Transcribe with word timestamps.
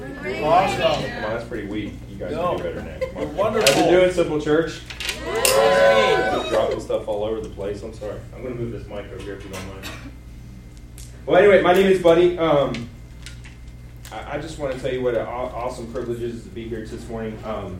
Awesome. 0.00 1.04
Come 1.10 1.24
on, 1.24 1.30
that's 1.30 1.44
pretty 1.48 1.66
weak. 1.68 1.92
You 2.10 2.16
guys 2.16 2.32
No. 2.32 2.48
can 2.48 2.56
do 2.56 2.62
better 2.62 2.74
than 2.76 2.84
that. 2.86 3.00
Come 3.00 3.16
on. 3.16 3.22
You're 3.26 3.36
wonderful. 3.36 3.74
How's 3.74 3.86
it 3.86 3.90
doing, 3.90 4.12
Simple 4.12 4.40
Church? 4.40 4.80
Great. 5.22 6.14
I'm 6.16 6.48
dropping 6.48 6.80
stuff 6.80 7.06
all 7.06 7.24
over 7.24 7.40
the 7.40 7.50
place. 7.50 7.82
I'm 7.82 7.92
sorry. 7.92 8.18
I'm 8.34 8.42
going 8.42 8.56
to 8.56 8.60
move 8.60 8.72
this 8.72 8.86
mic 8.86 9.04
over 9.12 9.22
here 9.22 9.34
if 9.34 9.44
you 9.44 9.50
don't 9.50 9.66
mind. 9.68 9.86
Well, 11.26 11.36
anyway, 11.36 11.60
my 11.62 11.74
name 11.74 11.86
is 11.86 12.02
Buddy. 12.02 12.38
Um, 12.38 12.88
I, 14.10 14.36
I 14.36 14.40
just 14.40 14.58
want 14.58 14.74
to 14.74 14.80
tell 14.80 14.92
you 14.92 15.02
what 15.02 15.14
an 15.14 15.26
awesome 15.26 15.92
privilege 15.92 16.22
it 16.22 16.30
is 16.34 16.42
to 16.44 16.48
be 16.48 16.68
here 16.68 16.84
this 16.84 17.06
morning. 17.08 17.38
Um, 17.44 17.78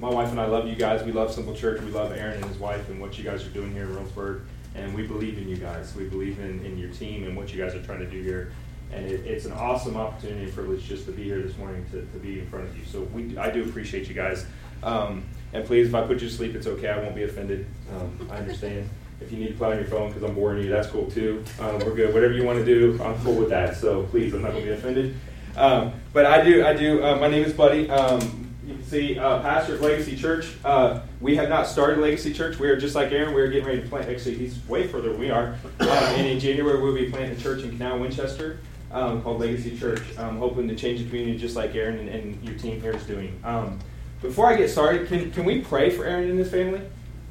my 0.00 0.10
wife 0.10 0.30
and 0.30 0.40
I 0.40 0.46
love 0.46 0.66
you 0.68 0.74
guys. 0.74 1.04
We 1.04 1.12
love 1.12 1.32
Simple 1.32 1.54
Church. 1.54 1.80
We 1.80 1.90
love 1.90 2.10
Aaron 2.12 2.34
and 2.42 2.44
his 2.44 2.58
wife 2.58 2.88
and 2.90 3.00
what 3.00 3.16
you 3.16 3.24
guys 3.24 3.46
are 3.46 3.50
doing 3.50 3.72
here 3.72 3.84
in 3.84 3.94
Roseburg. 3.94 4.42
And 4.74 4.92
we 4.94 5.06
believe 5.06 5.38
in 5.38 5.48
you 5.48 5.56
guys. 5.56 5.94
We 5.94 6.04
believe 6.08 6.38
in, 6.40 6.64
in 6.66 6.76
your 6.76 6.90
team 6.90 7.24
and 7.24 7.36
what 7.36 7.52
you 7.54 7.62
guys 7.62 7.74
are 7.74 7.82
trying 7.82 8.00
to 8.00 8.10
do 8.10 8.20
here. 8.20 8.52
And 8.92 9.04
it, 9.04 9.26
it's 9.26 9.44
an 9.44 9.52
awesome 9.52 9.96
opportunity 9.96 10.44
and 10.44 10.52
privilege 10.54 10.84
just 10.84 11.06
to 11.06 11.12
be 11.12 11.24
here 11.24 11.42
this 11.42 11.56
morning 11.56 11.84
to, 11.90 12.00
to 12.00 12.18
be 12.18 12.40
in 12.40 12.48
front 12.48 12.68
of 12.68 12.76
you. 12.78 12.84
So 12.84 13.02
we, 13.02 13.36
I 13.36 13.50
do 13.50 13.64
appreciate 13.64 14.08
you 14.08 14.14
guys. 14.14 14.46
Um, 14.82 15.24
and 15.52 15.64
please, 15.64 15.88
if 15.88 15.94
I 15.94 16.02
put 16.02 16.20
you 16.20 16.28
to 16.28 16.34
sleep, 16.34 16.54
it's 16.54 16.66
okay. 16.66 16.88
I 16.88 16.98
won't 16.98 17.14
be 17.14 17.24
offended. 17.24 17.66
Um, 17.94 18.28
I 18.30 18.36
understand. 18.38 18.88
If 19.18 19.32
you 19.32 19.38
need 19.38 19.48
to 19.48 19.54
play 19.54 19.70
on 19.70 19.78
your 19.78 19.86
phone 19.86 20.08
because 20.12 20.22
I'm 20.22 20.34
boring 20.34 20.62
you, 20.62 20.68
that's 20.68 20.88
cool 20.88 21.10
too. 21.10 21.42
Um, 21.58 21.78
we're 21.78 21.94
good. 21.94 22.12
Whatever 22.12 22.34
you 22.34 22.44
want 22.44 22.58
to 22.58 22.64
do, 22.66 23.02
I'm 23.02 23.18
cool 23.24 23.34
with 23.34 23.48
that. 23.48 23.74
So 23.74 24.02
please, 24.02 24.34
I'm 24.34 24.42
not 24.42 24.52
going 24.52 24.66
to 24.66 24.70
be 24.70 24.76
offended. 24.76 25.16
Um, 25.56 25.94
but 26.12 26.26
I 26.26 26.44
do, 26.44 26.64
I 26.66 26.74
do. 26.74 27.02
Uh, 27.02 27.16
my 27.16 27.28
name 27.28 27.42
is 27.42 27.54
Buddy. 27.54 27.88
Um, 27.88 28.54
you 28.66 28.74
can 28.74 28.84
see 28.84 29.18
uh, 29.18 29.40
pastor 29.40 29.76
of 29.76 29.80
Legacy 29.80 30.16
Church. 30.16 30.48
Uh, 30.64 31.00
we 31.20 31.36
have 31.36 31.48
not 31.48 31.66
started 31.66 31.98
Legacy 31.98 32.34
Church. 32.34 32.58
We 32.58 32.68
are 32.68 32.76
just 32.76 32.94
like 32.94 33.10
Aaron. 33.12 33.32
We 33.32 33.40
are 33.40 33.48
getting 33.48 33.66
ready 33.66 33.80
to 33.80 33.88
plant. 33.88 34.08
Actually, 34.10 34.34
he's 34.34 34.58
way 34.68 34.86
further 34.86 35.10
than 35.10 35.18
we 35.18 35.30
are. 35.30 35.56
Uh, 35.80 36.14
and 36.16 36.26
in 36.26 36.38
January, 36.38 36.82
we'll 36.82 36.94
be 36.94 37.08
planting 37.08 37.38
a 37.38 37.40
church 37.40 37.62
in 37.62 37.70
Canal, 37.70 38.00
Winchester, 38.00 38.58
um, 38.96 39.22
called 39.22 39.40
Legacy 39.40 39.78
Church. 39.78 40.02
Um, 40.16 40.38
hoping 40.38 40.66
to 40.68 40.74
change 40.74 41.00
the 41.00 41.06
community, 41.06 41.36
just 41.36 41.54
like 41.54 41.74
Aaron 41.74 41.98
and, 41.98 42.08
and 42.08 42.42
your 42.42 42.58
team 42.58 42.80
here 42.80 42.92
is 42.92 43.04
doing. 43.04 43.38
Um, 43.44 43.78
before 44.22 44.46
I 44.46 44.56
get 44.56 44.70
started, 44.70 45.06
can, 45.06 45.30
can 45.30 45.44
we 45.44 45.60
pray 45.60 45.90
for 45.90 46.04
Aaron 46.04 46.30
and 46.30 46.38
his 46.38 46.50
family? 46.50 46.80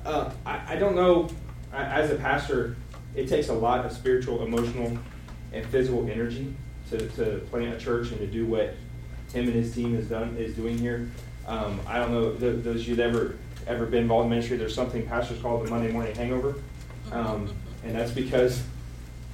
Uh, 0.06 0.32
I, 0.46 0.74
I 0.74 0.76
don't 0.76 0.96
know. 0.96 1.28
I, 1.74 1.84
as 1.86 2.12
a 2.12 2.16
pastor, 2.16 2.76
it 3.16 3.28
takes 3.28 3.50
a 3.50 3.54
lot 3.54 3.84
of 3.84 3.92
spiritual, 3.92 4.44
emotional, 4.44 4.96
and 5.52 5.66
physical 5.66 6.08
energy 6.08 6.54
to, 6.92 7.10
to 7.10 7.40
plant 7.50 7.74
a 7.74 7.80
church 7.80 8.12
and 8.12 8.20
to 8.20 8.28
do 8.28 8.46
what 8.46 8.76
him 9.34 9.46
and 9.46 9.54
his 9.54 9.74
team 9.74 9.96
has 9.96 10.06
done 10.06 10.38
is 10.38 10.56
doing 10.56 10.78
here. 10.78 11.10
Um, 11.48 11.80
I 11.88 11.98
don't 11.98 12.12
know 12.12 12.34
th- 12.34 12.64
those 12.64 12.82
of 12.82 12.88
you 12.88 12.96
that 12.98 13.10
ever 13.10 13.38
ever 13.66 13.88
been 13.88 14.04
involved 14.04 14.26
in 14.26 14.30
ministry. 14.30 14.58
There's 14.58 14.76
something 14.76 15.08
pastors 15.08 15.42
call 15.42 15.64
the 15.64 15.70
Monday 15.70 15.92
morning 15.92 16.16
hangover, 16.16 16.56
um, 17.12 17.52
and 17.84 17.96
that's 17.96 18.12
because 18.12 18.62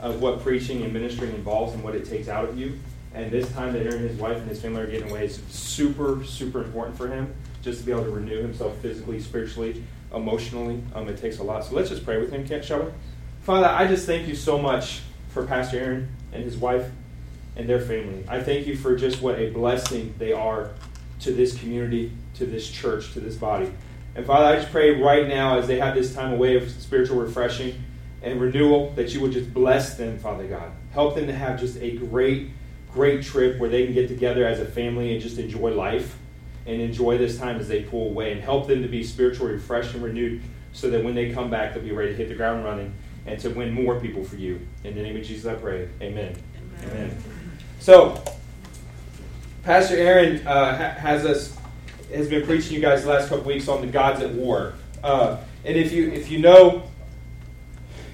of 0.01 0.21
what 0.21 0.41
preaching 0.41 0.83
and 0.83 0.91
ministering 0.91 1.33
involves 1.33 1.73
and 1.73 1.83
what 1.83 1.95
it 1.95 2.05
takes 2.05 2.27
out 2.27 2.49
of 2.49 2.57
you. 2.57 2.77
And 3.13 3.31
this 3.31 3.51
time 3.53 3.73
that 3.73 3.81
Aaron 3.81 3.99
and 3.99 4.09
his 4.09 4.19
wife 4.19 4.37
and 4.37 4.47
his 4.47 4.61
family 4.61 4.81
are 4.81 4.87
getting 4.87 5.09
away 5.09 5.25
is 5.25 5.39
super 5.49 6.23
super 6.25 6.63
important 6.63 6.97
for 6.97 7.07
him 7.07 7.33
just 7.61 7.79
to 7.79 7.85
be 7.85 7.91
able 7.91 8.03
to 8.03 8.09
renew 8.09 8.41
himself 8.41 8.75
physically, 8.79 9.19
spiritually, 9.19 9.83
emotionally. 10.13 10.81
Um, 10.95 11.07
it 11.07 11.17
takes 11.17 11.39
a 11.39 11.43
lot. 11.43 11.63
So 11.63 11.75
let's 11.75 11.89
just 11.89 12.03
pray 12.03 12.19
with 12.19 12.31
him, 12.31 12.45
shall 12.63 12.83
we? 12.83 12.91
Father, 13.43 13.67
I 13.67 13.87
just 13.87 14.05
thank 14.05 14.27
you 14.27 14.35
so 14.35 14.57
much 14.57 15.01
for 15.29 15.45
Pastor 15.45 15.79
Aaron 15.79 16.15
and 16.33 16.43
his 16.43 16.57
wife 16.57 16.89
and 17.55 17.67
their 17.67 17.79
family. 17.79 18.23
I 18.27 18.41
thank 18.41 18.65
you 18.67 18.75
for 18.75 18.95
just 18.95 19.21
what 19.21 19.37
a 19.37 19.49
blessing 19.51 20.13
they 20.17 20.33
are 20.33 20.71
to 21.21 21.31
this 21.31 21.57
community, 21.57 22.11
to 22.35 22.45
this 22.45 22.69
church, 22.69 23.13
to 23.13 23.19
this 23.19 23.35
body. 23.35 23.71
And 24.15 24.25
Father, 24.25 24.45
I 24.45 24.55
just 24.57 24.71
pray 24.71 24.99
right 24.99 25.27
now 25.27 25.57
as 25.57 25.67
they 25.67 25.79
have 25.79 25.95
this 25.95 26.13
time 26.13 26.33
away 26.33 26.55
of 26.55 26.69
spiritual 26.69 27.17
refreshing 27.17 27.75
and 28.21 28.39
renewal 28.39 28.91
that 28.91 29.13
you 29.13 29.21
would 29.21 29.31
just 29.31 29.53
bless 29.53 29.95
them, 29.97 30.19
Father 30.19 30.47
God. 30.47 30.71
Help 30.91 31.15
them 31.15 31.27
to 31.27 31.33
have 31.33 31.59
just 31.59 31.77
a 31.77 31.97
great, 31.97 32.49
great 32.91 33.23
trip 33.23 33.59
where 33.59 33.69
they 33.69 33.85
can 33.85 33.93
get 33.93 34.07
together 34.07 34.45
as 34.45 34.59
a 34.59 34.65
family 34.65 35.13
and 35.13 35.21
just 35.21 35.37
enjoy 35.37 35.71
life 35.71 36.17
and 36.65 36.81
enjoy 36.81 37.17
this 37.17 37.37
time 37.37 37.59
as 37.59 37.67
they 37.67 37.81
pull 37.81 38.09
away 38.09 38.31
and 38.31 38.41
help 38.41 38.67
them 38.67 38.81
to 38.83 38.87
be 38.87 39.03
spiritually 39.03 39.53
refreshed 39.53 39.93
and 39.95 40.03
renewed 40.03 40.41
so 40.73 40.89
that 40.89 41.03
when 41.03 41.15
they 41.15 41.31
come 41.31 41.49
back, 41.49 41.73
they'll 41.73 41.83
be 41.83 41.91
ready 41.91 42.11
to 42.11 42.17
hit 42.17 42.29
the 42.29 42.35
ground 42.35 42.63
running 42.63 42.93
and 43.25 43.39
to 43.39 43.49
win 43.49 43.71
more 43.71 43.99
people 43.99 44.23
for 44.23 44.35
you. 44.35 44.59
In 44.83 44.95
the 44.95 45.01
name 45.01 45.17
of 45.17 45.23
Jesus, 45.23 45.45
I 45.45 45.55
pray. 45.55 45.89
Amen. 46.01 46.35
Amen. 46.83 46.91
Amen. 46.91 47.23
So, 47.79 48.23
Pastor 49.63 49.95
Aaron 49.95 50.45
uh, 50.47 50.95
has 50.95 51.25
us 51.25 51.57
has 52.13 52.27
been 52.27 52.45
preaching 52.45 52.73
you 52.73 52.81
guys 52.81 53.03
the 53.03 53.09
last 53.09 53.29
couple 53.29 53.45
weeks 53.45 53.67
on 53.67 53.81
the 53.81 53.87
gods 53.87 54.21
at 54.21 54.31
war. 54.31 54.73
Uh, 55.03 55.37
and 55.63 55.77
if 55.77 55.91
you 55.91 56.11
if 56.11 56.29
you 56.29 56.39
know 56.39 56.83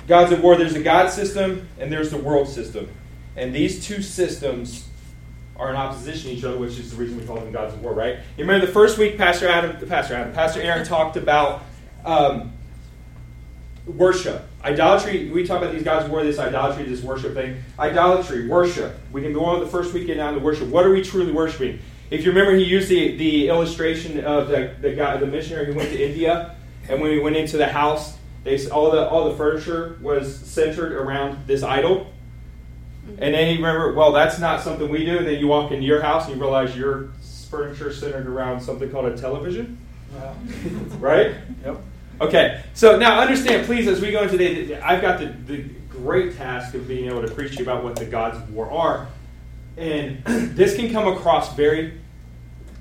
gods 0.07 0.31
at 0.31 0.41
war, 0.41 0.55
there's 0.55 0.75
a 0.75 0.81
God 0.81 1.09
system 1.09 1.67
and 1.79 1.91
there's 1.91 2.09
the 2.09 2.17
world 2.17 2.47
system, 2.47 2.89
and 3.35 3.53
these 3.53 3.85
two 3.85 4.01
systems 4.01 4.87
are 5.57 5.69
in 5.69 5.75
opposition 5.75 6.29
to 6.29 6.37
each 6.37 6.43
other, 6.43 6.57
which 6.57 6.77
is 6.77 6.91
the 6.91 6.97
reason 6.97 7.19
we 7.19 7.25
call 7.25 7.35
them 7.37 7.51
gods 7.51 7.73
of 7.73 7.81
war, 7.81 7.93
right? 7.93 8.17
You 8.37 8.45
remember 8.45 8.65
the 8.65 8.71
first 8.71 8.97
week, 8.97 9.17
Pastor 9.17 9.47
Adam, 9.47 9.87
Pastor 9.87 10.15
Adam, 10.15 10.33
Pastor 10.33 10.61
Aaron 10.61 10.85
talked 10.85 11.17
about 11.17 11.63
um, 12.05 12.53
worship, 13.85 14.47
idolatry. 14.63 15.29
We 15.29 15.45
talk 15.45 15.61
about 15.61 15.73
these 15.73 15.83
gods 15.83 16.05
of 16.05 16.11
war, 16.11 16.23
this 16.23 16.37
idolatry, 16.37 16.83
this 16.83 17.01
worship 17.01 17.33
thing. 17.33 17.63
Idolatry, 17.79 18.47
worship. 18.47 18.99
We 19.11 19.21
can 19.21 19.33
go 19.33 19.45
on 19.45 19.59
the 19.59 19.67
first 19.67 19.93
week, 19.93 20.07
get 20.07 20.15
down 20.15 20.35
to 20.35 20.39
worship. 20.39 20.67
What 20.67 20.85
are 20.85 20.91
we 20.91 21.01
truly 21.01 21.31
worshiping? 21.31 21.79
If 22.11 22.23
you 22.23 22.31
remember, 22.31 22.55
he 22.55 22.63
used 22.63 22.87
the, 22.87 23.17
the 23.17 23.49
illustration 23.49 24.23
of 24.23 24.49
the, 24.49 24.75
the 24.79 24.93
guy, 24.93 25.17
the 25.17 25.25
missionary 25.25 25.65
who 25.65 25.73
went 25.73 25.89
to 25.89 26.01
India, 26.01 26.55
and 26.87 27.01
when 27.01 27.11
he 27.11 27.19
went 27.19 27.35
into 27.35 27.57
the 27.57 27.67
house, 27.67 28.16
they 28.47 28.69
all 28.69 28.91
the 28.91 29.09
all 29.09 29.29
the 29.29 29.35
furniture 29.35 29.99
was 30.01 30.33
centered 30.33 30.93
around 30.93 31.45
this 31.47 31.63
idol. 31.63 32.07
Mm-hmm. 33.05 33.23
And 33.23 33.33
then 33.33 33.49
you 33.49 33.57
remember, 33.57 33.93
well, 33.93 34.13
that's 34.13 34.39
not 34.39 34.61
something 34.61 34.87
we 34.89 35.05
do. 35.05 35.17
And 35.17 35.27
then 35.27 35.39
you 35.39 35.47
walk 35.47 35.71
into 35.71 35.85
your 35.85 36.01
house 36.01 36.27
and 36.27 36.35
you 36.35 36.41
realize 36.41 36.75
your 36.75 37.09
furniture 37.49 37.91
centered 37.91 38.25
around 38.25 38.61
something 38.61 38.89
called 38.89 39.05
a 39.05 39.17
television, 39.17 39.77
right? 40.99 41.35
Yep. 41.65 41.81
Okay, 42.19 42.63
so 42.73 42.97
now 42.97 43.19
understand, 43.19 43.65
please, 43.65 43.87
as 43.87 44.01
we 44.01 44.11
go 44.11 44.23
into 44.23 44.37
the, 44.37 44.75
I've 44.75 45.01
got 45.01 45.19
the, 45.19 45.27
the 45.45 45.63
great 45.89 46.35
task 46.35 46.73
of 46.73 46.87
being 46.87 47.05
able 47.05 47.21
to 47.21 47.33
preach 47.33 47.53
to 47.53 47.57
you 47.59 47.63
about 47.63 47.83
what 47.83 47.95
the 47.95 48.05
gods 48.05 48.37
of 48.37 48.53
war 48.53 48.71
are. 48.71 49.07
And 49.77 50.23
this 50.25 50.75
can 50.75 50.91
come 50.91 51.07
across 51.07 51.55
very 51.55 51.99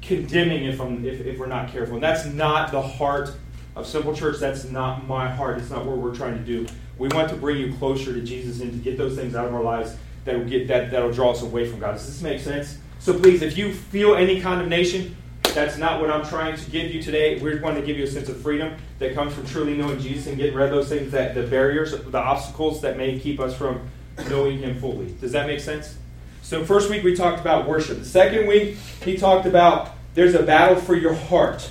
condemning 0.01 0.65
if, 0.65 0.81
I'm, 0.81 1.05
if, 1.05 1.21
if 1.21 1.39
we're 1.39 1.47
not 1.47 1.71
careful. 1.71 1.95
And 1.95 2.03
that's 2.03 2.25
not 2.25 2.73
the 2.73 2.81
heart 2.81 3.33
of 3.77 3.87
Simple 3.87 4.15
Church. 4.17 4.39
That's 4.41 4.65
not 4.65 5.07
my 5.07 5.29
heart. 5.29 5.59
It's 5.59 5.71
not 5.71 5.85
what 5.85 5.99
we're 5.99 6.15
trying 6.15 6.39
to 6.39 6.45
do. 6.45 6.67
We 6.99 7.09
want 7.09 7.29
to 7.29 7.37
bring 7.37 7.59
you 7.59 7.75
closer 7.75 8.13
to 8.15 8.23
Jesus 8.23 8.61
and 8.61 8.73
to 8.73 8.79
get 8.79 8.97
those 8.97 9.15
things 9.15 9.37
out 9.37 9.47
of 9.47 9.55
our 9.55 9.63
lives 9.63 9.95
that 10.25 10.37
will 10.37 10.47
get 10.47 10.67
that 10.69 10.91
that'll 10.91 11.13
draw 11.13 11.31
us 11.31 11.43
away 11.43 11.69
from 11.71 11.79
God. 11.79 11.93
Does 11.93 12.07
this 12.07 12.23
make 12.23 12.41
sense? 12.41 12.79
So 12.99 13.17
please, 13.17 13.43
if 13.43 13.57
you 13.57 13.73
feel 13.73 14.17
any 14.17 14.41
condemnation, 14.41 15.15
that's 15.55 15.77
not 15.77 16.01
what 16.01 16.11
I'm 16.11 16.27
trying 16.27 16.57
to 16.57 16.71
give 16.71 16.91
you 16.93 17.03
today. 17.03 17.39
We're 17.39 17.59
going 17.59 17.77
to 17.77 17.83
give 17.83 17.97
you 17.97 18.05
a 18.05 18.09
sense 18.09 18.29
of 18.29 18.41
freedom 18.41 18.75
that 18.99 19.15
comes 19.15 19.35
from 19.35 19.47
truly 19.47 19.77
knowing 19.77 20.01
Jesus 20.01 20.27
and 20.27 20.37
getting 20.37 20.55
rid 20.55 20.67
of 20.67 20.71
those 20.75 20.89
things 20.89 21.13
that 21.13 21.35
the 21.35 21.47
barriers, 21.47 21.93
the 21.93 22.19
obstacles 22.19 22.81
that 22.81 22.97
may 22.97 23.19
keep 23.19 23.39
us 23.39 23.57
from 23.57 23.89
knowing 24.29 24.59
Him 24.59 24.81
fully. 24.81 25.15
Does 25.21 25.33
that 25.33 25.47
make 25.47 25.61
sense? 25.61 25.97
So 26.43 26.65
first 26.65 26.91
week 26.91 27.05
we 27.05 27.15
talked 27.15 27.41
about 27.41 27.69
worship. 27.69 27.99
The 27.99 28.05
second 28.05 28.47
week 28.47 28.77
he 29.05 29.17
talked 29.17 29.47
about 29.47 29.93
there's 30.15 30.35
a 30.35 30.43
battle 30.43 30.77
for 30.77 30.95
your 30.95 31.15
heart. 31.15 31.71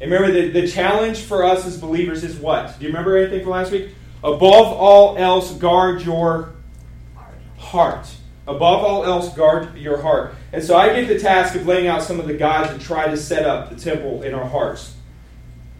And 0.00 0.10
remember 0.10 0.32
the, 0.32 0.60
the 0.60 0.68
challenge 0.68 1.20
for 1.20 1.44
us 1.44 1.66
as 1.66 1.78
believers 1.78 2.24
is 2.24 2.36
what? 2.36 2.78
Do 2.78 2.84
you 2.84 2.88
remember 2.88 3.16
anything 3.16 3.42
from 3.42 3.50
last 3.50 3.72
week? 3.72 3.90
Above 4.22 4.66
all 4.66 5.16
else, 5.16 5.52
guard 5.54 6.02
your 6.02 6.54
heart. 7.58 8.06
Above 8.46 8.84
all 8.84 9.04
else, 9.04 9.34
guard 9.34 9.76
your 9.76 10.00
heart. 10.00 10.34
And 10.52 10.62
so 10.62 10.76
I 10.76 10.88
get 10.94 11.08
the 11.08 11.18
task 11.18 11.54
of 11.54 11.66
laying 11.66 11.86
out 11.86 12.02
some 12.02 12.20
of 12.20 12.26
the 12.26 12.34
gods 12.34 12.70
and 12.70 12.80
try 12.80 13.08
to 13.08 13.16
set 13.16 13.46
up 13.46 13.70
the 13.70 13.76
temple 13.76 14.22
in 14.22 14.34
our 14.34 14.44
hearts. 14.44 14.94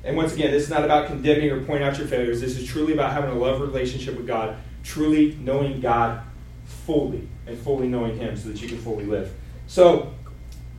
And 0.02 0.16
once 0.16 0.34
again, 0.34 0.50
this 0.50 0.64
is 0.64 0.70
not 0.70 0.84
about 0.84 1.06
condemning 1.06 1.50
or 1.50 1.62
pointing 1.64 1.86
out 1.86 1.98
your 1.98 2.06
failures. 2.06 2.41
This 2.41 2.58
is 2.58 2.66
truly 2.66 2.92
about 2.92 3.12
having 3.12 3.31
a 3.31 3.34
love 3.34 3.60
relationship 3.60 4.16
with 4.16 4.26
God, 4.26 4.56
truly 4.82 5.36
knowing 5.41 5.81
God 5.81 6.22
fully 6.64 7.28
and 7.46 7.58
fully 7.58 7.88
knowing 7.88 8.19
Him 8.19 8.36
so 8.36 8.48
that 8.48 8.60
you 8.60 8.69
can 8.69 8.78
fully 8.78 9.04
live. 9.04 9.32
So, 9.66 10.12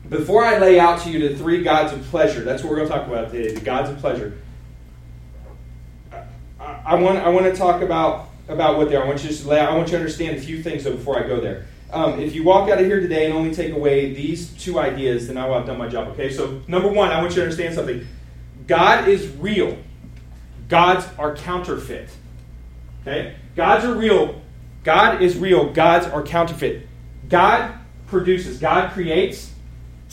before 0.09 0.43
I 0.43 0.57
lay 0.57 0.79
out 0.79 1.01
to 1.01 1.09
you 1.09 1.27
the 1.27 1.35
three 1.35 1.63
gods 1.63 1.93
of 1.93 2.01
pleasure, 2.03 2.43
that's 2.43 2.63
what 2.63 2.69
we're 2.71 2.77
going 2.77 2.89
to 2.89 2.95
talk 2.95 3.07
about 3.07 3.31
today 3.31 3.53
the 3.53 3.61
gods 3.61 3.89
of 3.89 3.97
pleasure. 3.97 4.39
I, 6.59 6.81
I 6.85 6.95
want, 6.95 7.17
I 7.19 7.29
want 7.29 7.45
to 7.45 7.55
talk 7.55 7.81
about, 7.81 8.29
about 8.47 8.77
what 8.77 8.89
they 8.89 8.95
are. 8.95 9.03
I 9.03 9.07
want 9.07 9.23
you 9.23 9.31
to 9.31 9.47
lay 9.47 9.59
out, 9.59 9.71
I 9.71 9.75
want 9.75 9.87
you 9.87 9.93
to 9.93 9.97
understand 9.97 10.37
a 10.37 10.41
few 10.41 10.61
things 10.61 10.83
though 10.83 10.95
before 10.95 11.21
I 11.21 11.27
go 11.27 11.39
there. 11.39 11.65
Um, 11.91 12.19
if 12.19 12.35
you 12.35 12.43
walk 12.43 12.69
out 12.69 12.79
of 12.79 12.85
here 12.85 12.99
today 12.99 13.25
and 13.25 13.33
only 13.33 13.53
take 13.53 13.73
away 13.73 14.13
these 14.13 14.51
two 14.53 14.79
ideas, 14.79 15.27
then 15.27 15.37
I 15.37 15.47
will 15.47 15.55
have 15.55 15.65
done 15.65 15.77
my 15.77 15.87
job. 15.87 16.09
Okay, 16.09 16.31
so 16.31 16.61
number 16.67 16.89
one, 16.89 17.09
I 17.09 17.21
want 17.21 17.31
you 17.31 17.37
to 17.37 17.43
understand 17.43 17.75
something. 17.75 18.07
God 18.67 19.07
is 19.07 19.27
real. 19.37 19.77
Gods 20.67 21.05
are 21.17 21.35
counterfeit. 21.35 22.09
Okay? 23.01 23.35
Gods 23.55 23.85
are 23.85 23.93
real. 23.93 24.41
God 24.83 25.21
is 25.21 25.37
real. 25.37 25.71
Gods 25.71 26.07
are 26.07 26.23
counterfeit. 26.23 26.87
God 27.29 27.73
produces, 28.07 28.59
God 28.59 28.91
creates. 28.91 29.51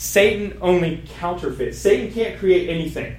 Satan 0.03 0.57
only 0.59 1.01
counterfeits. 1.17 1.77
Satan 1.77 2.11
can't 2.11 2.37
create 2.37 2.69
anything. 2.69 3.15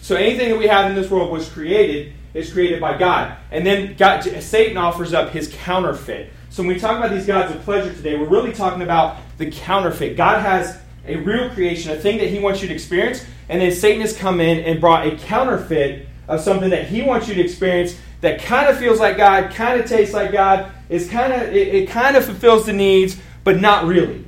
So 0.00 0.16
anything 0.16 0.48
that 0.48 0.58
we 0.58 0.66
have 0.66 0.90
in 0.90 0.96
this 0.96 1.10
world 1.10 1.30
was 1.30 1.46
created 1.46 2.14
is 2.32 2.50
created 2.50 2.80
by 2.80 2.96
God. 2.96 3.36
And 3.50 3.66
then 3.66 3.96
God, 3.96 4.22
Satan 4.22 4.78
offers 4.78 5.12
up 5.12 5.28
his 5.28 5.54
counterfeit. 5.54 6.32
So 6.48 6.62
when 6.62 6.72
we 6.72 6.80
talk 6.80 6.96
about 6.96 7.10
these 7.10 7.26
gods 7.26 7.54
of 7.54 7.60
pleasure 7.64 7.92
today, 7.92 8.16
we're 8.16 8.24
really 8.24 8.54
talking 8.54 8.80
about 8.80 9.18
the 9.36 9.50
counterfeit. 9.50 10.16
God 10.16 10.40
has 10.40 10.78
a 11.06 11.16
real 11.16 11.50
creation, 11.50 11.92
a 11.92 11.96
thing 11.96 12.16
that 12.16 12.28
He 12.28 12.38
wants 12.38 12.62
you 12.62 12.68
to 12.68 12.74
experience, 12.74 13.22
and 13.50 13.60
then 13.60 13.70
Satan 13.70 14.00
has 14.00 14.16
come 14.16 14.40
in 14.40 14.60
and 14.60 14.80
brought 14.80 15.06
a 15.06 15.18
counterfeit 15.18 16.08
of 16.28 16.40
something 16.40 16.70
that 16.70 16.88
He 16.88 17.02
wants 17.02 17.28
you 17.28 17.34
to 17.34 17.42
experience 17.42 17.94
that 18.22 18.40
kind 18.40 18.68
of 18.68 18.78
feels 18.78 19.00
like 19.00 19.18
God, 19.18 19.52
kind 19.52 19.78
of 19.78 19.86
tastes 19.86 20.14
like 20.14 20.32
God, 20.32 20.72
is 20.88 21.10
kind 21.10 21.34
of 21.34 21.42
it, 21.42 21.74
it 21.74 21.90
kind 21.90 22.16
of 22.16 22.24
fulfills 22.24 22.64
the 22.64 22.72
needs, 22.72 23.18
but 23.44 23.60
not 23.60 23.84
really. 23.84 24.24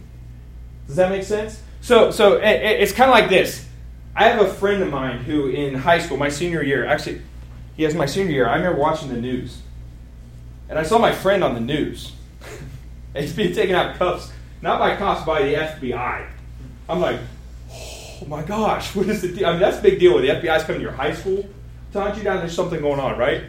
Does 0.86 0.96
that 0.96 1.08
make 1.08 1.22
sense? 1.22 1.61
So 1.82 2.12
so 2.12 2.36
it, 2.36 2.80
it's 2.80 2.92
kind 2.92 3.10
of 3.10 3.14
like 3.14 3.28
this. 3.28 3.66
I 4.14 4.28
have 4.28 4.40
a 4.40 4.48
friend 4.48 4.82
of 4.82 4.90
mine 4.90 5.18
who 5.18 5.48
in 5.48 5.74
high 5.74 5.98
school, 5.98 6.16
my 6.16 6.28
senior 6.28 6.62
year, 6.62 6.86
actually, 6.86 7.22
he 7.76 7.82
has 7.82 7.94
my 7.94 8.06
senior 8.06 8.32
year. 8.32 8.48
I 8.48 8.56
remember 8.56 8.78
watching 8.78 9.08
the 9.08 9.20
news, 9.20 9.60
and 10.68 10.78
I 10.78 10.84
saw 10.84 10.98
my 10.98 11.12
friend 11.12 11.42
on 11.42 11.54
the 11.54 11.60
news. 11.60 12.12
He's 13.16 13.34
being 13.34 13.54
taken 13.54 13.74
out 13.74 13.90
of 13.90 13.96
cuffs, 13.96 14.32
not 14.62 14.78
by 14.78 14.96
cops, 14.96 15.26
by 15.26 15.42
the 15.42 15.54
FBI. 15.54 16.28
I'm 16.88 17.00
like, 17.00 17.18
oh 17.72 18.26
my 18.28 18.42
gosh, 18.42 18.94
what 18.94 19.08
is 19.08 19.22
the 19.22 19.28
deal? 19.28 19.46
I 19.46 19.52
mean, 19.52 19.60
that's 19.60 19.78
a 19.78 19.82
big 19.82 19.98
deal 19.98 20.14
when 20.14 20.22
the 20.22 20.28
FBI's 20.28 20.62
coming 20.62 20.80
to 20.80 20.82
your 20.82 20.92
high 20.92 21.14
school 21.14 21.44
to 21.92 22.00
hunt 22.00 22.16
you 22.16 22.22
down. 22.22 22.38
There's 22.38 22.54
something 22.54 22.80
going 22.80 23.00
on, 23.00 23.18
right? 23.18 23.42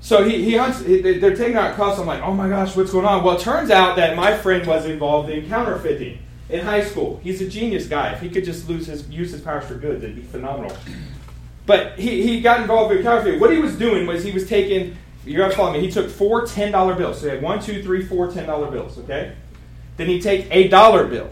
So 0.00 0.22
he, 0.22 0.44
he 0.44 0.56
hunts, 0.56 0.82
they're 0.82 1.36
taking 1.36 1.56
out 1.56 1.74
cuffs. 1.74 1.98
I'm 1.98 2.06
like, 2.06 2.22
oh 2.22 2.34
my 2.34 2.48
gosh, 2.48 2.76
what's 2.76 2.92
going 2.92 3.06
on? 3.06 3.24
Well, 3.24 3.36
it 3.36 3.40
turns 3.40 3.70
out 3.70 3.96
that 3.96 4.16
my 4.16 4.36
friend 4.36 4.66
was 4.66 4.84
involved 4.86 5.30
in 5.30 5.48
counterfeiting 5.48 6.18
in 6.52 6.64
high 6.64 6.84
school. 6.84 7.20
He's 7.22 7.40
a 7.40 7.48
genius 7.48 7.86
guy. 7.86 8.12
If 8.12 8.20
he 8.20 8.28
could 8.28 8.44
just 8.44 8.68
lose 8.68 8.86
his, 8.86 9.08
use 9.08 9.32
his 9.32 9.40
powers 9.40 9.64
for 9.64 9.74
good, 9.74 10.00
that'd 10.00 10.16
be 10.16 10.22
phenomenal. 10.22 10.76
But 11.66 11.98
he, 11.98 12.22
he 12.22 12.40
got 12.40 12.60
involved 12.60 12.94
in 12.94 13.02
counterfeit. 13.02 13.40
What 13.40 13.52
he 13.52 13.58
was 13.58 13.76
doing 13.76 14.06
was 14.06 14.24
he 14.24 14.32
was 14.32 14.48
taking, 14.48 14.96
you 15.24 15.36
gotta 15.36 15.54
follow 15.54 15.72
me, 15.72 15.80
he 15.80 15.90
took 15.90 16.10
four 16.10 16.46
$10 16.46 16.98
bills. 16.98 17.20
So 17.20 17.26
he 17.26 17.30
had 17.30 17.42
one, 17.42 17.60
two, 17.60 17.82
three, 17.82 18.04
four 18.04 18.28
$10 18.28 18.70
bills, 18.70 18.98
okay? 18.98 19.34
Then 19.96 20.08
he'd 20.08 20.22
take 20.22 20.46
a 20.50 20.68
dollar 20.68 21.06
bill. 21.06 21.30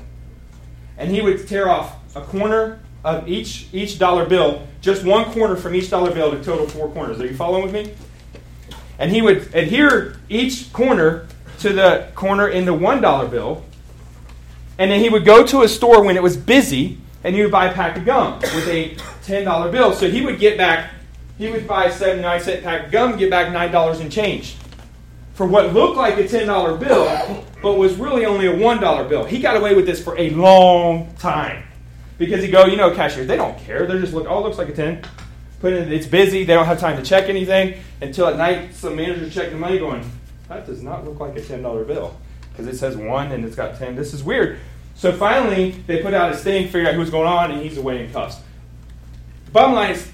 And 0.97 1.11
he 1.11 1.21
would 1.21 1.47
tear 1.47 1.69
off 1.69 1.97
a 2.15 2.23
corner 2.23 2.81
of 3.05 3.29
each, 3.29 3.69
each 3.73 3.99
dollar 3.99 4.27
bill, 4.27 4.67
just 4.81 5.05
one 5.05 5.33
corner 5.33 5.57
from 5.57 5.75
each 5.75 5.91
dollar 5.91 6.13
bill 6.13 6.31
to 6.31 6.43
total 6.43 6.67
four 6.69 6.91
corners. 6.91 7.21
Are 7.21 7.27
you 7.27 7.37
following 7.37 7.65
with 7.65 7.73
me? 7.73 7.95
and 9.01 9.11
he 9.11 9.23
would 9.23 9.53
adhere 9.55 10.17
each 10.29 10.73
corner 10.73 11.27
to 11.59 11.73
the 11.73 12.09
corner 12.15 12.49
in 12.49 12.67
the 12.67 12.73
$1 12.73 13.31
bill. 13.31 13.65
And 14.81 14.91
then 14.91 15.01
he 15.01 15.11
would 15.11 15.27
go 15.27 15.45
to 15.47 15.61
a 15.61 15.69
store 15.69 16.03
when 16.03 16.17
it 16.17 16.23
was 16.23 16.39
busy 16.39 16.97
and 17.23 17.35
he 17.35 17.43
would 17.43 17.51
buy 17.51 17.67
a 17.67 17.73
pack 17.75 17.99
of 17.99 18.07
gum 18.07 18.41
with 18.41 18.67
a 18.67 18.95
$10 19.27 19.71
bill. 19.71 19.93
So 19.93 20.09
he 20.09 20.23
would 20.23 20.41
get 20.41 20.57
back, 20.57 20.91
he 21.37 21.51
would 21.51 21.69
buy 21.69 21.85
a 21.85 21.93
79 21.93 22.41
cent 22.41 22.65
pack 22.65 22.87
of 22.87 22.91
gum, 22.91 23.19
get 23.19 23.29
back 23.29 23.49
$9 23.49 24.01
in 24.01 24.09
change 24.09 24.57
for 25.35 25.47
what 25.47 25.75
looked 25.75 25.99
like 25.99 26.17
a 26.17 26.25
$10 26.25 26.81
bill, 26.81 27.45
but 27.63 27.75
was 27.75 27.97
really 27.97 28.25
only 28.25 28.47
a 28.47 28.55
$1 28.55 29.09
bill. 29.11 29.25
He 29.25 29.39
got 29.39 29.55
away 29.55 29.75
with 29.75 29.85
this 29.85 30.03
for 30.03 30.19
a 30.19 30.31
long 30.31 31.15
time. 31.17 31.63
Because 32.17 32.43
he 32.43 32.51
go, 32.51 32.65
you 32.65 32.77
know, 32.77 32.95
cashiers, 32.95 33.27
they 33.27 33.37
don't 33.37 33.59
care. 33.59 33.87
They're 33.87 34.01
just 34.01 34.15
look, 34.15 34.27
oh, 34.31 34.39
it 34.39 34.43
looks 34.45 34.57
like 34.57 34.71
a 34.71 34.75
10 34.75 35.03
put 35.61 35.75
in, 35.75 35.93
it's 35.93 36.07
busy, 36.07 36.45
they 36.45 36.55
don't 36.55 36.65
have 36.65 36.81
time 36.81 36.97
to 36.97 37.03
check 37.03 37.29
anything 37.29 37.83
until 38.01 38.29
at 38.29 38.39
night 38.39 38.75
some 38.75 38.97
manager's 38.97 39.35
checking 39.35 39.53
the 39.53 39.59
money 39.59 39.79
going, 39.79 40.11
that 40.49 40.65
does 40.65 40.83
not 40.83 41.05
look 41.05 41.21
like 41.21 41.37
a 41.37 41.41
$10 41.43 41.87
bill 41.87 42.17
because 42.61 42.75
it 42.75 42.79
says 42.79 42.97
one 42.97 43.33
and 43.33 43.45
it's 43.45 43.57
got 43.57 43.79
10. 43.79 43.97
This 43.97 44.13
is 44.13 44.23
weird. 44.23 44.59
So 44.95 45.13
finally, 45.13 45.71
they 45.87 46.03
put 46.03 46.13
out 46.13 46.33
his 46.33 46.43
thing, 46.43 46.67
figure 46.67 46.89
out 46.89 46.95
who's 46.95 47.11
going 47.11 47.27
on, 47.27 47.51
and 47.51 47.63
he's 47.63 47.79
away 47.79 48.05
in 48.05 48.13
cuffs. 48.13 48.39
Bottom 49.53 49.75
line 49.75 49.93
is, 49.93 50.11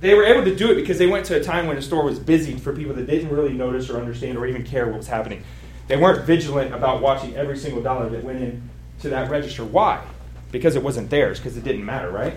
they 0.00 0.14
were 0.14 0.24
able 0.24 0.44
to 0.44 0.54
do 0.54 0.70
it 0.70 0.74
because 0.74 0.98
they 0.98 1.06
went 1.06 1.24
to 1.26 1.36
a 1.36 1.42
time 1.42 1.66
when 1.66 1.76
the 1.76 1.82
store 1.82 2.04
was 2.04 2.18
busy 2.18 2.56
for 2.58 2.74
people 2.74 2.94
that 2.94 3.06
didn't 3.06 3.30
really 3.30 3.54
notice 3.54 3.88
or 3.88 3.98
understand 3.98 4.36
or 4.36 4.46
even 4.46 4.64
care 4.64 4.86
what 4.86 4.98
was 4.98 5.08
happening. 5.08 5.42
They 5.88 5.96
weren't 5.96 6.26
vigilant 6.26 6.74
about 6.74 7.00
watching 7.00 7.34
every 7.36 7.56
single 7.56 7.82
dollar 7.82 8.10
that 8.10 8.22
went 8.22 8.42
in 8.42 8.68
to 9.00 9.08
that 9.08 9.30
register. 9.30 9.64
Why? 9.64 10.04
Because 10.52 10.76
it 10.76 10.82
wasn't 10.82 11.08
theirs, 11.08 11.38
because 11.38 11.56
it 11.56 11.64
didn't 11.64 11.84
matter, 11.84 12.10
right? 12.10 12.36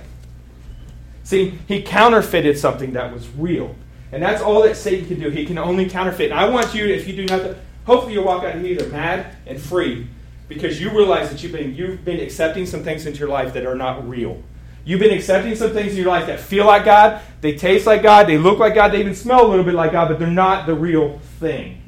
See, 1.23 1.59
he 1.67 1.81
counterfeited 1.81 2.57
something 2.57 2.93
that 2.93 3.13
was 3.13 3.27
real. 3.37 3.75
And 4.11 4.23
that's 4.23 4.41
all 4.41 4.63
that 4.63 4.77
Satan 4.77 5.07
can 5.07 5.19
do. 5.19 5.29
He 5.29 5.45
can 5.45 5.57
only 5.57 5.89
counterfeit. 5.89 6.31
And 6.31 6.39
I 6.39 6.49
want 6.49 6.73
you, 6.73 6.85
if 6.85 7.07
you 7.07 7.15
do 7.15 7.25
nothing, 7.25 7.55
hopefully 7.89 8.13
you'll 8.13 8.23
walk 8.23 8.43
out 8.43 8.55
of 8.55 8.61
here 8.61 8.73
either 8.73 8.87
mad 8.89 9.35
and 9.47 9.59
free 9.59 10.07
because 10.47 10.79
you 10.79 10.91
realize 10.91 11.31
that 11.31 11.41
you've 11.41 11.51
been, 11.51 11.73
you've 11.75 12.05
been 12.05 12.19
accepting 12.19 12.67
some 12.67 12.83
things 12.83 13.07
into 13.07 13.17
your 13.17 13.29
life 13.29 13.51
that 13.53 13.65
are 13.65 13.73
not 13.73 14.07
real. 14.07 14.43
You've 14.85 14.99
been 14.99 15.11
accepting 15.11 15.55
some 15.55 15.71
things 15.71 15.93
in 15.93 15.97
your 15.97 16.07
life 16.07 16.27
that 16.27 16.39
feel 16.39 16.67
like 16.67 16.85
God, 16.85 17.19
they 17.41 17.55
taste 17.55 17.87
like 17.87 18.03
God, 18.03 18.27
they 18.27 18.37
look 18.37 18.59
like 18.59 18.75
God, 18.75 18.89
they 18.89 18.99
even 18.99 19.15
smell 19.15 19.43
a 19.43 19.47
little 19.47 19.65
bit 19.65 19.73
like 19.73 19.91
God, 19.91 20.07
but 20.07 20.19
they're 20.19 20.27
not 20.27 20.67
the 20.67 20.75
real 20.75 21.17
thing. 21.39 21.81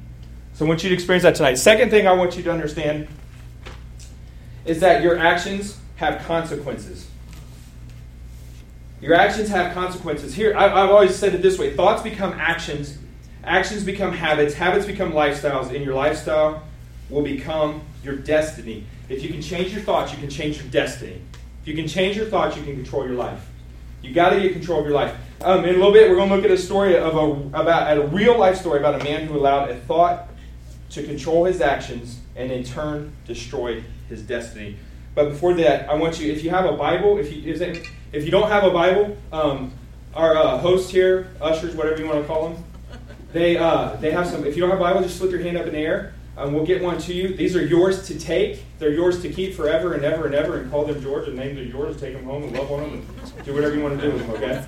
So 0.54 0.66
I 0.66 0.68
want 0.68 0.84
you 0.84 0.90
to 0.90 0.96
experience 0.96 1.22
that 1.22 1.36
tonight. 1.36 1.56
Second 1.56 1.92
thing 1.92 2.08
I 2.08 2.14
want 2.14 2.36
you 2.36 2.42
to 2.44 2.52
understand 2.52 3.08
is 4.66 4.80
that 4.80 5.04
your 5.04 5.18
actions 5.18 5.78
have 5.98 6.26
consequences. 6.26 7.08
Your 9.02 9.14
actions 9.14 9.50
have 9.50 9.74
consequences. 9.76 10.34
Here, 10.34 10.56
I've 10.58 10.90
always 10.90 11.16
said 11.16 11.36
it 11.36 11.44
this 11.44 11.60
way 11.60 11.76
thoughts 11.76 12.02
become 12.02 12.34
actions, 12.34 12.98
actions 13.44 13.84
become 13.84 14.14
habits, 14.14 14.54
habits 14.54 14.86
become 14.86 15.12
lifestyles, 15.12 15.74
and 15.74 15.84
your 15.84 15.96
lifestyle 15.96 16.64
will 17.10 17.24
become 17.24 17.82
your 18.04 18.16
destiny. 18.16 18.86
If 19.10 19.24
you 19.24 19.30
can 19.30 19.42
change 19.42 19.74
your 19.74 19.82
thoughts, 19.82 20.12
you 20.12 20.18
can 20.18 20.30
change 20.30 20.58
your 20.58 20.68
destiny. 20.68 21.22
If 21.62 21.68
you 21.68 21.76
can 21.76 21.88
change 21.88 22.18
your 22.18 22.26
thoughts, 22.26 22.56
you 22.56 22.64
can 22.64 22.76
control 22.76 23.06
your 23.06 23.16
life. 23.16 23.48
You 24.02 24.14
got 24.14 24.32
to 24.32 24.40
get 24.40 24.54
control 24.54 24.80
of 24.80 24.86
your 24.86 24.96
life. 24.96 25.16
Um, 25.42 25.64
in 25.66 25.76
a 25.76 25.78
little 25.78 25.92
bit, 25.92 26.10
we're 26.10 26.16
going 26.16 26.30
to 26.30 26.36
look 26.36 26.46
at 26.46 26.52
a 26.52 26.58
story 26.58 26.98
of 26.98 27.16
a 27.16 27.60
about 27.60 27.98
a 27.98 28.08
real 28.08 28.38
life 28.38 28.58
story 28.58 28.80
about 28.80 29.00
a 29.00 29.04
man 29.04 29.28
who 29.28 29.38
allowed 29.38 29.70
a 29.70 29.76
thought 29.76 30.28
to 30.92 31.04
control 31.04 31.46
his 31.46 31.62
actions 31.62 32.20
and 32.36 32.52
in 32.52 32.64
turn 32.64 33.14
destroy 33.28 33.84
his 34.10 34.22
destiny. 34.22 34.78
But 35.14 35.30
before 35.30 35.54
that, 35.56 35.90
I 35.90 35.96
want 35.96 36.20
you, 36.20 36.32
if 36.32 36.44
you 36.44 36.50
have 36.50 36.66
a 36.66 36.74
Bible, 36.74 37.18
if 37.18 37.32
you 37.32 37.54
if 38.14 38.26
you 38.26 38.32
don't 38.32 38.50
have 38.50 38.64
a 38.64 38.72
Bible, 38.72 39.18
um, 39.32 39.74
our 40.16 40.36
uh, 40.36 40.58
host 40.58 40.92
here, 40.92 41.32
ushers, 41.40 41.76
whatever 41.76 42.02
you 42.02 42.08
want 42.08 42.22
to 42.22 42.28
call 42.28 42.50
them, 42.50 42.64
they 43.34 43.58
uh, 43.58 43.96
they 43.98 44.12
have 44.12 44.28
some. 44.28 44.46
If 44.46 44.56
you 44.56 44.62
don't 44.62 44.70
have 44.70 44.80
a 44.80 44.82
Bible, 44.82 45.02
just 45.02 45.18
slip 45.18 45.32
your 45.32 45.42
hand 45.42 45.58
up 45.58 45.66
in 45.66 45.74
the 45.74 45.80
air. 45.80 46.14
Um, 46.38 46.54
we'll 46.54 46.66
get 46.66 46.82
one 46.82 46.98
to 47.00 47.14
you. 47.14 47.36
These 47.36 47.56
are 47.56 47.66
yours 47.66 48.08
to 48.08 48.18
take. 48.18 48.64
They're 48.80 48.94
yours 48.94 49.22
to 49.22 49.30
keep 49.30 49.54
forever 49.54 49.94
and 49.94 50.04
ever 50.04 50.26
and 50.26 50.34
ever, 50.34 50.58
and 50.58 50.72
call 50.72 50.86
them 50.86 51.02
George 51.02 51.28
and 51.28 51.36
name 51.36 51.56
them 51.56 51.68
yours. 51.68 52.00
Take 52.00 52.14
them 52.14 52.24
home 52.24 52.44
and 52.44 52.54
love 52.54 52.72
on 52.72 52.80
them, 52.80 52.94
and 52.94 53.46
do 53.46 53.54
whatever 53.54 53.76
you 53.76 53.84
want 53.84 54.00
to 54.00 54.08
do 54.08 54.14
with 54.14 54.26
them. 54.28 54.36
Okay? 54.36 54.66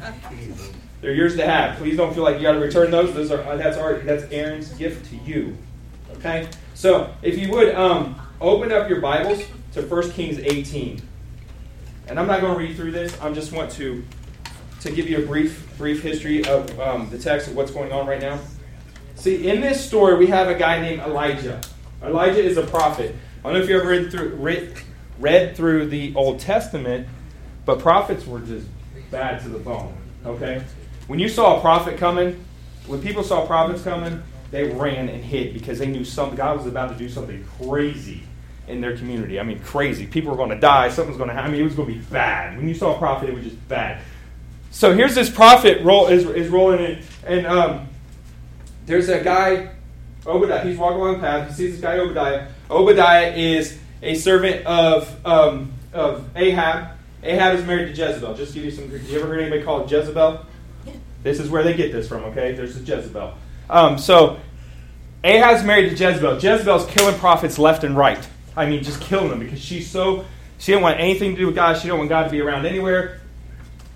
They're 1.02 1.14
yours 1.14 1.36
to 1.38 1.46
have. 1.46 1.78
Please 1.78 1.98
don't 1.98 2.14
feel 2.14 2.24
like 2.24 2.38
you 2.38 2.44
got 2.44 2.54
to 2.54 2.60
return 2.60 2.92
those. 2.92 3.14
Those 3.14 3.32
are 3.32 3.42
uh, 3.42 3.56
that's 3.56 3.78
our 3.78 4.00
that's 4.00 4.24
Aaron's 4.32 4.70
gift 4.74 5.10
to 5.10 5.16
you. 5.18 5.58
Okay. 6.18 6.48
So 6.74 7.14
if 7.22 7.38
you 7.38 7.52
would 7.52 7.74
um, 7.76 8.20
open 8.44 8.72
up 8.72 8.90
your 8.90 9.00
Bibles 9.00 9.42
to 9.74 9.82
1 9.82 10.12
Kings 10.12 10.38
18. 10.38 11.02
And 12.08 12.20
I'm 12.20 12.28
not 12.28 12.42
going 12.42 12.54
to 12.54 12.60
read 12.60 12.76
through 12.76 12.92
this. 12.92 13.20
I 13.22 13.32
just 13.32 13.52
want 13.54 13.72
to, 13.72 14.04
to 14.82 14.92
give 14.92 15.10
you 15.10 15.24
a 15.24 15.26
brief, 15.26 15.76
brief 15.78 16.04
history 16.04 16.46
of 16.46 16.80
um, 16.80 17.10
the 17.10 17.18
text 17.18 17.48
of 17.48 17.56
what's 17.56 17.72
going 17.72 17.92
on 17.92 18.06
right 18.06 18.22
now. 18.22 18.40
See, 19.16 19.48
in 19.48 19.62
this 19.62 19.84
story, 19.84 20.18
we 20.18 20.28
have 20.28 20.48
a 20.48 20.56
guy 20.56 20.82
named 20.82 21.02
Elijah. 21.02 21.62
Elijah 22.04 22.44
is 22.44 22.58
a 22.58 22.64
prophet. 22.64 23.16
I 23.40 23.44
don't 23.44 23.54
know 23.54 23.64
if 23.64 23.70
you 23.70 23.80
ever 23.80 23.90
read 23.90 24.12
through, 24.12 24.36
read, 24.36 24.74
read 25.20 25.56
through 25.56 25.88
the 25.88 26.14
Old 26.16 26.40
Testament, 26.40 27.08
but 27.66 27.80
prophets 27.80 28.26
were 28.26 28.40
just 28.40 28.68
bad 29.12 29.42
to 29.44 29.50
the 29.50 29.60
bone. 29.60 29.96
Okay? 30.26 30.64
When 31.08 31.20
you 31.20 31.30
saw 31.30 31.58
a 31.58 31.62
prophet 31.62 31.98
coming, 31.98 32.44
when 32.88 33.02
people 33.02 33.24
saw 33.24 33.46
prophets 33.46 33.84
coming, 33.84 34.22
they 34.52 34.70
ran 34.70 35.10
and 35.10 35.24
hid 35.24 35.54
because 35.54 35.80
they 35.80 35.88
knew 35.88 36.06
some 36.06 36.36
God 36.36 36.58
was 36.58 36.68
about 36.68 36.90
to 36.90 36.96
do 36.96 37.10
something 37.10 37.44
crazy 37.60 38.24
in 38.68 38.82
their 38.82 38.96
community. 38.96 39.40
I 39.40 39.44
mean, 39.44 39.60
crazy. 39.60 40.06
People 40.06 40.32
were 40.32 40.38
going 40.38 40.50
to 40.50 40.60
die. 40.60 40.90
Something's 40.90 41.18
going 41.18 41.30
to 41.30 41.36
happen. 41.36 41.50
I 41.50 41.52
mean, 41.52 41.62
it 41.62 41.66
was 41.66 41.76
going 41.76 41.88
to 41.90 41.96
be 41.96 42.06
bad. 42.06 42.58
When 42.58 42.68
you 42.68 42.76
saw 42.76 42.96
a 42.96 42.98
prophet, 42.98 43.30
it 43.30 43.36
was 43.36 43.44
just 43.44 43.68
bad. 43.68 44.02
So 44.72 44.94
here's 44.96 45.16
this 45.16 45.30
prophet 45.30 45.84
roll 45.84 46.08
is, 46.08 46.26
is 46.26 46.50
rolling 46.50 46.84
in, 46.84 47.04
and 47.26 47.46
um, 47.46 47.88
there's 48.86 49.10
a 49.10 49.24
guy, 49.24 49.70
Obadiah. 50.26 50.64
He's 50.64 50.78
walking 50.78 51.00
along 51.00 51.14
the 51.16 51.20
path. 51.20 51.50
He 51.50 51.54
sees 51.54 51.72
this 51.72 51.82
guy 51.82 51.98
Obadiah. 51.98 52.48
Obadiah 52.70 53.34
is 53.34 53.78
a 54.02 54.16
servant 54.16 54.66
of 54.66 55.26
um, 55.26 55.74
of 55.94 56.30
Ahab. 56.36 56.98
Ahab 57.24 57.56
is 57.56 57.66
married 57.66 57.86
to 57.86 57.92
Jezebel. 57.94 58.36
Just 58.36 58.54
give 58.54 58.66
you 58.66 58.72
some. 58.72 58.92
You 58.92 59.20
ever 59.20 59.28
heard 59.28 59.42
anybody 59.42 59.64
call 59.64 59.84
it 59.84 59.92
Jezebel? 59.92 60.46
This 61.24 61.40
is 61.40 61.50
where 61.50 61.64
they 61.64 61.74
get 61.74 61.92
this 61.92 62.08
from. 62.08 62.24
Okay, 62.26 62.54
there's 62.54 62.76
a 62.76 62.82
Jezebel. 62.82 63.34
Um, 63.70 63.98
so 63.98 64.40
Ahab's 65.24 65.64
married 65.64 65.90
to 65.90 65.96
Jezebel. 65.96 66.36
Jezebel's 66.36 66.86
killing 66.88 67.16
prophets 67.16 67.58
left 67.58 67.84
and 67.84 67.96
right. 67.96 68.28
I 68.56 68.66
mean, 68.66 68.84
just 68.84 69.00
killing 69.02 69.30
them 69.30 69.40
because 69.40 69.60
she's 69.60 69.90
so, 69.90 70.26
she 70.58 70.74
didn't 70.74 70.84
want 70.84 71.00
anything 71.00 71.32
to 71.32 71.38
do 71.38 71.46
with 71.48 71.56
God. 71.56 71.78
She 71.78 71.88
don't 71.88 71.98
want 71.98 72.10
God 72.10 72.26
to 72.26 72.30
be 72.30 72.42
around 72.42 72.66
anywhere. 72.66 73.22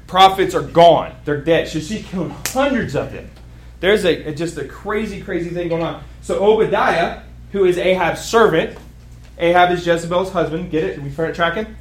Prophets 0.07 0.55
are 0.55 0.63
gone. 0.63 1.13
They're 1.25 1.41
dead. 1.41 1.67
So 1.67 1.79
she's 1.79 2.05
killing 2.05 2.33
hundreds 2.47 2.95
of 2.95 3.11
them. 3.11 3.29
There's 3.79 4.05
a, 4.05 4.33
just 4.33 4.57
a 4.57 4.65
crazy, 4.65 5.21
crazy 5.21 5.49
thing 5.49 5.69
going 5.69 5.83
on. 5.83 6.03
So 6.21 6.43
Obadiah, 6.43 7.21
who 7.51 7.65
is 7.65 7.77
Ahab's 7.77 8.21
servant, 8.21 8.77
Ahab 9.37 9.71
is 9.71 9.85
Jezebel's 9.85 10.31
husband. 10.31 10.71
Get 10.71 10.83
it? 10.83 10.97
Are 10.97 11.01
we 11.01 11.33
tracking? 11.33 11.75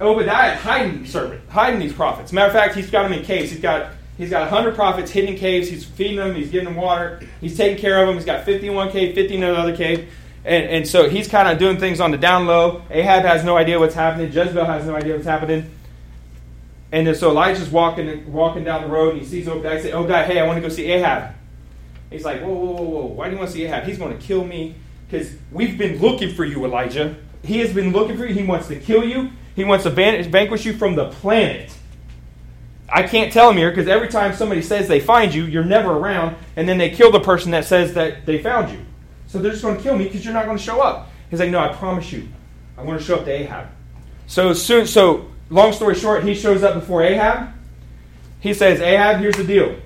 Obadiah 0.00 0.56
hiding 0.56 1.04
servant, 1.06 1.42
hiding 1.48 1.80
these 1.80 1.92
prophets. 1.92 2.32
Matter 2.32 2.46
of 2.46 2.52
fact, 2.52 2.74
he's 2.74 2.90
got 2.90 3.02
them 3.02 3.12
in 3.12 3.24
caves. 3.24 3.50
He's 3.50 3.60
got 3.60 3.92
He's 4.18 4.30
got 4.30 4.50
100 4.50 4.74
prophets 4.74 5.12
hidden 5.12 5.34
in 5.34 5.38
caves. 5.38 5.68
He's 5.68 5.84
feeding 5.84 6.16
them. 6.16 6.34
He's 6.34 6.50
giving 6.50 6.64
them 6.64 6.74
water. 6.74 7.20
He's 7.40 7.56
taking 7.56 7.78
care 7.78 8.00
of 8.00 8.08
them. 8.08 8.16
He's 8.16 8.24
got 8.24 8.44
51 8.44 8.90
cave, 8.90 9.14
50 9.14 9.36
in 9.36 9.42
another 9.44 9.76
cave. 9.76 10.12
And, 10.44 10.64
and 10.68 10.88
so 10.88 11.08
he's 11.08 11.28
kind 11.28 11.46
of 11.46 11.58
doing 11.58 11.78
things 11.78 12.00
on 12.00 12.10
the 12.10 12.18
down 12.18 12.46
low. 12.46 12.82
Ahab 12.90 13.22
has 13.22 13.44
no 13.44 13.56
idea 13.56 13.78
what's 13.78 13.94
happening. 13.94 14.32
Jezebel 14.32 14.64
has 14.64 14.86
no 14.86 14.96
idea 14.96 15.14
what's 15.14 15.26
happening. 15.26 15.70
And 16.90 17.06
then 17.06 17.14
so 17.14 17.30
Elijah's 17.30 17.68
walking 17.68 18.32
walking 18.32 18.64
down 18.64 18.82
the 18.82 18.88
road 18.88 19.14
and 19.14 19.20
he 19.20 19.26
sees 19.26 19.46
Obadiah. 19.46 19.76
He 19.76 19.82
says, 19.82 19.94
Obadiah, 19.94 20.24
hey, 20.24 20.40
I 20.40 20.46
want 20.46 20.56
to 20.56 20.62
go 20.62 20.68
see 20.68 20.90
Ahab. 20.90 21.34
He's 22.10 22.24
like, 22.24 22.40
whoa, 22.40 22.52
whoa, 22.52 22.72
whoa, 22.72 22.82
whoa. 22.82 23.06
Why 23.06 23.26
do 23.26 23.32
you 23.32 23.38
want 23.38 23.50
to 23.50 23.56
see 23.56 23.64
Ahab? 23.64 23.84
He's 23.84 23.98
going 23.98 24.16
to 24.16 24.24
kill 24.24 24.44
me 24.44 24.76
because 25.06 25.32
we've 25.52 25.76
been 25.76 25.98
looking 25.98 26.34
for 26.34 26.44
you, 26.44 26.64
Elijah. 26.64 27.16
He 27.42 27.58
has 27.58 27.72
been 27.72 27.92
looking 27.92 28.16
for 28.16 28.24
you. 28.24 28.34
He 28.34 28.42
wants 28.42 28.68
to 28.68 28.76
kill 28.76 29.04
you. 29.04 29.30
He 29.54 29.64
wants 29.64 29.84
to 29.84 29.90
van- 29.90 30.30
vanquish 30.30 30.64
you 30.64 30.72
from 30.72 30.94
the 30.94 31.10
planet. 31.10 31.74
I 32.90 33.02
can't 33.02 33.32
tell 33.32 33.50
him 33.50 33.56
here 33.58 33.70
because 33.70 33.86
every 33.86 34.08
time 34.08 34.34
somebody 34.34 34.62
says 34.62 34.88
they 34.88 35.00
find 35.00 35.34
you, 35.34 35.44
you're 35.44 35.64
never 35.64 35.90
around, 35.90 36.36
and 36.56 36.66
then 36.66 36.78
they 36.78 36.88
kill 36.90 37.10
the 37.10 37.20
person 37.20 37.50
that 37.50 37.66
says 37.66 37.92
that 37.94 38.24
they 38.24 38.42
found 38.42 38.70
you. 38.70 38.78
So 39.26 39.38
they're 39.38 39.50
just 39.50 39.62
going 39.62 39.76
to 39.76 39.82
kill 39.82 39.96
me 39.96 40.04
because 40.04 40.24
you're 40.24 40.32
not 40.32 40.46
going 40.46 40.56
to 40.56 40.62
show 40.62 40.80
up. 40.80 41.10
He's 41.28 41.40
like, 41.40 41.50
no, 41.50 41.58
I 41.58 41.68
promise 41.68 42.10
you, 42.10 42.28
I'm 42.78 42.86
going 42.86 42.96
to 42.96 43.04
show 43.04 43.16
up 43.16 43.26
to 43.26 43.30
Ahab. 43.30 43.68
So 44.26 44.54
soon, 44.54 44.86
so 44.86 45.30
long 45.50 45.72
story 45.72 45.94
short, 45.94 46.24
he 46.24 46.34
shows 46.34 46.62
up 46.62 46.74
before 46.74 47.02
Ahab. 47.02 47.50
He 48.40 48.54
says, 48.54 48.80
Ahab, 48.80 49.20
here's 49.20 49.36
the 49.36 49.44
deal. 49.44 49.76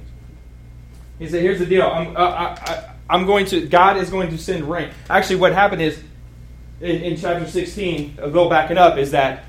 He 1.19 1.29
said, 1.29 1.43
here's 1.43 1.59
the 1.59 1.67
deal. 1.67 1.87
I'm, 1.87 2.17
uh, 2.17 2.21
I, 2.21 3.15
am 3.15 3.27
going 3.27 3.47
to, 3.47 3.67
God 3.67 3.97
is 3.97 4.11
going 4.11 4.31
to 4.31 4.39
send 4.39 4.65
rain. 4.65 4.91
Actually, 5.09 5.37
what 5.37 5.53
happened 5.53 5.83
is, 5.83 6.03
in, 6.81 7.03
in 7.03 7.17
chapter 7.17 7.47
16, 7.47 8.19
a 8.21 8.27
little 8.27 8.51
backing 8.51 8.77
up, 8.77 8.99
is 8.99 9.13
that 9.13 9.45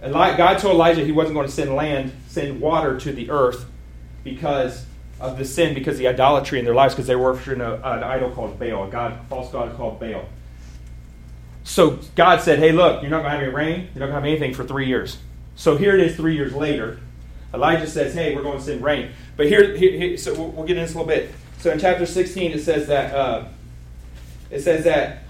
God 0.00 0.58
told 0.58 0.74
Elijah 0.74 1.04
he 1.04 1.12
wasn't 1.12 1.34
going 1.34 1.46
to 1.46 1.52
send 1.52 1.74
land, 1.74 2.12
send 2.28 2.60
water 2.60 2.98
to 3.00 3.12
the 3.12 3.30
earth 3.30 3.66
because 4.22 4.86
of 5.20 5.38
the 5.38 5.44
sin, 5.44 5.74
because 5.74 5.94
of 5.94 5.98
the 5.98 6.08
idolatry 6.08 6.58
in 6.58 6.64
their 6.64 6.74
lives, 6.74 6.94
because 6.94 7.06
they 7.06 7.16
were 7.16 7.32
worshiping 7.32 7.60
an 7.60 7.82
idol 7.84 8.30
called 8.30 8.58
Baal, 8.58 8.88
a 8.88 8.90
god, 8.90 9.18
false 9.28 9.50
god 9.52 9.74
called 9.76 10.00
Baal. 10.00 10.24
So 11.64 11.98
God 12.14 12.42
said, 12.42 12.58
"Hey, 12.58 12.72
look, 12.72 13.02
you're 13.02 13.10
not 13.10 13.22
going 13.22 13.32
to 13.32 13.38
have 13.38 13.42
any 13.42 13.52
rain. 13.52 13.88
You're 13.94 14.06
not 14.06 14.06
going 14.06 14.08
to 14.10 14.14
have 14.14 14.24
anything 14.24 14.54
for 14.54 14.64
three 14.64 14.86
years." 14.86 15.18
So 15.56 15.76
here 15.76 15.94
it 15.96 16.00
is, 16.00 16.16
three 16.16 16.36
years 16.36 16.54
later. 16.54 17.00
Elijah 17.52 17.86
says, 17.86 18.14
"Hey, 18.14 18.34
we're 18.34 18.42
going 18.42 18.58
to 18.58 18.64
send 18.64 18.82
rain." 18.82 19.10
But 19.36 19.46
here, 19.46 19.76
here, 19.76 19.92
here 19.92 20.16
so 20.16 20.34
we'll, 20.34 20.50
we'll, 20.50 20.66
get 20.66 20.76
into 20.76 20.86
this 20.86 20.94
a 20.94 20.98
little 20.98 21.12
bit. 21.12 21.34
So 21.58 21.70
in 21.70 21.78
chapter 21.78 22.06
16, 22.06 22.52
it 22.52 22.60
says 22.60 22.86
that 22.88 23.14
uh, 23.14 23.48
it 24.50 24.60
says 24.60 24.84
that 24.84 25.24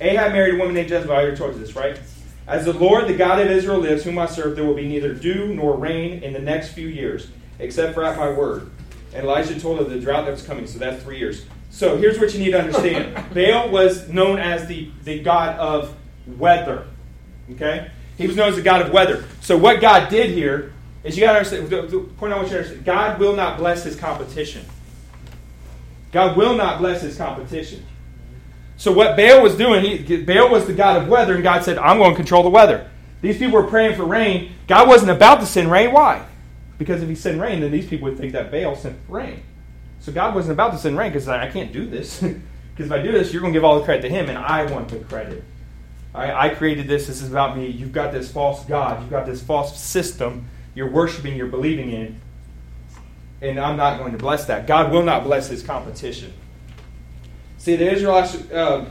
Ahab 0.00 0.32
married 0.32 0.54
a 0.54 0.58
woman 0.58 0.74
named 0.74 0.90
Jezebel. 0.90 1.14
I 1.14 1.20
already 1.20 1.36
told 1.36 1.54
you 1.54 1.60
this, 1.60 1.76
right? 1.76 1.98
As 2.46 2.64
the 2.64 2.72
Lord, 2.72 3.06
the 3.06 3.14
God 3.14 3.40
of 3.40 3.50
Israel, 3.50 3.78
lives, 3.78 4.04
whom 4.04 4.18
I 4.18 4.26
serve, 4.26 4.56
there 4.56 4.64
will 4.64 4.74
be 4.74 4.86
neither 4.86 5.14
dew 5.14 5.54
nor 5.54 5.76
rain 5.76 6.22
in 6.22 6.32
the 6.32 6.38
next 6.38 6.72
few 6.72 6.88
years, 6.88 7.28
except 7.58 7.94
for 7.94 8.04
at 8.04 8.18
my 8.18 8.30
word. 8.30 8.70
And 9.14 9.24
Elijah 9.24 9.58
told 9.58 9.80
of 9.80 9.88
the 9.88 9.98
drought 10.00 10.26
that 10.26 10.32
was 10.32 10.44
coming, 10.44 10.66
so 10.66 10.78
that's 10.78 11.02
three 11.02 11.18
years. 11.18 11.46
So 11.74 11.96
here's 11.96 12.20
what 12.20 12.32
you 12.32 12.38
need 12.38 12.52
to 12.52 12.60
understand 12.60 13.34
Baal 13.34 13.68
was 13.68 14.08
known 14.08 14.38
as 14.38 14.68
the, 14.68 14.92
the 15.02 15.18
god 15.18 15.58
of 15.58 15.96
weather. 16.24 16.86
Okay? 17.50 17.90
He 18.16 18.28
was 18.28 18.36
known 18.36 18.50
as 18.50 18.54
the 18.54 18.62
god 18.62 18.80
of 18.82 18.92
weather. 18.92 19.24
So 19.40 19.58
what 19.58 19.80
God 19.80 20.08
did 20.08 20.30
here 20.30 20.72
is 21.02 21.16
you 21.16 21.24
got 21.24 21.32
to 21.32 21.38
understand, 21.38 21.68
the, 21.68 21.82
the 21.82 21.98
point 21.98 22.32
I 22.32 22.36
want 22.36 22.46
you 22.46 22.54
to 22.54 22.58
understand 22.60 22.84
God 22.84 23.18
will 23.18 23.34
not 23.34 23.58
bless 23.58 23.82
his 23.82 23.96
competition. 23.96 24.64
God 26.12 26.36
will 26.36 26.54
not 26.54 26.78
bless 26.78 27.02
his 27.02 27.16
competition. 27.16 27.84
So 28.76 28.92
what 28.92 29.16
Baal 29.16 29.42
was 29.42 29.56
doing, 29.56 29.84
he, 29.84 30.22
Baal 30.22 30.50
was 30.50 30.68
the 30.68 30.74
god 30.74 31.02
of 31.02 31.08
weather, 31.08 31.34
and 31.34 31.42
God 31.42 31.64
said, 31.64 31.76
I'm 31.78 31.98
going 31.98 32.12
to 32.12 32.16
control 32.16 32.44
the 32.44 32.50
weather. 32.50 32.88
These 33.20 33.38
people 33.38 33.60
were 33.60 33.66
praying 33.66 33.96
for 33.96 34.04
rain. 34.04 34.52
God 34.68 34.86
wasn't 34.86 35.10
about 35.10 35.40
to 35.40 35.46
send 35.46 35.72
rain. 35.72 35.90
Why? 35.90 36.24
Because 36.78 37.02
if 37.02 37.08
he 37.08 37.16
sent 37.16 37.40
rain, 37.40 37.62
then 37.62 37.72
these 37.72 37.88
people 37.88 38.08
would 38.08 38.16
think 38.16 38.32
that 38.32 38.52
Baal 38.52 38.76
sent 38.76 38.96
rain. 39.08 39.42
So 40.04 40.12
God 40.12 40.34
wasn't 40.34 40.52
about 40.52 40.72
to 40.72 40.78
send 40.78 40.98
rain 40.98 41.10
because 41.10 41.28
I 41.28 41.48
can't 41.50 41.72
do 41.72 41.86
this. 41.86 42.22
Because 42.74 42.90
if 42.90 42.92
I 42.92 43.00
do 43.00 43.12
this, 43.12 43.32
you're 43.32 43.40
going 43.40 43.52
to 43.52 43.56
give 43.56 43.62
all 43.62 43.78
the 43.78 43.84
credit 43.84 44.02
to 44.02 44.08
him, 44.08 44.28
and 44.28 44.36
I 44.36 44.64
want 44.64 44.88
the 44.88 44.98
credit. 44.98 45.44
I, 46.12 46.46
I 46.46 46.48
created 46.48 46.88
this. 46.88 47.06
This 47.06 47.22
is 47.22 47.30
about 47.30 47.56
me. 47.56 47.68
You've 47.68 47.92
got 47.92 48.10
this 48.10 48.32
false 48.32 48.64
God. 48.64 49.00
You've 49.00 49.10
got 49.10 49.26
this 49.26 49.40
false 49.40 49.80
system 49.80 50.48
you're 50.74 50.90
worshiping, 50.90 51.36
you're 51.36 51.46
believing 51.46 51.92
in. 51.92 52.20
And 53.40 53.60
I'm 53.60 53.76
not 53.76 53.98
going 53.98 54.12
to 54.12 54.18
bless 54.18 54.46
that. 54.46 54.66
God 54.66 54.90
will 54.90 55.02
not 55.02 55.22
bless 55.22 55.48
his 55.48 55.62
competition. 55.62 56.32
See, 57.58 57.76
the 57.76 57.90
Israelites. 57.90 58.36
Um, 58.52 58.90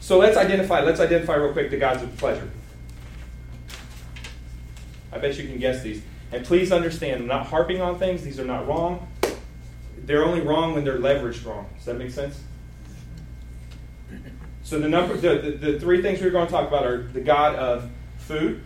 so 0.00 0.18
let's 0.18 0.36
identify. 0.36 0.80
Let's 0.80 1.00
identify 1.00 1.34
real 1.34 1.52
quick 1.52 1.70
the 1.70 1.76
gods 1.76 2.02
of 2.02 2.16
pleasure. 2.18 2.50
I 5.10 5.18
bet 5.18 5.36
you 5.38 5.48
can 5.48 5.58
guess 5.58 5.82
these. 5.82 6.02
And 6.30 6.44
please 6.44 6.70
understand, 6.70 7.22
I'm 7.22 7.26
not 7.26 7.46
harping 7.46 7.80
on 7.80 7.98
things. 7.98 8.22
These 8.22 8.38
are 8.38 8.44
not 8.44 8.68
wrong. 8.68 9.08
They're 10.08 10.24
only 10.24 10.40
wrong 10.40 10.72
when 10.72 10.84
they're 10.84 10.98
leveraged 10.98 11.44
wrong. 11.44 11.68
Does 11.76 11.84
that 11.84 11.98
make 11.98 12.10
sense? 12.10 12.40
So 14.62 14.78
the 14.78 14.88
number, 14.88 15.14
the, 15.18 15.38
the, 15.38 15.72
the 15.72 15.80
three 15.80 16.00
things 16.00 16.22
we're 16.22 16.30
going 16.30 16.46
to 16.46 16.50
talk 16.50 16.66
about 16.66 16.86
are 16.86 17.02
the 17.08 17.20
God 17.20 17.56
of 17.56 17.90
food, 18.16 18.64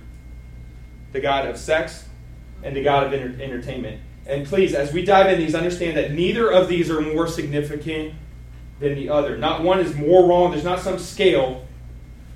the 1.11 1.19
God 1.19 1.49
of 1.49 1.59
sex, 1.59 2.05
and 2.63 2.77
the 2.77 2.85
God 2.85 3.09
of 3.09 3.13
enter- 3.13 3.43
entertainment. 3.43 4.01
And 4.25 4.47
please, 4.47 4.73
as 4.73 4.93
we 4.93 5.05
dive 5.05 5.33
in 5.33 5.41
these, 5.41 5.57
understand 5.57 5.97
that 5.97 6.13
neither 6.13 6.49
of 6.49 6.69
these 6.69 6.89
are 6.93 7.01
more 7.01 7.27
significant 7.27 8.15
than 8.79 8.95
the 8.95 9.09
other. 9.09 9.37
Not 9.37 9.65
one 9.65 9.81
is 9.81 9.97
more 9.97 10.29
wrong. 10.29 10.53
There's 10.53 10.63
not 10.63 10.79
some 10.79 11.01
scale 11.01 11.67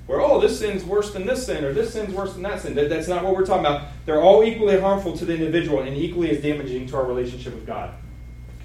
where, 0.08 0.20
oh, 0.20 0.40
this 0.40 0.58
sin's 0.58 0.82
worse 0.82 1.12
than 1.12 1.26
this 1.26 1.46
sin, 1.46 1.64
or 1.64 1.72
this 1.72 1.92
sin's 1.92 2.12
worse 2.12 2.32
than 2.32 2.42
that 2.42 2.60
sin. 2.60 2.74
That, 2.74 2.88
that's 2.88 3.06
not 3.06 3.22
what 3.22 3.36
we're 3.36 3.46
talking 3.46 3.66
about. 3.66 3.86
They're 4.04 4.20
all 4.20 4.42
equally 4.42 4.80
harmful 4.80 5.16
to 5.16 5.24
the 5.24 5.34
individual 5.34 5.82
and 5.82 5.96
equally 5.96 6.30
as 6.30 6.42
damaging 6.42 6.88
to 6.88 6.96
our 6.96 7.04
relationship 7.04 7.54
with 7.54 7.68
God. 7.68 7.94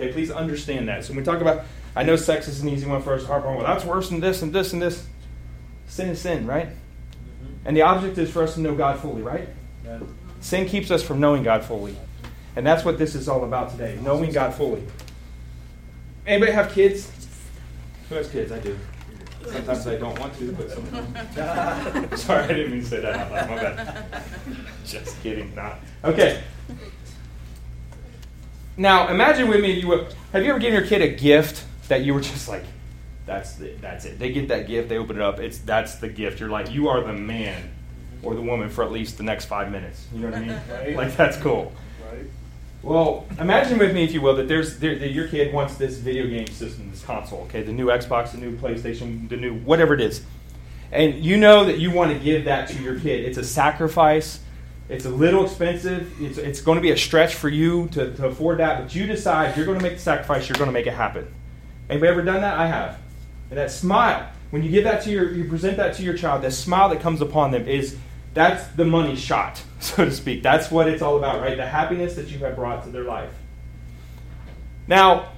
Okay, 0.02 0.12
please 0.12 0.32
understand 0.32 0.88
that. 0.88 1.06
So 1.06 1.12
when 1.12 1.18
we 1.18 1.24
talk 1.24 1.42
about, 1.42 1.64
I 1.96 2.02
know 2.02 2.16
sex 2.16 2.48
is 2.48 2.62
an 2.62 2.70
easy 2.70 2.88
one 2.88 3.04
for 3.04 3.14
us 3.14 3.22
to 3.22 3.28
harp 3.28 3.46
on. 3.46 3.58
Well, 3.58 3.68
that's 3.68 3.86
worse 3.86 4.10
than 4.10 4.20
this 4.20 4.42
and 4.42 4.52
this 4.52 4.74
and 4.74 4.82
this. 4.82 5.06
Sin 5.86 6.10
is 6.10 6.20
sin, 6.20 6.48
right? 6.48 6.70
Mm-hmm. 6.70 7.68
And 7.68 7.78
the 7.78 7.84
object 7.84 8.18
is 8.18 8.32
for 8.32 8.42
us 8.42 8.56
to 8.56 8.62
know 8.62 8.74
God 8.74 9.00
fully, 9.00 9.22
right? 9.22 9.48
Yeah. 9.86 10.00
Sin 10.40 10.68
keeps 10.68 10.90
us 10.90 11.04
from 11.04 11.20
knowing 11.20 11.44
God 11.44 11.64
fully. 11.64 11.96
And 12.56 12.66
that's 12.66 12.84
what 12.84 12.98
this 12.98 13.14
is 13.14 13.30
all 13.30 13.44
about 13.44 13.70
today 13.72 14.00
knowing 14.02 14.32
God 14.32 14.56
fully. 14.56 14.84
Anybody 16.26 16.52
have 16.52 16.72
kids? 16.72 17.12
Who 18.10 18.16
has 18.16 18.28
kids? 18.28 18.52
I 18.52 18.58
do. 18.58 18.76
Sometimes 19.46 19.86
I 19.86 19.98
don't 19.98 20.20
want 20.20 20.36
to, 20.40 20.52
but 20.54 20.72
sometimes. 20.72 22.22
Sorry, 22.24 22.44
I 22.44 22.48
didn't 22.48 22.72
mean 22.72 22.82
to 22.82 22.88
say 22.88 23.02
that 23.02 23.16
out 23.16 23.32
loud. 23.32 23.50
My 23.50 23.56
bad. 23.56 24.24
Just 24.86 25.22
kidding. 25.22 25.54
Not. 25.54 25.80
Okay. 26.04 26.44
Now, 28.82 29.10
imagine 29.10 29.48
with 29.48 29.62
me, 29.62 29.80
you 29.80 29.90
were, 29.90 30.08
have 30.34 30.44
you 30.44 30.50
ever 30.50 30.58
given 30.58 30.80
your 30.80 30.88
kid 30.88 31.04
a 31.04 31.10
gift 31.10 31.64
that 31.88 32.04
you 32.04 32.16
were 32.16 32.20
just 32.20 32.48
like, 32.48 32.64
that's 33.28 33.54
the, 33.54 33.74
that's 33.80 34.06
it. 34.06 34.18
They 34.18 34.32
get 34.32 34.48
that 34.48 34.68
gift, 34.68 34.90
they 34.90 34.98
open 34.98 35.18
it 35.18 35.22
up. 35.22 35.40
It's 35.40 35.60
that's 35.60 35.98
the 35.98 36.10
gift. 36.10 36.40
You're 36.40 36.50
like, 36.50 36.72
you 36.72 36.88
are 36.88 37.04
the 37.04 37.14
man 37.14 37.70
or 38.24 38.34
the 38.34 38.42
woman 38.42 38.72
for 38.72 38.84
at 38.84 38.92
least 38.92 39.18
the 39.18 39.24
next 39.24 39.46
five 39.46 39.72
minutes. 39.72 40.08
You 40.12 40.22
know 40.22 40.32
what 40.32 40.38
I 40.38 40.42
mean? 40.42 40.60
Right. 40.72 40.96
Like 40.96 41.16
that's 41.16 41.38
cool. 41.38 41.72
Right. 42.12 42.26
Well, 42.82 43.28
imagine 43.40 43.78
with 43.78 43.94
me, 43.94 44.04
if 44.04 44.14
you 44.14 44.22
will, 44.22 44.36
that 44.38 44.48
there's 44.48 44.80
there, 44.80 44.98
that 44.98 45.12
your 45.12 45.28
kid 45.28 45.54
wants 45.54 45.76
this 45.76 45.98
video 45.98 46.26
game 46.26 46.48
system, 46.48 46.90
this 46.90 47.04
console. 47.04 47.42
Okay, 47.42 47.62
the 47.62 47.72
new 47.72 47.86
Xbox, 47.86 48.32
the 48.32 48.40
new 48.40 48.58
PlayStation, 48.58 49.30
the 49.30 49.38
new 49.38 49.60
whatever 49.60 49.94
it 49.94 50.02
is, 50.02 50.26
and 50.92 51.24
you 51.24 51.38
know 51.38 51.66
that 51.66 51.78
you 51.78 51.92
want 51.92 52.14
to 52.14 52.18
give 52.18 52.46
that 52.46 52.68
to 52.70 52.82
your 52.82 53.00
kid. 53.00 53.26
It's 53.26 53.38
a 53.38 53.44
sacrifice. 53.44 54.40
It's 54.92 55.06
a 55.06 55.10
little 55.10 55.46
expensive. 55.46 56.22
It's, 56.22 56.38
it's 56.38 56.60
going 56.60 56.76
to 56.76 56.82
be 56.82 56.92
a 56.92 56.98
stretch 56.98 57.36
for 57.36 57.48
you 57.48 57.88
to, 57.94 58.14
to 58.14 58.28
afford 58.28 58.60
that, 58.60 58.82
but 58.82 58.94
you 58.94 59.08
decide 59.08 59.56
you're 59.56 59.66
going 59.66 59.78
to 59.78 59.84
make 59.84 59.94
the 59.94 60.00
sacrifice. 60.00 60.50
You're 60.50 60.58
going 60.58 60.68
to 60.68 60.74
make 60.74 60.86
it 60.86 60.94
happen. 60.94 61.34
Anybody 61.90 62.12
ever 62.12 62.22
done 62.22 62.42
that? 62.42 62.60
I 62.60 62.68
have. 62.68 63.00
And 63.50 63.58
that 63.58 63.72
smile, 63.72 64.30
when 64.50 64.64
you 64.64 64.70
give 64.70 64.84
that 64.84 65.02
to 65.04 65.10
your, 65.10 65.32
you 65.32 65.46
present 65.46 65.78
that 65.78 65.96
to 65.96 66.04
your 66.04 66.18
child, 66.18 66.42
that 66.42 66.52
smile 66.52 66.90
that 66.90 67.00
comes 67.00 67.22
upon 67.22 67.52
them 67.52 67.70
is 67.70 67.98
that's 68.34 68.68
the 68.68 68.84
money 68.84 69.16
shot, 69.16 69.64
so 69.80 70.04
to 70.04 70.12
speak. 70.12 70.44
That's 70.44 70.70
what 70.70 70.90
it's 70.90 71.02
all 71.02 71.18
about, 71.18 71.40
right? 71.40 71.56
The 71.56 71.66
happiness 71.66 72.16
that 72.16 72.28
you 72.28 72.40
have 72.40 72.58
brought 72.58 72.84
to 72.84 72.90
their 72.90 73.06
life. 73.06 73.34
Now, 74.88 75.32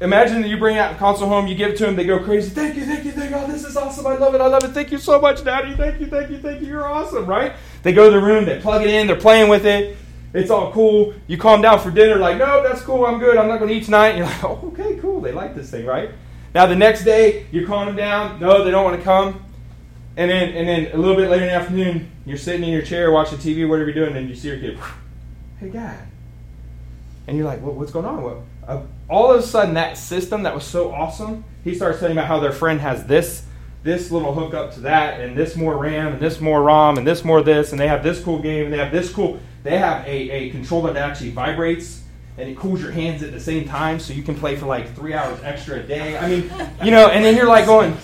imagine 0.00 0.40
that 0.40 0.48
you 0.48 0.56
bring 0.56 0.76
the 0.76 0.94
console 0.98 1.28
home, 1.28 1.46
you 1.46 1.54
give 1.54 1.72
it 1.72 1.76
to 1.76 1.84
them, 1.84 1.96
they 1.96 2.04
go 2.04 2.24
crazy. 2.24 2.48
Thank 2.50 2.76
you, 2.76 2.86
thank 2.86 3.04
you, 3.04 3.12
thank 3.12 3.30
you. 3.30 3.36
Oh, 3.36 3.46
this 3.46 3.66
is 3.66 3.76
awesome. 3.76 4.06
I 4.06 4.16
love 4.16 4.34
it. 4.34 4.40
I 4.40 4.46
love 4.46 4.64
it. 4.64 4.70
Thank 4.70 4.92
you 4.92 4.98
so 4.98 5.20
much, 5.20 5.44
Daddy. 5.44 5.74
Thank 5.76 6.00
you, 6.00 6.06
thank 6.06 6.30
you, 6.30 6.38
thank 6.38 6.62
you. 6.62 6.68
You're 6.68 6.88
awesome, 6.88 7.26
right? 7.26 7.52
They 7.84 7.92
go 7.92 8.10
to 8.10 8.18
the 8.18 8.24
room, 8.24 8.46
they 8.46 8.58
plug 8.58 8.82
it 8.82 8.88
in, 8.88 9.06
they're 9.06 9.14
playing 9.14 9.48
with 9.48 9.66
it. 9.66 9.96
It's 10.32 10.50
all 10.50 10.72
cool. 10.72 11.14
You 11.28 11.36
calm 11.38 11.62
down 11.62 11.78
for 11.78 11.92
dinner, 11.92 12.16
like, 12.16 12.38
no, 12.38 12.62
that's 12.62 12.80
cool. 12.80 13.06
I'm 13.06 13.20
good. 13.20 13.36
I'm 13.36 13.46
not 13.46 13.58
going 13.58 13.68
to 13.68 13.76
eat 13.76 13.84
tonight. 13.84 14.08
And 14.08 14.18
you're 14.18 14.26
like, 14.26 14.44
okay, 14.64 14.96
cool. 14.96 15.20
They 15.20 15.30
like 15.30 15.54
this 15.54 15.70
thing, 15.70 15.86
right? 15.86 16.10
Now 16.54 16.66
the 16.66 16.74
next 16.74 17.04
day, 17.04 17.46
you're 17.52 17.66
calming 17.66 17.94
them 17.94 17.96
down. 17.96 18.40
No, 18.40 18.64
they 18.64 18.72
don't 18.72 18.84
want 18.84 18.96
to 18.96 19.02
come. 19.04 19.44
And 20.16 20.30
then, 20.30 20.54
and 20.54 20.66
then 20.66 20.92
a 20.92 20.96
little 20.96 21.16
bit 21.16 21.28
later 21.28 21.44
in 21.44 21.50
the 21.50 21.54
afternoon, 21.54 22.10
you're 22.24 22.38
sitting 22.38 22.64
in 22.64 22.70
your 22.70 22.82
chair 22.82 23.10
watching 23.10 23.38
TV, 23.38 23.68
whatever 23.68 23.90
you're 23.90 24.06
doing, 24.06 24.16
and 24.16 24.28
you 24.28 24.34
see 24.34 24.48
your 24.48 24.58
kid, 24.58 24.78
hey, 25.60 25.68
Dad. 25.68 26.06
And 27.26 27.36
you're 27.36 27.46
like, 27.46 27.62
well, 27.62 27.72
what's 27.72 27.92
going 27.92 28.06
on? 28.06 28.22
Well, 28.22 28.44
uh, 28.66 28.82
all 29.08 29.32
of 29.32 29.40
a 29.40 29.42
sudden, 29.42 29.74
that 29.74 29.98
system 29.98 30.44
that 30.44 30.54
was 30.54 30.64
so 30.64 30.92
awesome, 30.92 31.44
he 31.64 31.74
starts 31.74 31.98
telling 31.98 32.16
about 32.16 32.28
how 32.28 32.40
their 32.40 32.52
friend 32.52 32.80
has 32.80 33.06
this 33.06 33.44
this 33.84 34.10
little 34.10 34.34
hookup 34.34 34.74
to 34.74 34.80
that, 34.80 35.20
and 35.20 35.36
this 35.36 35.54
more 35.54 35.76
RAM, 35.76 36.14
and 36.14 36.20
this 36.20 36.40
more 36.40 36.62
ROM, 36.62 36.98
and 36.98 37.06
this 37.06 37.22
more 37.22 37.42
this, 37.42 37.70
and 37.70 37.80
they 37.80 37.86
have 37.86 38.02
this 38.02 38.20
cool 38.22 38.40
game, 38.40 38.64
and 38.64 38.72
they 38.72 38.78
have 38.78 38.90
this 38.90 39.12
cool. 39.12 39.38
They 39.62 39.78
have 39.78 40.04
a, 40.06 40.30
a 40.30 40.50
controller 40.50 40.92
that 40.92 41.08
actually 41.08 41.30
vibrates 41.30 42.00
and 42.36 42.48
it 42.48 42.56
cools 42.56 42.82
your 42.82 42.90
hands 42.90 43.22
at 43.22 43.32
the 43.32 43.40
same 43.40 43.66
time 43.66 44.00
so 44.00 44.12
you 44.12 44.22
can 44.22 44.34
play 44.34 44.56
for 44.56 44.66
like 44.66 44.94
three 44.94 45.14
hours 45.14 45.40
extra 45.42 45.78
a 45.78 45.82
day. 45.82 46.18
I 46.18 46.28
mean, 46.28 46.50
you 46.82 46.90
know, 46.90 47.08
and 47.08 47.24
then 47.24 47.36
you're 47.36 47.46
like 47.46 47.66
going, 47.66 47.96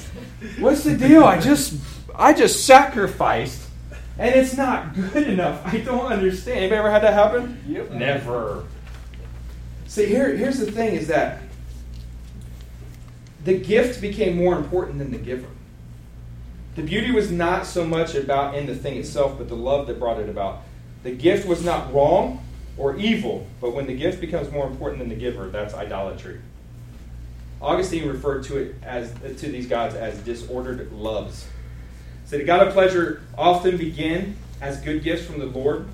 what's 0.58 0.84
the 0.84 0.96
deal? 0.96 1.24
I 1.24 1.40
just 1.40 1.74
I 2.14 2.32
just 2.32 2.64
sacrificed 2.64 3.68
and 4.18 4.34
it's 4.34 4.56
not 4.56 4.94
good 4.94 5.28
enough. 5.28 5.62
I 5.64 5.78
don't 5.78 6.12
understand. 6.12 6.58
Anybody 6.58 6.78
ever 6.78 6.90
had 6.90 7.02
that 7.02 7.14
happen? 7.14 7.58
Yep. 7.66 7.92
Never. 7.92 8.64
See, 9.86 10.06
here, 10.06 10.36
here's 10.36 10.58
the 10.58 10.70
thing 10.70 10.94
is 10.94 11.08
that 11.08 11.40
the 13.44 13.58
gift 13.58 14.00
became 14.00 14.36
more 14.36 14.56
important 14.56 14.98
than 14.98 15.10
the 15.10 15.18
giver. 15.18 15.48
The 16.76 16.82
beauty 16.82 17.10
was 17.10 17.30
not 17.30 17.66
so 17.66 17.84
much 17.84 18.14
about 18.14 18.54
in 18.54 18.66
the 18.66 18.74
thing 18.74 18.96
itself, 18.96 19.36
but 19.38 19.48
the 19.48 19.56
love 19.56 19.86
that 19.88 19.98
brought 19.98 20.20
it 20.20 20.28
about. 20.28 20.62
The 21.02 21.10
gift 21.10 21.46
was 21.46 21.64
not 21.64 21.92
wrong 21.92 22.44
or 22.76 22.96
evil, 22.96 23.46
but 23.60 23.74
when 23.74 23.86
the 23.86 23.96
gift 23.96 24.20
becomes 24.20 24.50
more 24.50 24.66
important 24.66 25.00
than 25.00 25.08
the 25.08 25.14
giver, 25.14 25.48
that's 25.48 25.74
idolatry. 25.74 26.40
Augustine 27.60 28.08
referred 28.08 28.44
to 28.44 28.56
it 28.56 28.76
as 28.82 29.12
to 29.12 29.50
these 29.50 29.66
gods 29.66 29.94
as 29.94 30.18
disordered 30.20 30.92
loves. 30.92 31.46
So 32.26 32.38
the 32.38 32.44
God 32.44 32.66
of 32.66 32.72
pleasure 32.72 33.22
often 33.36 33.76
begin 33.76 34.36
as 34.60 34.80
good 34.80 35.02
gifts 35.02 35.26
from 35.26 35.40
the 35.40 35.46
Lord. 35.46 35.88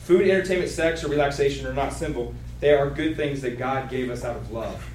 Food, 0.00 0.28
entertainment, 0.28 0.70
sex, 0.70 1.04
or 1.04 1.08
relaxation 1.08 1.66
are 1.66 1.74
not 1.74 1.92
simple. 1.92 2.34
They 2.60 2.72
are 2.72 2.90
good 2.90 3.16
things 3.16 3.42
that 3.42 3.58
God 3.58 3.90
gave 3.90 4.10
us 4.10 4.24
out 4.24 4.36
of 4.36 4.50
love. 4.50 4.88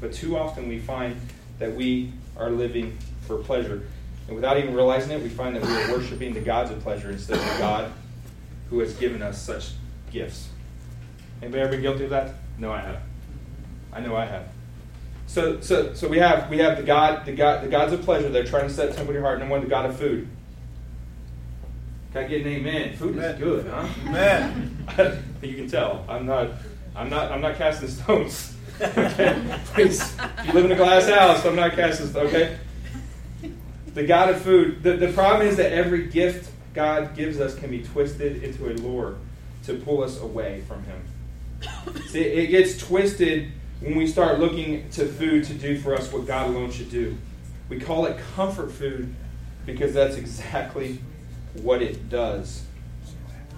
But 0.00 0.12
too 0.12 0.38
often 0.38 0.68
we 0.68 0.78
find 0.78 1.20
that 1.58 1.74
we 1.74 2.12
are 2.36 2.50
living 2.50 2.96
for 3.26 3.38
pleasure. 3.38 3.86
And 4.26 4.36
without 4.36 4.58
even 4.58 4.74
realizing 4.74 5.10
it, 5.10 5.22
we 5.22 5.28
find 5.28 5.54
that 5.56 5.62
we 5.62 5.72
are 5.72 5.96
worshiping 5.96 6.32
the 6.32 6.40
gods 6.40 6.70
of 6.70 6.80
pleasure 6.80 7.10
instead 7.10 7.38
of 7.38 7.44
the 7.44 7.58
God 7.58 7.92
who 8.70 8.78
has 8.78 8.94
given 8.94 9.22
us 9.22 9.40
such 9.40 9.72
gifts. 10.10 10.48
Anybody 11.42 11.62
ever 11.62 11.72
been 11.72 11.82
guilty 11.82 12.04
of 12.04 12.10
that? 12.10 12.34
No, 12.58 12.72
I 12.72 12.80
have. 12.80 13.00
I 13.92 14.00
know 14.00 14.16
I 14.16 14.24
have. 14.24 14.48
So, 15.26 15.60
so, 15.60 15.94
so 15.94 16.08
we 16.08 16.18
have 16.18 16.48
we 16.50 16.58
have 16.58 16.76
the 16.76 16.82
God, 16.82 17.26
the 17.26 17.32
God, 17.32 17.64
the 17.64 17.68
gods 17.68 17.92
of 17.92 18.02
pleasure. 18.02 18.28
They're 18.28 18.44
trying 18.44 18.68
to 18.68 18.72
set 18.72 18.94
temple 18.94 19.08
in 19.08 19.14
your 19.14 19.22
heart. 19.22 19.34
And 19.34 19.42
then 19.42 19.48
one, 19.50 19.60
the 19.60 19.66
God 19.66 19.86
of 19.86 19.98
food. 19.98 20.28
Can 22.12 22.24
I 22.24 22.28
get 22.28 22.42
an 22.42 22.48
amen? 22.48 22.96
Food 22.96 23.16
amen. 23.16 23.34
is 23.34 23.40
good, 23.40 23.66
huh? 23.66 23.88
Amen. 24.06 24.86
you 25.42 25.54
can 25.54 25.68
tell. 25.68 26.04
I'm 26.08 26.26
not. 26.26 26.50
I'm 26.94 27.10
not. 27.10 27.32
I'm 27.32 27.40
not 27.40 27.56
casting 27.56 27.88
stones. 27.88 28.52
Okay, 28.80 29.40
please. 29.66 30.16
You 30.44 30.52
live 30.52 30.64
in 30.64 30.72
a 30.72 30.74
glass 30.74 31.08
house. 31.08 31.44
I'm 31.44 31.54
not 31.54 31.74
casting. 31.74 32.08
stones, 32.08 32.34
Okay. 32.34 32.58
The 33.94 34.04
God 34.04 34.30
of 34.30 34.42
food. 34.42 34.82
The, 34.82 34.96
the 34.96 35.12
problem 35.12 35.46
is 35.46 35.56
that 35.56 35.72
every 35.72 36.06
gift 36.06 36.50
God 36.74 37.14
gives 37.16 37.40
us 37.40 37.54
can 37.54 37.70
be 37.70 37.82
twisted 37.82 38.42
into 38.42 38.68
a 38.68 38.74
lure 38.74 39.16
to 39.64 39.74
pull 39.74 40.02
us 40.02 40.20
away 40.20 40.62
from 40.66 40.84
Him. 40.84 41.00
See, 42.08 42.20
it 42.20 42.48
gets 42.48 42.76
twisted 42.76 43.52
when 43.80 43.96
we 43.96 44.06
start 44.06 44.40
looking 44.40 44.88
to 44.90 45.06
food 45.06 45.44
to 45.44 45.54
do 45.54 45.78
for 45.78 45.94
us 45.94 46.12
what 46.12 46.26
God 46.26 46.50
alone 46.50 46.70
should 46.70 46.90
do. 46.90 47.16
We 47.68 47.78
call 47.80 48.06
it 48.06 48.18
comfort 48.34 48.70
food 48.70 49.14
because 49.64 49.94
that's 49.94 50.16
exactly 50.16 51.00
what 51.62 51.80
it 51.80 52.08
does. 52.08 52.64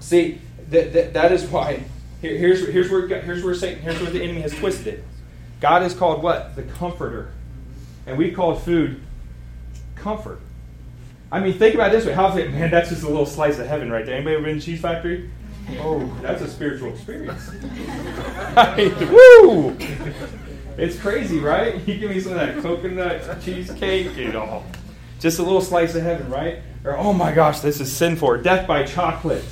See, 0.01 0.41
that, 0.71 1.15
that, 1.15 1.33
is 1.33 1.45
why. 1.47 1.85
Here, 2.21 2.37
here's, 2.37 2.67
here's, 2.69 2.91
where, 2.91 3.09
here's 3.09 3.43
where 3.43 3.55
Satan, 3.55 3.83
here's 3.83 4.01
where 4.01 4.11
the 4.11 4.23
enemy 4.23 4.43
has 4.43 4.55
twisted 4.55 4.87
it. 4.87 5.05
God 5.61 5.83
is 5.83 5.95
called 5.95 6.23
what? 6.23 6.55
The 6.55 6.63
comforter. 6.63 7.33
And 8.07 8.19
we 8.19 8.31
call 8.31 8.55
food 8.55 9.01
comfort. 10.07 10.39
I 11.33 11.41
mean, 11.41 11.55
think 11.55 11.75
about 11.75 11.93
it 11.93 11.97
this 11.97 12.07
way. 12.07 12.13
How's 12.13 12.37
it, 12.37 12.53
man, 12.53 12.71
that's 12.71 12.91
just 12.91 13.03
a 13.03 13.09
little 13.09 13.27
slice 13.27 13.59
of 13.59 13.67
heaven 13.67 13.91
right 13.91 14.07
there. 14.07 14.15
Anybody 14.15 14.37
ever 14.37 14.45
been 14.45 14.61
to 14.61 14.65
Cheese 14.65 14.81
Factory? 14.81 15.29
Oh, 15.81 16.07
that's 16.23 16.43
a 16.43 16.49
spiritual 16.49 16.91
experience. 16.91 17.51
I 18.57 18.77
mean, 19.01 19.11
woo! 19.11 19.77
It's 20.79 20.97
crazy, 20.97 21.41
right? 21.41 21.75
You 21.89 21.99
give 21.99 22.11
me 22.11 22.21
some 22.21 22.35
of 22.35 22.39
that 22.39 22.63
coconut 22.63 23.43
cheesecake 23.43 24.17
and 24.17 24.37
all. 24.37 24.65
Just 25.19 25.41
a 25.41 25.43
little 25.43 25.61
slice 25.61 25.97
of 25.97 26.03
heaven, 26.03 26.31
right? 26.31 26.61
Or, 26.85 26.97
oh 26.97 27.13
my 27.13 27.33
gosh, 27.33 27.59
this 27.59 27.81
is 27.81 27.93
sinful. 27.93 28.43
Death 28.43 28.69
by 28.69 28.85
chocolate. 28.85 29.45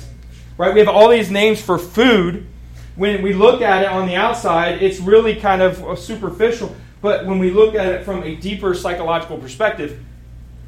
Right? 0.57 0.73
We 0.73 0.79
have 0.79 0.87
all 0.87 1.09
these 1.09 1.29
names 1.29 1.61
for 1.61 1.77
food. 1.77 2.47
When 2.95 3.21
we 3.21 3.33
look 3.33 3.61
at 3.61 3.81
it 3.83 3.89
on 3.89 4.07
the 4.07 4.15
outside, 4.15 4.81
it's 4.81 5.01
really 5.01 5.35
kind 5.35 5.61
of 5.61 5.83
uh, 5.83 5.97
superficial. 5.97 6.73
But 7.01 7.25
when 7.25 7.39
we 7.39 7.51
look 7.51 7.75
at 7.75 7.87
it 7.87 8.05
from 8.05 8.23
a 8.23 8.35
deeper 8.35 8.73
psychological 8.73 9.37
perspective, 9.37 9.99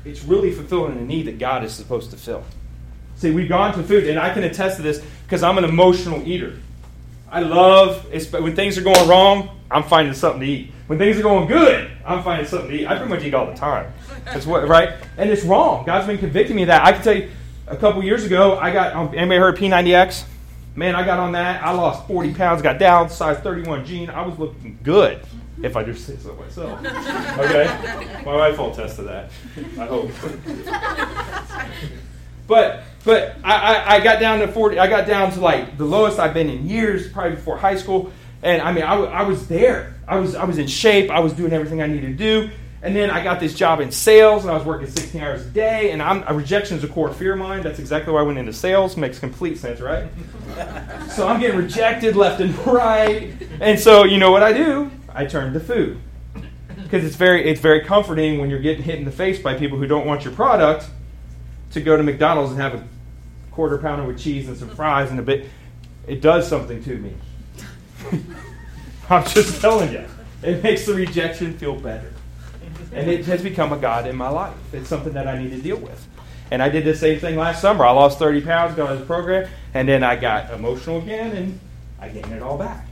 it's 0.05 0.23
really 0.23 0.51
fulfilling 0.51 0.97
a 0.97 1.01
need 1.01 1.27
that 1.27 1.39
God 1.39 1.63
is 1.63 1.73
supposed 1.73 2.11
to 2.11 2.17
fill. 2.17 2.43
See, 3.15 3.31
we've 3.31 3.49
gone 3.49 3.73
to 3.73 3.83
food, 3.83 4.07
and 4.07 4.19
I 4.19 4.33
can 4.33 4.43
attest 4.43 4.77
to 4.77 4.83
this 4.83 5.03
because 5.25 5.43
I'm 5.43 5.57
an 5.57 5.63
emotional 5.63 6.25
eater. 6.27 6.59
I 7.29 7.41
love 7.41 8.05
when 8.31 8.55
things 8.55 8.77
are 8.77 8.83
going 8.83 9.07
wrong. 9.07 9.49
I'm 9.69 9.83
finding 9.83 10.13
something 10.13 10.41
to 10.41 10.47
eat. 10.47 10.71
When 10.87 10.97
things 10.97 11.17
are 11.17 11.23
going 11.23 11.47
good, 11.47 11.91
I'm 12.05 12.23
finding 12.23 12.47
something 12.47 12.69
to 12.69 12.81
eat. 12.81 12.87
I 12.87 12.95
pretty 12.95 13.09
much 13.09 13.23
eat 13.23 13.33
all 13.33 13.47
the 13.47 13.55
time. 13.55 13.91
That's 14.25 14.45
what, 14.45 14.67
right? 14.67 14.93
And 15.17 15.29
it's 15.29 15.43
wrong. 15.43 15.85
God's 15.85 16.07
been 16.07 16.17
convicting 16.17 16.55
me 16.55 16.63
of 16.63 16.67
that. 16.67 16.85
I 16.85 16.93
can 16.93 17.01
tell 17.01 17.15
you, 17.17 17.29
a 17.67 17.75
couple 17.75 18.01
years 18.03 18.23
ago, 18.23 18.57
I 18.57 18.71
got. 18.71 18.95
Um, 18.95 19.09
anybody 19.13 19.39
heard 19.39 19.57
P90X? 19.57 20.23
Man, 20.75 20.95
I 20.95 21.05
got 21.05 21.19
on 21.19 21.33
that. 21.33 21.63
I 21.63 21.71
lost 21.71 22.07
40 22.07 22.33
pounds. 22.33 22.61
Got 22.61 22.79
down 22.79 23.09
size 23.09 23.39
31 23.39 23.85
jean. 23.85 24.09
I 24.09 24.25
was 24.25 24.37
looking 24.39 24.77
good, 24.83 25.19
if 25.63 25.75
I 25.75 25.83
just 25.83 26.05
say 26.05 26.15
so 26.17 26.33
myself. 26.35 26.79
Okay, 27.39 28.23
my 28.25 28.35
wife 28.35 28.57
will 28.57 28.71
attest 28.71 28.97
to 28.97 29.03
that. 29.03 29.31
I 29.79 29.85
hope. 29.85 30.11
but 32.47 32.83
but 33.03 33.35
I, 33.43 33.55
I, 33.55 33.95
I, 33.95 33.99
got 34.01 34.19
down 34.19 34.39
to 34.39 34.47
40. 34.47 34.79
I 34.79 34.87
got 34.87 35.07
down 35.07 35.31
to 35.31 35.39
like 35.39 35.77
the 35.77 35.85
lowest 35.85 36.19
I've 36.19 36.33
been 36.33 36.49
in 36.49 36.67
years, 36.67 37.09
probably 37.09 37.35
before 37.35 37.57
high 37.57 37.75
school. 37.75 38.11
And 38.43 38.61
I 38.61 38.71
mean, 38.71 38.83
I, 38.83 38.95
I 38.95 39.23
was 39.23 39.47
there. 39.47 39.95
I 40.07 40.17
was 40.17 40.35
I 40.35 40.45
was 40.45 40.57
in 40.57 40.67
shape. 40.67 41.09
I 41.09 41.19
was 41.19 41.33
doing 41.33 41.53
everything 41.53 41.81
I 41.81 41.87
needed 41.87 42.17
to 42.17 42.23
do. 42.23 42.49
And 42.83 42.95
then 42.95 43.09
I 43.09 43.23
got 43.23 43.39
this 43.39 43.55
job 43.55 43.81
in 43.81 43.91
sales, 43.91 44.43
and 44.43 44.51
I 44.51 44.53
was 44.55 44.63
working 44.63 44.87
16 44.87 45.19
hours 45.19 45.45
a 45.45 45.49
day. 45.49 45.91
And 45.91 46.01
I'm, 46.01 46.23
a 46.27 46.33
rejection 46.33 46.77
is 46.77 46.83
a 46.83 46.87
core 46.87 47.11
fear 47.11 47.33
of 47.33 47.39
mine. 47.39 47.63
That's 47.63 47.79
exactly 47.79 48.13
why 48.13 48.19
I 48.19 48.23
went 48.23 48.37
into 48.37 48.53
sales. 48.53 48.95
Makes 48.95 49.17
complete 49.17 49.57
sense, 49.57 49.81
right? 49.81 50.07
so 51.09 51.27
I'm 51.27 51.39
getting 51.39 51.57
rejected 51.57 52.15
left 52.15 52.39
and 52.39 52.55
right. 52.67 53.33
And 53.59 53.79
so 53.79 54.03
you 54.03 54.19
know 54.19 54.31
what 54.31 54.43
I 54.43 54.53
do? 54.53 54.91
I 55.17 55.25
turn 55.25 55.51
to 55.53 55.59
food 55.59 55.99
because 56.83 57.03
it's 57.03 57.15
very 57.15 57.49
it's 57.49 57.59
very 57.59 57.83
comforting 57.83 58.39
when 58.39 58.51
you're 58.51 58.59
getting 58.59 58.83
hit 58.83 58.99
in 58.99 59.03
the 59.03 59.11
face 59.11 59.39
by 59.39 59.55
people 59.55 59.79
who 59.79 59.87
don't 59.87 60.05
want 60.05 60.23
your 60.23 60.33
product 60.33 60.87
to 61.71 61.81
go 61.81 61.97
to 61.97 62.03
McDonald's 62.03 62.51
and 62.51 62.61
have 62.61 62.75
a 62.75 62.87
quarter 63.51 63.79
pounder 63.79 64.05
with 64.05 64.19
cheese 64.19 64.47
and 64.47 64.55
some 64.55 64.69
fries 64.69 65.09
and 65.09 65.19
a 65.19 65.23
bit. 65.23 65.47
It 66.05 66.21
does 66.21 66.47
something 66.47 66.83
to 66.83 66.97
me. 66.97 67.15
I'm 69.09 69.25
just 69.25 69.59
telling 69.59 69.91
you. 69.91 70.05
It 70.43 70.61
makes 70.61 70.85
the 70.85 70.93
rejection 70.93 71.57
feel 71.57 71.75
better. 71.79 72.13
And 72.93 73.09
it 73.09 73.25
has 73.25 73.41
become 73.41 73.73
a 73.73 73.77
God 73.77 74.05
in 74.05 74.15
my 74.15 74.29
life. 74.29 74.55
It's 74.71 74.87
something 74.87 75.13
that 75.13 75.27
I 75.27 75.41
need 75.41 75.49
to 75.49 75.59
deal 75.59 75.77
with. 75.77 76.07
And 76.51 76.61
I 76.61 76.69
did 76.69 76.85
the 76.85 76.95
same 76.95 77.19
thing 77.19 77.35
last 77.37 77.59
summer. 77.59 77.85
I 77.85 77.91
lost 77.91 78.19
30 78.19 78.41
pounds 78.41 78.75
going 78.75 78.93
to 78.93 78.99
the 78.99 79.05
program, 79.05 79.49
and 79.73 79.89
then 79.89 80.03
I 80.03 80.15
got 80.15 80.53
emotional 80.53 80.99
again, 80.99 81.35
and 81.35 81.59
I 81.99 82.09
gained 82.09 82.31
it 82.31 82.43
all 82.43 82.57
back. 82.57 82.86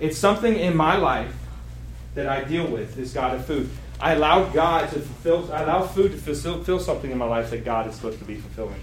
It's 0.00 0.18
something 0.18 0.54
in 0.54 0.76
my 0.76 0.96
life 0.96 1.34
that 2.14 2.26
I 2.26 2.44
deal 2.44 2.66
with, 2.66 2.94
this 2.94 3.12
God 3.12 3.34
of 3.34 3.46
food. 3.46 3.68
I 3.98 4.12
allow 4.12 4.44
God 4.50 4.90
to 4.90 5.00
fulfill, 5.00 5.52
I 5.52 5.62
allow 5.62 5.86
food 5.86 6.12
to 6.12 6.18
fulfill 6.18 6.80
something 6.80 7.10
in 7.10 7.18
my 7.18 7.24
life 7.24 7.50
that 7.50 7.64
God 7.64 7.88
is 7.88 7.94
supposed 7.94 8.18
to 8.18 8.24
be 8.24 8.36
fulfilling. 8.36 8.80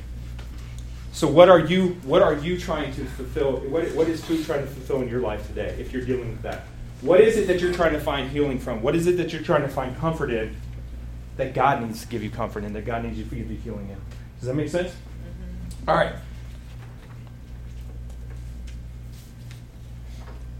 So 1.11 1.27
what 1.27 1.47
are 1.47 1.59
you 1.59 1.89
what 2.05 2.23
are 2.23 2.33
you 2.33 2.57
trying 2.57 2.91
to 2.95 3.05
fulfill? 3.05 3.57
What, 3.57 3.91
what 3.93 4.07
is 4.07 4.25
food 4.25 4.43
trying 4.45 4.61
to 4.61 4.67
fulfill 4.67 5.03
in 5.03 5.09
your 5.09 5.21
life 5.21 5.45
today 5.45 5.75
if 5.79 5.93
you're 5.93 6.05
dealing 6.05 6.29
with 6.29 6.41
that? 6.41 6.63
What 7.01 7.21
is 7.21 7.37
it 7.37 7.45
that 7.47 7.59
you're 7.59 7.73
trying 7.73 7.93
to 7.93 7.99
find 7.99 8.29
healing 8.31 8.57
from? 8.57 8.81
What 8.81 8.95
is 8.95 9.05
it 9.05 9.17
that 9.17 9.31
you're 9.31 9.43
trying 9.43 9.61
to 9.61 9.67
find 9.67 9.95
comfort 9.97 10.31
in 10.31 10.55
that 11.37 11.53
God 11.53 11.83
needs 11.83 12.01
to 12.01 12.07
give 12.07 12.23
you 12.23 12.31
comfort 12.31 12.63
in, 12.63 12.73
that 12.73 12.85
God 12.85 13.03
needs 13.03 13.17
you 13.17 13.25
to 13.25 13.35
give 13.35 13.51
you 13.51 13.57
healing 13.57 13.89
in? 13.89 13.97
Does 14.39 14.47
that 14.47 14.55
make 14.55 14.69
sense? 14.69 14.89
Mm-hmm. 14.89 15.89
All 15.89 15.95
right. 15.95 16.15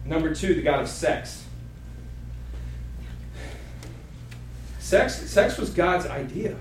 Number 0.05 0.33
two, 0.33 0.53
the 0.53 0.61
God 0.61 0.81
of 0.81 0.89
sex. 0.89 1.45
Sex, 4.79 5.29
sex 5.29 5.57
was 5.57 5.69
God's 5.69 6.05
idea. 6.05 6.55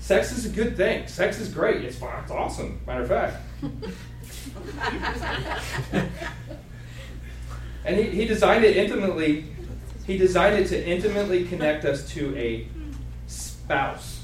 Sex 0.00 0.32
is 0.36 0.44
a 0.44 0.48
good 0.48 0.76
thing. 0.76 1.06
Sex 1.06 1.40
is 1.40 1.48
great. 1.48 1.84
It's 1.84 1.96
fun. 1.96 2.22
It's 2.22 2.30
awesome. 2.30 2.80
Matter 2.86 3.02
of 3.02 3.08
fact. 3.08 3.36
and 7.84 7.96
he, 7.96 8.02
he 8.04 8.24
designed 8.26 8.64
it 8.64 8.76
intimately. 8.76 9.46
He 10.06 10.18
designed 10.18 10.58
it 10.58 10.68
to 10.68 10.86
intimately 10.86 11.44
connect 11.44 11.84
us 11.84 12.08
to 12.10 12.36
a 12.36 12.68
spouse, 13.26 14.20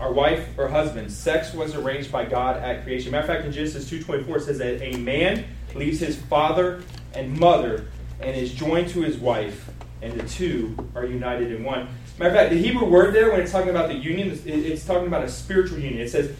our 0.00 0.12
wife 0.12 0.48
or 0.58 0.68
husband. 0.68 1.10
Sex 1.12 1.54
was 1.54 1.74
arranged 1.74 2.10
by 2.10 2.24
God 2.24 2.56
at 2.56 2.82
creation. 2.82 3.12
Matter 3.12 3.22
of 3.22 3.28
fact, 3.28 3.44
in 3.44 3.52
Genesis 3.52 3.88
2.24 3.88 4.36
it 4.36 4.40
says 4.42 4.58
that 4.58 4.82
a 4.82 4.96
man 4.96 5.44
leaves 5.74 6.00
his 6.00 6.16
father 6.16 6.82
and 7.14 7.38
mother 7.38 7.86
and 8.20 8.36
is 8.36 8.52
joined 8.52 8.88
to 8.90 9.02
his 9.02 9.16
wife, 9.16 9.70
and 10.00 10.18
the 10.18 10.28
two 10.28 10.76
are 10.94 11.04
united 11.04 11.52
in 11.52 11.64
one. 11.64 11.88
Matter 12.18 12.30
of 12.30 12.36
fact, 12.36 12.50
the 12.50 12.58
Hebrew 12.58 12.88
word 12.88 13.14
there, 13.14 13.30
when 13.30 13.40
it's 13.40 13.52
talking 13.52 13.70
about 13.70 13.88
the 13.88 13.94
union, 13.94 14.38
it's 14.44 14.84
talking 14.84 15.06
about 15.06 15.24
a 15.24 15.28
spiritual 15.28 15.78
union. 15.78 16.00
It 16.00 16.10
says 16.10 16.34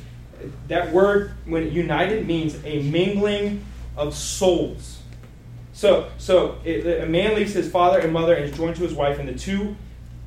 that 0.69 0.93
word, 0.93 1.33
when 1.45 1.71
united, 1.73 2.27
means 2.27 2.57
a 2.65 2.83
mingling 2.83 3.65
of 3.97 4.15
souls. 4.15 4.99
So, 5.73 6.11
so 6.19 6.59
it, 6.65 7.03
a 7.03 7.07
man 7.07 7.35
leaves 7.35 7.55
his 7.55 7.71
father 7.71 7.99
and 7.99 8.13
mother 8.13 8.35
and 8.35 8.45
is 8.45 8.57
joined 8.57 8.77
to 8.77 8.83
his 8.83 8.93
wife, 8.93 9.19
and 9.19 9.29
the 9.29 9.35
two 9.35 9.77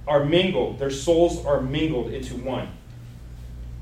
are 0.07 0.25
mingled. 0.25 0.79
Their 0.79 0.91
souls 0.91 1.45
are 1.45 1.61
mingled 1.61 2.11
into 2.13 2.35
one. 2.35 2.69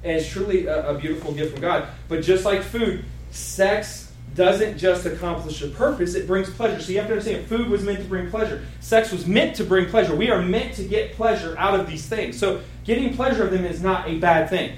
And 0.04 0.18
it's 0.18 0.30
truly 0.30 0.66
a, 0.68 0.90
a 0.90 1.00
beautiful 1.00 1.34
gift 1.34 1.54
from 1.54 1.62
God. 1.62 1.88
But 2.10 2.24
just 2.24 2.46
like 2.46 2.62
food, 2.62 3.06
sex 3.32 4.03
doesn't 4.36 4.78
just 4.78 5.06
accomplish 5.06 5.62
a 5.62 5.68
purpose, 5.68 6.16
it 6.16 6.26
brings 6.26 6.50
pleasure. 6.50 6.82
So 6.82 6.92
you 6.92 6.98
have 7.00 7.08
to 7.08 7.14
understand 7.14 7.48
food 7.48 7.70
was 7.70 7.84
meant 7.84 8.00
to 8.00 8.06
bring 8.06 8.30
pleasure. 8.30 8.66
Sex 8.80 9.12
was 9.12 9.28
meant 9.28 9.56
to 9.58 9.64
bring 9.64 9.90
pleasure. 9.90 10.16
We 10.16 10.30
are 10.32 10.42
meant 10.42 10.76
to 10.76 10.84
get 10.84 11.14
pleasure 11.14 11.56
out 11.58 11.80
of 11.80 11.88
these 11.88 12.06
things. 12.06 12.40
So 12.40 12.62
getting 12.84 13.16
pleasure 13.16 13.44
of 13.44 13.52
them 13.52 13.66
is 13.66 13.82
not 13.82 14.08
a 14.08 14.18
bad 14.18 14.50
thing. 14.50 14.78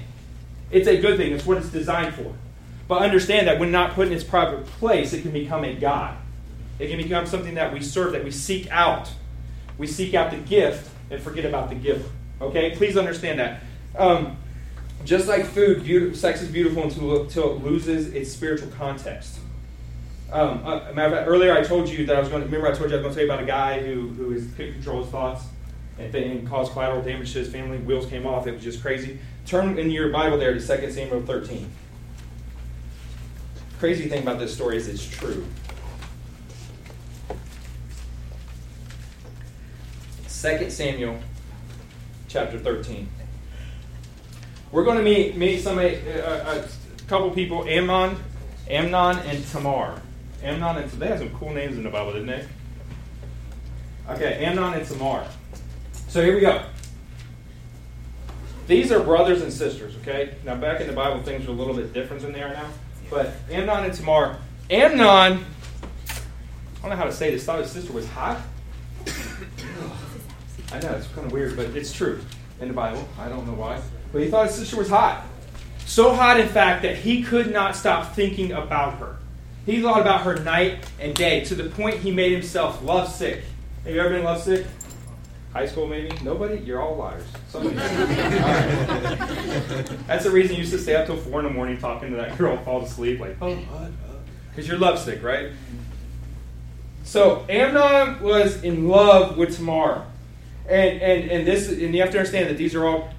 It's 0.70 0.88
a 0.88 1.00
good 1.00 1.16
thing. 1.16 1.32
It's 1.32 1.46
what 1.46 1.58
it's 1.58 1.68
designed 1.68 2.14
for. 2.14 2.34
But 2.88 3.02
understand 3.02 3.48
that 3.48 3.58
when 3.58 3.70
not 3.70 3.94
put 3.94 4.08
in 4.08 4.12
its 4.12 4.24
proper 4.24 4.58
place, 4.58 5.12
it 5.12 5.22
can 5.22 5.32
become 5.32 5.64
a 5.64 5.74
God. 5.74 6.16
It 6.78 6.88
can 6.88 6.98
become 6.98 7.26
something 7.26 7.54
that 7.54 7.72
we 7.72 7.80
serve, 7.80 8.12
that 8.12 8.24
we 8.24 8.30
seek 8.30 8.70
out. 8.70 9.10
We 9.78 9.86
seek 9.86 10.14
out 10.14 10.30
the 10.30 10.36
gift 10.36 10.90
and 11.10 11.20
forget 11.20 11.44
about 11.44 11.70
the 11.70 11.74
giver. 11.74 12.08
Okay? 12.40 12.74
Please 12.76 12.96
understand 12.96 13.40
that. 13.40 13.62
Um, 13.96 14.36
just 15.04 15.28
like 15.28 15.46
food, 15.46 16.16
sex 16.16 16.42
is 16.42 16.48
beautiful 16.48 16.82
until, 16.82 17.22
until 17.22 17.56
it 17.56 17.64
loses 17.64 18.12
its 18.12 18.30
spiritual 18.32 18.68
context. 18.76 19.38
Um, 20.32 20.62
uh, 20.66 20.92
fact, 20.92 21.28
earlier 21.28 21.56
I 21.56 21.62
told 21.62 21.88
you 21.88 22.04
that 22.06 22.16
I 22.16 22.20
was 22.20 22.28
going 22.28 22.42
to 22.42 22.46
remember 22.46 22.66
I 22.66 22.72
told 22.72 22.90
you 22.90 22.96
I 22.96 23.00
was 23.00 23.02
going 23.02 23.14
to 23.14 23.20
tell 23.20 23.26
you 23.26 23.32
about 23.32 23.42
a 23.42 23.46
guy 23.46 23.80
who 23.80 24.08
who 24.08 24.32
is, 24.32 24.52
couldn't 24.56 24.74
control 24.74 25.02
his 25.02 25.10
thoughts 25.10 25.44
and, 25.98 26.14
and 26.14 26.48
caused 26.48 26.72
collateral 26.72 27.02
damage 27.02 27.32
to 27.32 27.38
his 27.38 27.50
family. 27.50 27.78
Wheels 27.78 28.06
came 28.06 28.26
off. 28.26 28.46
It 28.46 28.54
was 28.54 28.62
just 28.62 28.82
crazy. 28.82 29.18
Turn 29.46 29.78
in 29.78 29.90
your 29.90 30.10
Bible 30.10 30.38
there 30.38 30.52
to 30.52 30.60
2 30.60 30.90
Samuel 30.90 31.22
13. 31.22 31.70
Crazy 33.78 34.08
thing 34.08 34.22
about 34.22 34.38
this 34.38 34.54
story 34.54 34.76
is 34.76 34.88
it's 34.88 35.06
true. 35.06 35.46
2 40.28 40.70
Samuel 40.70 41.18
chapter 42.28 42.58
13. 42.58 43.08
We're 44.72 44.84
going 44.84 44.98
to 44.98 45.02
meet, 45.02 45.36
meet 45.36 45.60
somebody, 45.60 45.96
uh, 46.20 46.64
a 46.64 46.68
couple 47.06 47.30
people, 47.30 47.64
Amnon, 47.66 48.16
Amnon 48.68 49.18
and 49.20 49.46
Tamar. 49.48 50.02
Amnon 50.42 50.76
and 50.76 50.90
they 50.92 51.08
have 51.08 51.18
some 51.18 51.30
cool 51.30 51.52
names 51.52 51.76
in 51.76 51.82
the 51.82 51.90
Bible, 51.90 52.12
didn't 52.12 52.26
they? 52.26 52.46
Okay, 54.08 54.44
Amnon 54.44 54.74
and 54.74 54.86
Tamar. 54.86 55.26
So 56.08 56.22
here 56.22 56.34
we 56.34 56.40
go. 56.40 56.64
These 58.66 58.90
are 58.92 59.00
brothers 59.00 59.42
and 59.42 59.52
sisters, 59.52 59.94
okay? 60.02 60.34
Now, 60.44 60.56
back 60.56 60.80
in 60.80 60.86
the 60.86 60.92
Bible, 60.92 61.22
things 61.22 61.46
are 61.46 61.50
a 61.50 61.54
little 61.54 61.74
bit 61.74 61.92
different 61.92 62.22
than 62.22 62.32
they 62.32 62.42
are 62.42 62.52
now. 62.52 62.68
But 63.10 63.32
Amnon 63.50 63.84
and 63.84 63.94
Tamar. 63.94 64.38
Amnon, 64.70 65.04
I 65.04 65.38
don't 66.80 66.90
know 66.90 66.96
how 66.96 67.04
to 67.04 67.12
say 67.12 67.30
this, 67.30 67.44
thought 67.44 67.60
his 67.60 67.70
sister 67.70 67.92
was 67.92 68.06
hot. 68.08 68.40
I 70.72 70.80
know, 70.80 70.92
it's 70.92 71.06
kind 71.08 71.26
of 71.26 71.32
weird, 71.32 71.56
but 71.56 71.66
it's 71.76 71.92
true 71.92 72.20
in 72.60 72.68
the 72.68 72.74
Bible. 72.74 73.08
I 73.18 73.28
don't 73.28 73.46
know 73.46 73.54
why. 73.54 73.80
But 74.12 74.22
he 74.22 74.28
thought 74.28 74.46
his 74.46 74.56
sister 74.56 74.76
was 74.76 74.88
hot. 74.88 75.24
So 75.84 76.12
hot, 76.12 76.40
in 76.40 76.48
fact, 76.48 76.82
that 76.82 76.96
he 76.96 77.22
could 77.22 77.52
not 77.52 77.76
stop 77.76 78.14
thinking 78.14 78.52
about 78.52 78.98
her. 78.98 79.16
He 79.66 79.82
thought 79.82 80.00
about 80.00 80.22
her 80.22 80.36
night 80.36 80.86
and 81.00 81.12
day 81.14 81.44
to 81.44 81.56
the 81.56 81.68
point 81.68 81.96
he 81.96 82.12
made 82.12 82.30
himself 82.30 82.82
lovesick. 82.84 83.42
Have 83.84 83.92
you 83.92 84.00
ever 84.00 84.10
been 84.10 84.22
lovesick? 84.22 84.64
High 85.52 85.66
school, 85.66 85.88
maybe? 85.88 86.16
Nobody? 86.22 86.58
You're 86.58 86.80
all 86.80 86.96
liars. 86.96 87.24
Somebody. 87.48 87.74
That's 90.06 90.22
the 90.22 90.30
reason 90.30 90.54
you 90.54 90.60
used 90.60 90.72
to 90.72 90.78
stay 90.78 90.94
up 90.94 91.06
till 91.06 91.16
4 91.16 91.40
in 91.40 91.46
the 91.46 91.52
morning 91.52 91.78
talking 91.78 92.10
to 92.10 92.16
that 92.16 92.38
girl, 92.38 92.56
fall 92.58 92.82
asleep, 92.82 93.18
like, 93.18 93.36
oh, 93.40 93.52
uh, 93.52 93.54
uh. 93.54 93.88
because 94.50 94.68
you're 94.68 94.78
lovesick, 94.78 95.20
right? 95.22 95.50
So 97.02 97.44
Amnon 97.48 98.20
was 98.22 98.62
in 98.62 98.86
love 98.86 99.36
with 99.36 99.56
Tamar. 99.56 100.06
And, 100.68 101.00
and, 101.00 101.30
and 101.30 101.46
this 101.46 101.68
and 101.68 101.94
you 101.94 102.00
have 102.02 102.10
to 102.10 102.18
understand 102.18 102.50
that 102.50 102.58
these 102.58 102.74
are 102.74 102.84
all 102.86 103.10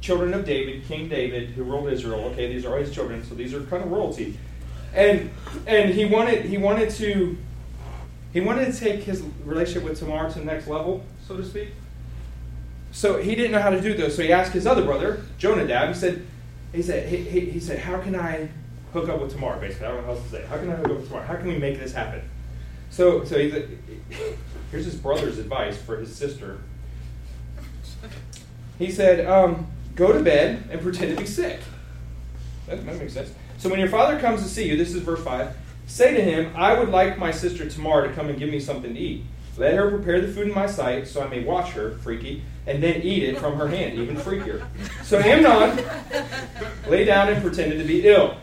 children 0.00 0.34
of 0.34 0.44
David, 0.44 0.84
King 0.86 1.08
David, 1.08 1.50
who 1.50 1.64
ruled 1.64 1.92
Israel. 1.92 2.20
Okay, 2.26 2.52
these 2.52 2.64
are 2.64 2.72
all 2.72 2.78
his 2.78 2.92
children, 2.92 3.24
so 3.24 3.34
these 3.34 3.54
are 3.54 3.62
kind 3.62 3.82
of 3.82 3.90
royalty. 3.90 4.36
And 4.94 5.30
and 5.66 5.90
he 5.90 6.04
wanted 6.04 6.44
he 6.44 6.58
wanted 6.58 6.90
to 6.90 7.36
he 8.32 8.40
wanted 8.40 8.72
to 8.72 8.78
take 8.78 9.02
his 9.02 9.22
relationship 9.44 9.84
with 9.84 9.98
Tamar 9.98 10.30
to 10.30 10.38
the 10.38 10.44
next 10.44 10.66
level, 10.66 11.04
so 11.26 11.36
to 11.36 11.44
speak. 11.44 11.70
So 12.92 13.20
he 13.20 13.34
didn't 13.34 13.52
know 13.52 13.60
how 13.60 13.70
to 13.70 13.80
do 13.80 13.94
this. 13.94 14.16
So 14.16 14.22
he 14.22 14.32
asked 14.32 14.52
his 14.52 14.66
other 14.66 14.84
brother, 14.84 15.22
Jonadab. 15.38 15.88
He 15.88 15.94
said, 15.94 16.26
he 16.72 16.82
said, 16.82 17.08
he, 17.08 17.18
he, 17.18 17.40
he 17.50 17.60
said, 17.60 17.78
how 17.78 18.00
can 18.00 18.16
I 18.16 18.48
hook 18.92 19.08
up 19.08 19.20
with 19.20 19.32
Tamar? 19.32 19.58
Basically, 19.60 19.86
I 19.86 19.90
don't 19.90 20.00
know 20.00 20.06
how 20.06 20.12
else 20.12 20.24
to 20.24 20.30
say. 20.30 20.46
How 20.46 20.58
can 20.58 20.70
I 20.70 20.76
hook 20.76 20.86
up 20.86 20.96
with 20.96 21.08
Tamar? 21.08 21.22
How 21.22 21.36
can 21.36 21.46
we 21.46 21.58
make 21.58 21.78
this 21.78 21.92
happen? 21.92 22.22
So 22.90 23.24
so 23.24 23.38
he's, 23.38 23.54
here's 24.70 24.84
his 24.84 24.96
brother's 24.96 25.38
advice 25.38 25.76
for 25.76 25.96
his 25.96 26.14
sister. 26.14 26.58
He 28.78 28.90
said, 28.90 29.26
um, 29.26 29.66
go 29.94 30.12
to 30.12 30.20
bed 30.20 30.64
and 30.70 30.80
pretend 30.80 31.16
to 31.16 31.22
be 31.22 31.26
sick. 31.28 31.60
That, 32.66 32.84
that 32.86 32.96
makes 32.98 33.12
sense. 33.12 33.32
So 33.60 33.68
when 33.68 33.78
your 33.78 33.90
father 33.90 34.18
comes 34.18 34.42
to 34.42 34.48
see 34.48 34.66
you, 34.66 34.78
this 34.78 34.94
is 34.94 35.02
verse 35.02 35.22
5, 35.22 35.54
say 35.86 36.14
to 36.14 36.22
him, 36.22 36.50
I 36.56 36.78
would 36.78 36.88
like 36.88 37.18
my 37.18 37.30
sister 37.30 37.68
Tamar 37.68 38.08
to 38.08 38.14
come 38.14 38.30
and 38.30 38.38
give 38.38 38.48
me 38.48 38.58
something 38.58 38.94
to 38.94 38.98
eat. 38.98 39.22
Let 39.58 39.74
her 39.74 39.90
prepare 39.90 40.22
the 40.22 40.32
food 40.32 40.48
in 40.48 40.54
my 40.54 40.64
sight 40.64 41.06
so 41.06 41.22
I 41.22 41.28
may 41.28 41.44
watch 41.44 41.72
her, 41.72 41.90
freaky, 41.98 42.42
and 42.66 42.82
then 42.82 43.02
eat 43.02 43.22
it 43.22 43.36
from 43.36 43.58
her 43.58 43.68
hand, 43.68 43.98
even 43.98 44.16
freakier. 44.16 44.66
So 45.04 45.18
Amnon 45.18 45.84
lay 46.88 47.04
down 47.04 47.28
and 47.28 47.42
pretended 47.42 47.76
to 47.76 47.84
be 47.84 48.08
ill. 48.08 48.38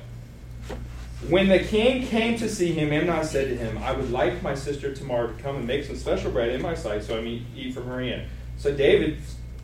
When 1.30 1.48
the 1.48 1.64
king 1.64 2.06
came 2.06 2.38
to 2.38 2.48
see 2.48 2.72
him, 2.72 2.94
Amnon 2.94 3.26
said 3.26 3.48
to 3.50 3.58
him, 3.58 3.80
I 3.80 3.94
would 3.94 4.12
like 4.12 4.44
my 4.44 4.54
sister 4.54 4.94
Tamar 4.94 5.34
to 5.34 5.42
come 5.42 5.56
and 5.56 5.66
make 5.66 5.84
some 5.86 5.96
special 5.96 6.32
bread 6.32 6.50
in 6.50 6.62
my 6.62 6.76
sight 6.76 7.04
so 7.04 7.18
I 7.18 7.22
may 7.22 7.42
eat 7.56 7.74
from 7.74 7.88
her 7.88 8.00
hand. 8.00 8.30
So 8.60 8.72
David 8.72 9.18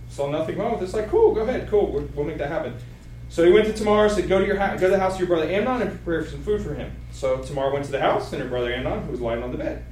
saw 0.09 0.31
nothing 0.31 0.57
wrong 0.57 0.71
with 0.71 0.81
it. 0.81 0.85
It's 0.85 0.95
like, 0.95 1.09
cool, 1.09 1.35
go 1.35 1.41
ahead, 1.41 1.69
cool, 1.69 1.91
we'll 2.15 2.25
make 2.25 2.39
that 2.39 2.49
happen. 2.49 2.75
So 3.33 3.43
he 3.43 3.51
went 3.51 3.65
to 3.65 3.73
Tamar, 3.73 4.05
and 4.05 4.13
said, 4.13 4.29
go 4.29 4.37
to 4.37 4.45
your 4.45 4.57
go 4.57 4.77
to 4.77 4.89
the 4.89 4.99
house 4.99 5.15
of 5.15 5.19
your 5.21 5.27
brother 5.27 5.49
Amnon 5.49 5.81
and 5.81 5.89
prepare 5.89 6.23
some 6.23 6.43
food 6.43 6.61
for 6.61 6.75
him. 6.75 6.95
So 7.11 7.39
Tamar 7.39 7.73
went 7.73 7.83
to 7.85 7.91
the 7.91 7.99
house, 7.99 8.31
and 8.31 8.39
her 8.39 8.47
brother 8.47 8.71
Amnon, 8.71 9.05
who 9.05 9.09
was 9.09 9.19
lying 9.19 9.41
on 9.41 9.51
the 9.51 9.57
bed. 9.57 9.83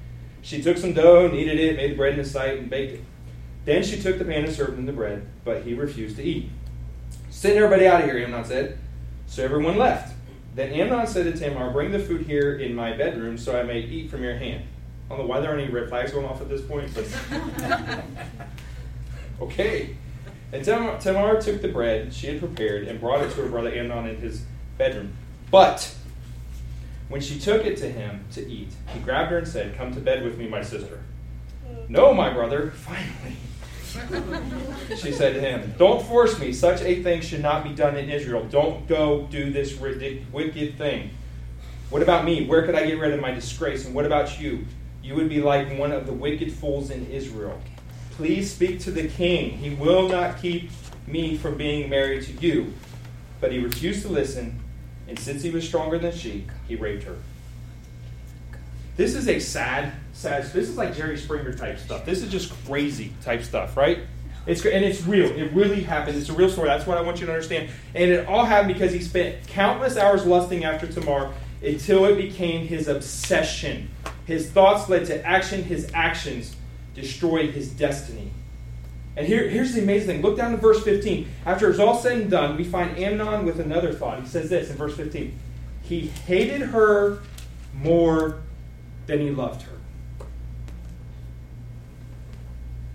She 0.44 0.62
took 0.62 0.78
some 0.78 0.94
dough, 0.94 1.28
kneaded 1.28 1.60
it, 1.60 1.76
made 1.76 1.90
the 1.90 1.96
bread 1.96 2.14
in 2.14 2.20
his 2.20 2.30
sight, 2.30 2.60
and 2.60 2.70
baked 2.70 3.00
it. 3.00 3.04
Then 3.66 3.82
she 3.82 4.00
took 4.00 4.20
the 4.20 4.26
pan 4.26 4.44
and 4.44 4.54
served 4.54 4.78
him 4.78 4.86
the 4.86 4.94
bread, 4.94 5.26
but 5.44 5.64
he 5.64 5.74
refused 5.74 6.18
to 6.18 6.24
eat. 6.24 6.52
Send 7.32 7.58
everybody 7.58 7.88
out 7.88 8.02
of 8.02 8.06
here, 8.08 8.24
Amnon 8.24 8.46
said. 8.46 8.78
So 9.26 9.44
everyone 9.44 9.76
left. 9.76 10.14
Then 10.54 10.72
Amnon 10.74 11.08
said 11.08 11.24
to 11.24 11.32
Tamar, 11.36 11.72
Bring 11.72 11.92
the 11.92 11.98
food 11.98 12.28
here 12.28 12.60
in 12.60 12.76
my 12.76 12.96
bedroom 12.96 13.40
so 13.40 13.60
I 13.60 13.64
may 13.64 13.80
eat 13.80 14.12
from 14.12 14.22
your 14.22 14.36
hand. 14.36 14.66
I 15.10 15.16
don't 15.16 15.26
know 15.26 15.26
why 15.26 15.40
there 15.40 15.50
aren't 15.50 15.64
any 15.64 15.74
red 15.74 15.90
flags 15.90 16.12
going 16.12 16.28
off 16.28 16.42
at 16.42 16.48
this 16.48 16.62
point, 16.62 16.92
but. 16.94 17.08
okay. 19.42 19.96
And 20.54 20.66
Tamar 20.66 21.42
took 21.42 21.62
the 21.62 21.70
bread 21.70 22.14
she 22.14 22.28
had 22.28 22.40
prepared 22.40 22.88
and 22.88 23.00
brought 23.00 23.22
it 23.22 23.32
to 23.32 23.42
her 23.42 23.50
brother 23.50 23.74
Amnon 23.74 24.08
in 24.08 24.18
his 24.18 24.44
bedroom. 24.78 25.14
But 25.50 25.96
when 27.08 27.22
she 27.22 27.40
took 27.40 27.66
it 27.66 27.78
to 27.78 27.90
him 27.90 28.26
to 28.32 28.48
eat, 28.50 28.70
he 28.94 29.00
grabbed 29.00 29.32
her 29.32 29.38
and 29.38 29.48
said, 29.48 29.78
Come 29.78 29.94
to 29.94 30.00
bed 30.00 30.24
with 30.24 30.38
me, 30.38 30.48
my 30.48 30.62
sister. 30.62 31.02
No, 31.88 32.14
my 32.14 32.32
brother, 32.32 32.72
finally. 32.72 33.38
she 34.98 35.12
said 35.12 35.34
to 35.34 35.42
him, 35.42 35.74
Don't 35.78 36.06
force 36.06 36.40
me. 36.40 36.54
Such 36.54 36.82
a 36.82 37.04
thing 37.04 37.22
should 37.22 37.42
not 37.42 37.64
be 37.64 37.72
done 37.72 37.98
in 37.98 38.10
Israel. 38.10 38.46
Don't 38.50 38.88
go 38.88 39.28
do 39.30 39.52
this 39.52 39.78
wicked 39.78 40.78
thing. 40.78 41.10
What 41.90 42.02
about 42.02 42.24
me? 42.24 42.46
Where 42.46 42.66
could 42.66 42.76
I 42.76 42.86
get 42.86 43.00
rid 43.00 43.12
of 43.14 43.20
my 43.20 43.32
disgrace? 43.32 43.86
And 43.86 43.94
what 43.94 44.06
about 44.06 44.40
you? 44.40 44.66
You 45.04 45.16
would 45.16 45.28
be 45.28 45.42
like 45.42 45.78
one 45.78 45.92
of 45.92 46.06
the 46.06 46.14
wicked 46.14 46.54
fools 46.54 46.90
in 46.90 47.06
Israel. 47.08 47.60
Please 48.12 48.52
speak 48.52 48.80
to 48.82 48.92
the 48.92 49.08
king. 49.08 49.58
He 49.58 49.72
will 49.72 50.10
not 50.10 50.42
keep 50.42 50.70
me 51.08 51.38
from 51.38 51.58
being 51.58 51.90
married 51.90 52.24
to 52.24 52.34
you. 52.34 52.74
But 53.40 53.52
he 53.52 53.60
refused 53.60 54.04
to 54.04 54.10
listen, 54.10 54.60
and 55.08 55.18
since 55.18 55.42
he 55.42 55.50
was 55.50 55.68
stronger 55.68 55.98
than 55.98 56.14
she, 56.14 56.46
he 56.68 56.76
raped 56.76 57.04
her. 57.04 57.18
This 58.98 59.16
is 59.16 59.28
a 59.28 59.40
sad, 59.40 59.94
sad. 60.14 60.44
This 60.44 60.70
is 60.70 60.78
like 60.78 60.96
Jerry 60.96 61.18
Springer 61.18 61.54
type 61.54 61.80
stuff. 61.80 62.06
This 62.06 62.22
is 62.22 62.32
just 62.32 62.54
crazy 62.66 63.14
type 63.24 63.44
stuff, 63.44 63.76
right? 63.76 64.00
It's 64.46 64.64
and 64.66 64.84
it's 64.86 65.04
real. 65.06 65.28
It 65.28 65.52
really 65.54 65.82
happened. 65.82 66.18
It's 66.18 66.30
a 66.30 66.34
real 66.34 66.50
story. 66.50 66.68
That's 66.68 66.86
what 66.86 66.98
I 66.98 67.02
want 67.02 67.20
you 67.20 67.26
to 67.26 67.32
understand. 67.32 67.70
And 67.96 68.12
it 68.12 68.28
all 68.28 68.46
happened 68.46 68.74
because 68.74 68.92
he 68.92 69.00
spent 69.00 69.48
countless 69.48 69.98
hours 69.98 70.26
lusting 70.26 70.66
after 70.66 70.88
Tamar 70.88 71.32
until 71.64 72.06
it 72.06 72.16
became 72.16 72.68
his 72.68 72.88
obsession. 72.88 73.90
His 74.26 74.50
thoughts 74.50 74.90
led 74.90 75.06
to 75.08 75.26
action. 75.26 75.64
His 75.64 75.90
actions 75.94 76.56
destroyed 76.94 77.52
his 77.52 77.70
destiny. 77.70 78.32
And 79.16 79.28
here, 79.28 79.48
here's 79.50 79.74
the 79.74 79.82
amazing 79.82 80.08
thing. 80.08 80.22
Look 80.22 80.38
down 80.38 80.52
to 80.52 80.58
verse 80.58 80.84
15. 80.84 81.28
After 81.46 81.70
it's 81.70 81.80
all 81.80 81.98
said 81.98 82.18
and 82.18 82.32
done, 82.32 82.56
we 82.56 82.64
find 82.64 82.98
Amnon 82.98 83.46
with 83.46 83.60
another 83.60 83.92
thought. 83.94 84.22
He 84.22 84.28
says 84.28 84.50
this 84.50 84.70
in 84.70 84.78
verse 84.78 84.96
15 84.96 85.38
He 85.84 86.08
hated 86.08 86.62
her 86.62 87.20
more 87.74 88.42
than 89.08 89.20
he 89.20 89.32
loved 89.32 89.64
her. 89.64 89.72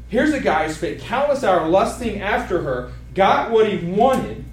Here's 0.08 0.32
a 0.32 0.40
guy 0.40 0.68
who 0.68 0.72
spent 0.72 1.00
countless 1.00 1.42
hours 1.42 1.70
lusting 1.70 2.20
after 2.20 2.62
her, 2.62 2.92
got 3.14 3.50
what 3.50 3.68
he 3.70 3.84
wanted, 3.84 4.44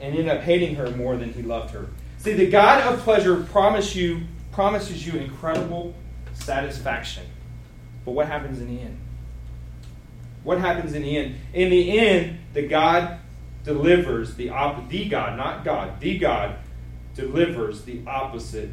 and 0.00 0.14
ended 0.14 0.28
up 0.28 0.42
hating 0.42 0.74
her 0.74 0.90
more 0.90 1.16
than 1.16 1.32
he 1.32 1.42
loved 1.42 1.72
her. 1.72 1.86
See, 2.18 2.32
the 2.32 2.50
God 2.50 2.82
of 2.82 3.00
pleasure 3.00 3.44
promise 3.44 3.94
you 3.94 4.22
promises 4.50 5.06
you 5.06 5.18
incredible 5.18 5.94
satisfaction. 6.32 7.22
But 8.06 8.12
what 8.12 8.28
happens 8.28 8.60
in 8.60 8.74
the 8.74 8.80
end? 8.80 8.98
What 10.44 10.58
happens 10.58 10.94
in 10.94 11.02
the 11.02 11.16
end? 11.16 11.34
In 11.52 11.68
the 11.68 11.98
end, 11.98 12.38
the 12.54 12.62
God 12.62 13.18
delivers 13.64 14.36
the 14.36 14.48
op- 14.48 14.88
the 14.88 15.08
God, 15.08 15.36
not 15.36 15.64
God, 15.64 16.00
the 16.00 16.16
God 16.16 16.56
delivers 17.14 17.82
the 17.82 18.00
opposite 18.06 18.70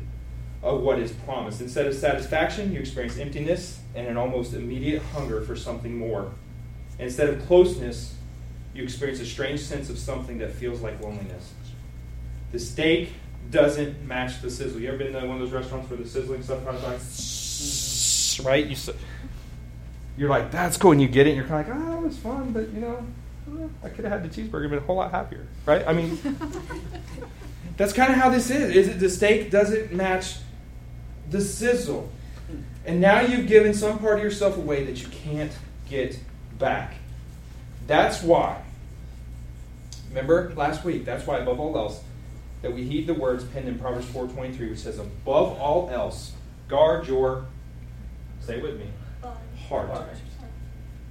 of 0.62 0.82
what 0.82 1.00
is 1.00 1.12
promised. 1.12 1.62
Instead 1.62 1.88
of 1.88 1.96
satisfaction, 1.96 2.72
you 2.72 2.80
experience 2.80 3.18
emptiness 3.18 3.82
and 3.96 4.08
an 4.08 4.18
almost 4.18 4.54
immediate 4.54 5.02
hunger 5.02 5.42
for 5.42 5.56
something 5.56 5.98
more. 5.98 6.32
Instead 7.00 7.30
of 7.30 7.44
closeness, 7.48 8.16
you 8.76 8.84
experience 8.84 9.20
a 9.20 9.26
strange 9.26 9.60
sense 9.60 9.90
of 9.90 9.98
something 9.98 10.38
that 10.38 10.54
feels 10.54 10.82
like 10.82 11.02
loneliness. 11.02 11.54
The 12.52 12.60
steak 12.60 13.10
doesn't 13.50 14.06
match 14.06 14.42
the 14.42 14.50
sizzle. 14.50 14.80
You 14.80 14.90
ever 14.90 14.98
been 14.98 15.14
to 15.14 15.26
one 15.26 15.32
of 15.32 15.40
those 15.40 15.52
restaurants 15.52 15.90
where 15.90 15.98
the 15.98 16.08
sizzling 16.08 16.44
stuff 16.44 16.64
comes 16.64 16.84
like, 16.84 17.00
right? 18.46 18.66
You, 18.66 18.76
you're 20.18 20.30
like, 20.30 20.52
that's 20.52 20.78
cool, 20.78 20.92
and 20.92 21.02
you 21.02 21.08
get 21.08 21.28
it, 21.28 21.32
and 21.32 21.38
you're 21.38 21.48
kind 21.48 21.68
of 21.68 21.76
like, 21.76 21.88
oh, 21.88 21.98
it 21.98 22.08
was 22.08 22.18
fun, 22.18 22.52
but 22.52 22.70
you 22.70 22.82
know, 22.82 23.06
I 23.84 23.90
could 23.90 24.06
have 24.06 24.22
had 24.22 24.32
the 24.32 24.42
cheeseburger 24.42 24.62
and 24.62 24.70
been 24.72 24.80
a 24.80 24.86
whole 24.86 24.96
lot 24.96 25.12
happier, 25.12 25.48
right? 25.66 25.86
I 25.88 25.94
mean, 25.94 26.18
that's 27.78 27.94
kind 27.94 28.12
of 28.12 28.18
how 28.18 28.30
this 28.30 28.50
is. 28.50 28.76
Is 28.76 28.88
it 28.88 29.00
the 29.00 29.10
steak 29.10 29.52
doesn't 29.52 29.92
match 29.92 30.38
the 31.30 31.42
sizzle, 31.42 32.10
and 32.86 33.02
now 33.02 33.22
you've 33.22 33.48
given 33.48 33.74
some 33.74 34.00
part 34.00 34.18
of 34.18 34.24
yourself 34.24 34.58
away 34.58 34.86
that 34.86 35.02
you 35.02 35.08
can't 35.10 35.52
get 35.90 36.20
back. 36.58 36.96
That's 37.88 38.22
why. 38.22 38.62
Remember 40.10 40.54
last 40.56 40.84
week. 40.86 41.06
That's 41.06 41.26
why, 41.26 41.40
above 41.40 41.60
all 41.60 41.76
else, 41.78 42.02
that 42.62 42.72
we 42.72 42.84
heed 42.84 43.08
the 43.08 43.14
words 43.14 43.44
penned 43.44 43.68
in 43.68 43.80
Proverbs 43.80 44.06
4:23, 44.08 44.70
which 44.70 44.80
says, 44.80 45.00
"Above 45.00 45.60
all 45.60 45.90
else, 45.90 46.34
guard 46.68 47.08
your." 47.08 47.46
Say 48.42 48.58
it 48.58 48.64
with 48.64 48.78
me. 48.78 48.88
Heart. 49.74 50.08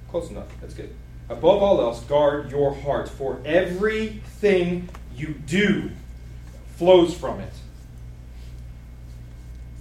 Close 0.09 0.29
enough. 0.29 0.47
That's 0.61 0.73
good. 0.73 0.95
Above 1.29 1.61
all 1.61 1.81
else, 1.81 2.01
guard 2.03 2.49
your 2.51 2.73
heart, 2.73 3.09
for 3.09 3.41
everything 3.45 4.87
you 5.15 5.29
do 5.45 5.91
flows 6.75 7.13
from 7.13 7.39
it. 7.39 7.53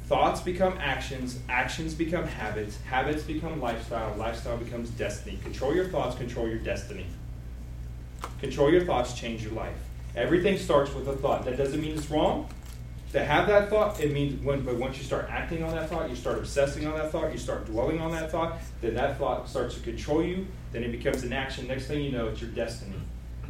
Thoughts 0.06 0.40
become 0.40 0.76
actions, 0.78 1.38
actions 1.48 1.94
become 1.94 2.26
habits, 2.26 2.80
habits 2.82 3.22
become 3.22 3.60
lifestyle, 3.60 4.14
lifestyle 4.16 4.56
becomes 4.56 4.90
destiny. 4.90 5.38
Control 5.42 5.74
your 5.74 5.86
thoughts, 5.86 6.16
control 6.16 6.48
your 6.48 6.58
destiny. 6.58 7.06
Control 8.40 8.70
your 8.70 8.84
thoughts, 8.84 9.14
change 9.14 9.42
your 9.42 9.52
life. 9.52 9.76
Everything 10.16 10.58
starts 10.58 10.92
with 10.92 11.08
a 11.08 11.16
thought. 11.16 11.44
That 11.44 11.56
doesn't 11.56 11.80
mean 11.80 11.96
it's 11.96 12.10
wrong 12.10 12.48
to 13.12 13.22
have 13.22 13.46
that 13.46 13.68
thought. 13.68 14.01
It 14.01 14.12
means 14.12 14.42
when, 14.42 14.62
but 14.62 14.77
once 14.77 14.98
you 14.98 15.05
start 15.05 15.29
acting 15.31 15.62
on 15.62 15.75
that 15.75 15.88
thought, 15.88 16.09
you 16.09 16.16
start 16.16 16.38
obsessing 16.38 16.87
on 16.87 16.94
that 16.96 17.12
thought, 17.12 17.31
you 17.31 17.38
start 17.38 17.66
dwelling 17.66 18.01
on 18.01 18.11
that 18.12 18.31
thought, 18.31 18.59
then 18.81 18.94
that 18.94 19.18
thought 19.18 19.48
starts 19.48 19.75
to 19.75 19.81
control 19.81 20.22
you. 20.22 20.46
Then 20.72 20.83
it 20.83 20.92
becomes 20.92 21.22
an 21.22 21.33
action. 21.33 21.68
Next 21.68 21.87
thing 21.87 22.03
you 22.03 22.11
know, 22.11 22.29
it's 22.29 22.40
your 22.40 22.51
destiny, 22.51 22.96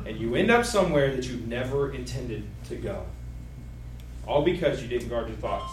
and 0.05 0.19
you 0.19 0.35
end 0.35 0.51
up 0.51 0.65
somewhere 0.65 1.15
that 1.15 1.29
you've 1.29 1.47
never 1.47 1.93
intended 1.93 2.45
to 2.69 2.77
go. 2.77 3.07
All 4.27 4.43
because 4.43 4.83
you 4.83 4.89
didn't 4.89 5.09
guard 5.09 5.29
your 5.29 5.37
thoughts. 5.39 5.73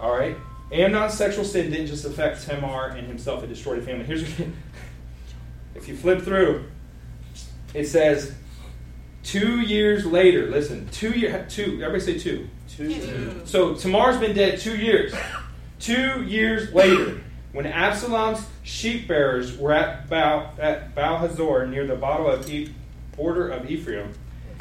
All 0.00 0.14
right. 0.14 0.36
Amnon's 0.72 1.14
sexual 1.14 1.44
sin 1.44 1.70
didn't 1.70 1.86
just 1.86 2.04
affect 2.04 2.44
Tamar 2.44 2.88
and 2.88 3.06
himself; 3.06 3.44
it 3.44 3.48
destroyed 3.48 3.78
a 3.78 3.82
family. 3.82 4.04
Here's 4.04 4.22
if 5.74 5.86
you 5.86 5.96
flip 5.96 6.22
through, 6.22 6.64
it 7.72 7.86
says 7.86 8.34
two 9.22 9.60
years 9.60 10.04
later. 10.04 10.50
Listen, 10.50 10.88
two 10.90 11.10
year, 11.10 11.46
two. 11.48 11.82
Everybody 11.82 12.00
say 12.00 12.18
two. 12.18 12.48
Two. 12.76 13.40
So 13.46 13.74
Tamar's 13.74 14.18
been 14.18 14.36
dead 14.36 14.60
two 14.60 14.76
years. 14.76 15.14
Two 15.78 16.22
years 16.24 16.72
later, 16.74 17.20
when 17.52 17.66
Absalom's 17.66 18.44
sheep 18.64 19.08
bearers 19.08 19.56
were 19.56 19.72
at 19.72 20.10
Baal, 20.10 20.52
at 20.58 20.94
Baal 20.94 21.18
Hazor 21.18 21.66
near 21.66 21.86
the 21.86 21.96
border 21.96 22.30
of, 22.30 22.50
e, 22.50 22.74
border 23.16 23.48
of 23.48 23.70
Ephraim, 23.70 24.12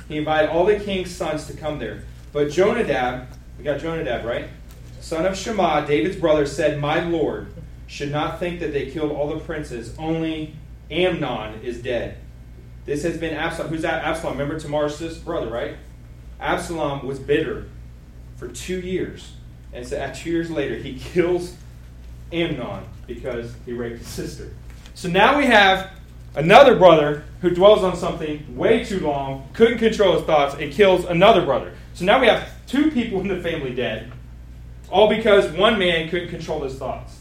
he 0.08 0.17
invited 0.17 0.49
all 0.49 0.65
the 0.65 0.80
king's 0.80 1.13
sons 1.13 1.45
to 1.47 1.54
come 1.58 1.78
there. 1.78 2.04
But 2.32 2.51
Jonadab, 2.51 3.28
we 3.58 3.65
got 3.65 3.82
Jonadab, 3.82 4.23
right? 4.23 4.47
Son 5.01 5.25
of 5.25 5.38
Shema, 5.38 5.86
David's 5.86 6.15
brother, 6.15 6.45
said, 6.45 6.80
My 6.80 7.01
Lord 7.01 7.54
should 7.86 8.12
not 8.12 8.39
think 8.39 8.62
that 8.62 8.71
they 8.71 8.89
killed 8.91 9.12
all 9.12 9.28
the 9.28 9.39
princes, 9.39 9.93
only 9.97 10.56
Amnon 10.89 11.60
is 11.62 11.82
dead. 11.82 12.17
This 12.86 13.04
has 13.04 13.17
been 13.17 13.36
Absalom. 13.36 13.69
Who's 13.69 13.82
that? 13.82 14.06
Absalom. 14.06 14.38
Remember 14.38 14.60
Tamar's 14.60 15.17
brother, 15.19 15.49
right? 15.49 15.75
Absalom 16.39 17.06
was 17.06 17.19
bitter 17.19 17.67
for 18.36 18.48
two 18.48 18.80
years. 18.80 19.34
And 19.74 19.86
so, 19.86 20.12
two 20.15 20.30
years 20.30 20.50
later, 20.50 20.76
he 20.76 20.98
kills 20.98 21.56
Amnon 22.32 22.86
because 23.08 23.54
he 23.65 23.74
raped 23.74 24.00
his 24.00 24.08
sister. 24.08 24.52
So 24.93 25.10
now 25.10 25.38
we 25.38 25.45
have 25.45 25.91
another 26.36 26.76
brother 26.78 27.24
who 27.41 27.50
dwells 27.50 27.84
on 27.84 27.95
something 27.95 28.56
way 28.56 28.84
too 28.84 29.00
long, 29.00 29.50
couldn't 29.54 29.80
control 29.80 30.15
his 30.15 30.24
thoughts, 30.24 30.56
and 30.56 30.71
kills 30.71 31.06
another 31.06 31.45
brother. 31.45 31.74
So 31.93 32.06
now 32.06 32.19
we 32.19 32.28
have 32.28 32.50
two 32.67 32.91
people 32.91 33.19
in 33.21 33.28
the 33.28 33.41
family 33.41 33.74
dead, 33.74 34.12
all 34.89 35.10
because 35.10 35.52
one 35.52 35.78
man 35.78 36.10
couldn't 36.10 36.30
control 36.30 36.63
his 36.63 36.76
thoughts. 36.76 37.19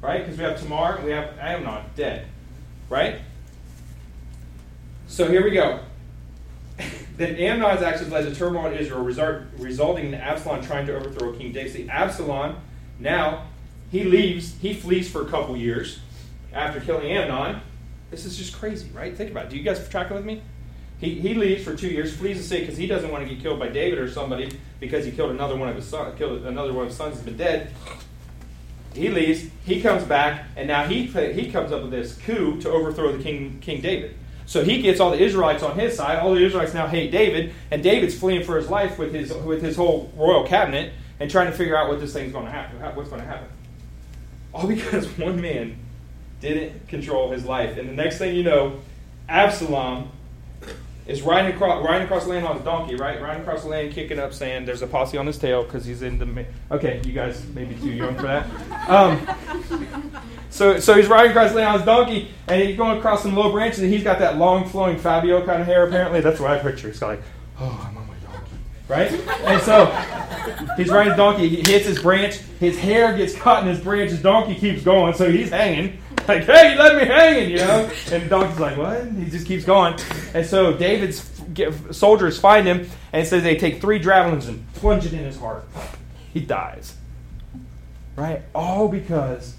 Right? 0.00 0.24
Because 0.24 0.36
we 0.36 0.44
have 0.44 0.60
Tamar 0.60 0.96
and 0.96 1.04
we 1.04 1.12
have 1.12 1.38
Amnon 1.38 1.84
dead. 1.94 2.26
Right? 2.88 3.20
So 5.06 5.28
here 5.28 5.44
we 5.44 5.52
go. 5.52 5.80
then 7.22 7.36
Amnon's 7.36 7.82
actions 7.82 8.10
led 8.10 8.24
to 8.24 8.34
turmoil 8.34 8.66
in 8.66 8.78
Israel, 8.78 9.02
result, 9.02 9.42
resulting 9.58 10.06
in 10.06 10.14
Absalom 10.14 10.62
trying 10.62 10.86
to 10.86 10.96
overthrow 10.96 11.32
King 11.32 11.52
David. 11.52 11.72
See, 11.72 11.88
Absalom, 11.88 12.56
now, 12.98 13.46
he 13.90 14.04
leaves, 14.04 14.56
he 14.60 14.74
flees 14.74 15.10
for 15.10 15.22
a 15.22 15.26
couple 15.26 15.56
years 15.56 16.00
after 16.52 16.80
killing 16.80 17.10
Amnon. 17.10 17.60
This 18.10 18.24
is 18.24 18.36
just 18.36 18.54
crazy, 18.58 18.90
right? 18.90 19.16
Think 19.16 19.30
about 19.30 19.46
it. 19.46 19.50
Do 19.50 19.56
you 19.56 19.62
guys 19.62 19.88
track 19.88 20.10
with 20.10 20.24
me? 20.24 20.42
He, 20.98 21.18
he 21.18 21.34
leaves 21.34 21.64
for 21.64 21.74
two 21.74 21.88
years, 21.88 22.16
flees 22.16 22.38
the 22.38 22.44
city 22.44 22.60
because 22.60 22.76
he 22.76 22.86
doesn't 22.86 23.10
want 23.10 23.26
to 23.26 23.34
get 23.34 23.42
killed 23.42 23.58
by 23.58 23.68
David 23.68 23.98
or 23.98 24.08
somebody 24.08 24.56
because 24.78 25.04
he 25.04 25.10
killed 25.10 25.30
another 25.30 25.56
one 25.56 25.68
of 25.68 25.76
his 25.76 25.86
sons, 25.86 26.16
killed 26.16 26.44
another 26.46 26.72
one 26.72 26.84
of 26.84 26.88
his 26.90 26.96
sons 26.96 27.16
has 27.16 27.24
been 27.24 27.36
dead. 27.36 27.72
He 28.94 29.08
leaves, 29.08 29.48
he 29.64 29.80
comes 29.80 30.04
back, 30.04 30.44
and 30.54 30.68
now 30.68 30.86
he, 30.86 31.06
he 31.06 31.50
comes 31.50 31.72
up 31.72 31.82
with 31.82 31.90
this 31.90 32.16
coup 32.18 32.60
to 32.60 32.70
overthrow 32.70 33.16
the 33.16 33.22
king, 33.22 33.58
King 33.60 33.80
David. 33.80 34.16
So 34.52 34.62
he 34.62 34.82
gets 34.82 35.00
all 35.00 35.12
the 35.12 35.18
Israelites 35.18 35.62
on 35.62 35.78
his 35.78 35.96
side. 35.96 36.18
All 36.18 36.34
the 36.34 36.44
Israelites 36.44 36.74
now 36.74 36.86
hate 36.86 37.10
David, 37.10 37.54
and 37.70 37.82
David's 37.82 38.14
fleeing 38.14 38.44
for 38.44 38.58
his 38.58 38.68
life 38.68 38.98
with 38.98 39.14
his 39.14 39.32
with 39.32 39.62
his 39.62 39.76
whole 39.76 40.12
royal 40.14 40.46
cabinet 40.46 40.92
and 41.20 41.30
trying 41.30 41.46
to 41.46 41.56
figure 41.56 41.74
out 41.74 41.88
what 41.88 42.00
this 42.00 42.12
thing's 42.12 42.34
going 42.34 42.44
to 42.44 42.50
happen. 42.50 42.78
What's 42.94 43.08
going 43.08 43.22
to 43.22 43.26
happen? 43.26 43.48
All 44.52 44.66
because 44.68 45.06
one 45.16 45.40
man 45.40 45.78
didn't 46.42 46.86
control 46.86 47.30
his 47.30 47.46
life, 47.46 47.78
and 47.78 47.88
the 47.88 47.94
next 47.94 48.18
thing 48.18 48.36
you 48.36 48.42
know, 48.42 48.78
Absalom 49.26 50.10
is 51.06 51.22
riding 51.22 51.54
across 51.54 51.82
riding 51.82 52.04
across 52.04 52.24
the 52.24 52.30
land 52.30 52.44
on 52.44 52.56
his 52.56 52.64
donkey, 52.66 52.96
right? 52.96 53.22
Riding 53.22 53.40
across 53.40 53.62
the 53.62 53.70
land, 53.70 53.94
kicking 53.94 54.18
up, 54.18 54.34
saying, 54.34 54.66
"There's 54.66 54.82
a 54.82 54.86
posse 54.86 55.16
on 55.16 55.26
his 55.26 55.38
tail 55.38 55.62
because 55.62 55.86
he's 55.86 56.02
in 56.02 56.18
the." 56.18 56.26
Ma-. 56.26 56.42
Okay, 56.70 57.00
you 57.06 57.14
guys 57.14 57.42
may 57.54 57.64
be 57.64 57.74
too 57.76 57.92
young 57.92 58.16
for 58.16 58.24
that. 58.24 58.46
Um, 58.86 59.26
so, 60.52 60.78
so 60.78 60.94
he's 60.94 61.08
riding 61.08 61.30
across 61.30 61.54
land 61.54 61.68
on 61.68 61.74
his 61.78 61.84
donkey, 61.86 62.30
and 62.46 62.62
he's 62.62 62.76
going 62.76 62.98
across 62.98 63.22
some 63.22 63.34
low 63.34 63.50
branches, 63.50 63.80
and 63.80 63.92
he's 63.92 64.04
got 64.04 64.18
that 64.18 64.36
long, 64.36 64.68
flowing 64.68 64.98
Fabio 64.98 65.44
kind 65.46 65.62
of 65.62 65.66
hair. 65.66 65.86
Apparently, 65.86 66.20
that's 66.20 66.38
what 66.38 66.50
I 66.50 66.58
picture. 66.58 66.88
He's 66.88 67.00
like, 67.00 67.20
"Oh, 67.58 67.88
I'm 67.88 67.96
on 67.96 68.06
my 68.06 68.14
donkey," 68.30 68.56
right? 68.86 69.10
And 69.46 69.62
so 69.62 69.86
he's 70.76 70.90
riding 70.90 71.12
his 71.12 71.16
donkey. 71.16 71.48
He 71.48 71.72
hits 71.72 71.86
his 71.86 72.00
branch. 72.00 72.36
His 72.60 72.78
hair 72.78 73.16
gets 73.16 73.34
caught 73.34 73.62
in 73.62 73.68
his 73.68 73.80
branch. 73.80 74.10
His 74.10 74.20
donkey 74.20 74.54
keeps 74.54 74.82
going, 74.82 75.14
so 75.14 75.30
he's 75.30 75.50
hanging. 75.50 75.98
Like, 76.28 76.44
hey, 76.44 76.78
let 76.78 76.96
me 76.96 77.04
hanging, 77.04 77.50
you 77.50 77.56
know? 77.56 77.90
And 78.12 78.22
the 78.22 78.28
donkey's 78.28 78.60
like, 78.60 78.76
what? 78.76 79.10
He 79.10 79.24
just 79.28 79.44
keeps 79.44 79.64
going. 79.64 79.98
And 80.34 80.46
so 80.46 80.72
David's 80.72 81.28
soldiers 81.90 82.38
find 82.38 82.64
him 82.64 82.88
and 83.12 83.26
says 83.26 83.42
they 83.42 83.56
take 83.56 83.80
three 83.80 83.98
javelins 83.98 84.46
and 84.46 84.72
plunge 84.74 85.04
it 85.04 85.12
in 85.12 85.24
his 85.24 85.36
heart. 85.36 85.64
He 86.32 86.40
dies. 86.40 86.94
Right? 88.14 88.42
All 88.54 88.86
because 88.86 89.56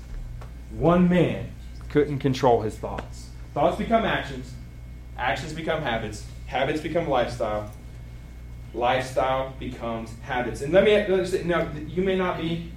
one 0.78 1.10
man 1.10 1.52
couldn't 1.90 2.20
control 2.20 2.62
his 2.62 2.76
thoughts. 2.76 3.30
Thoughts 3.54 3.78
become 3.78 4.04
actions, 4.04 4.52
actions 5.18 5.54
become 5.54 5.82
habits, 5.84 6.26
habits 6.48 6.82
become 6.82 7.08
lifestyle, 7.08 7.72
lifestyle 8.74 9.54
becomes 9.60 10.10
habits. 10.22 10.62
And 10.62 10.74
let 10.74 10.84
me, 10.84 10.96
let 10.96 11.10
me 11.10 11.26
say, 11.26 11.44
now, 11.44 11.70
you 11.88 12.02
may 12.02 12.16
not 12.16 12.38
be 12.38 12.72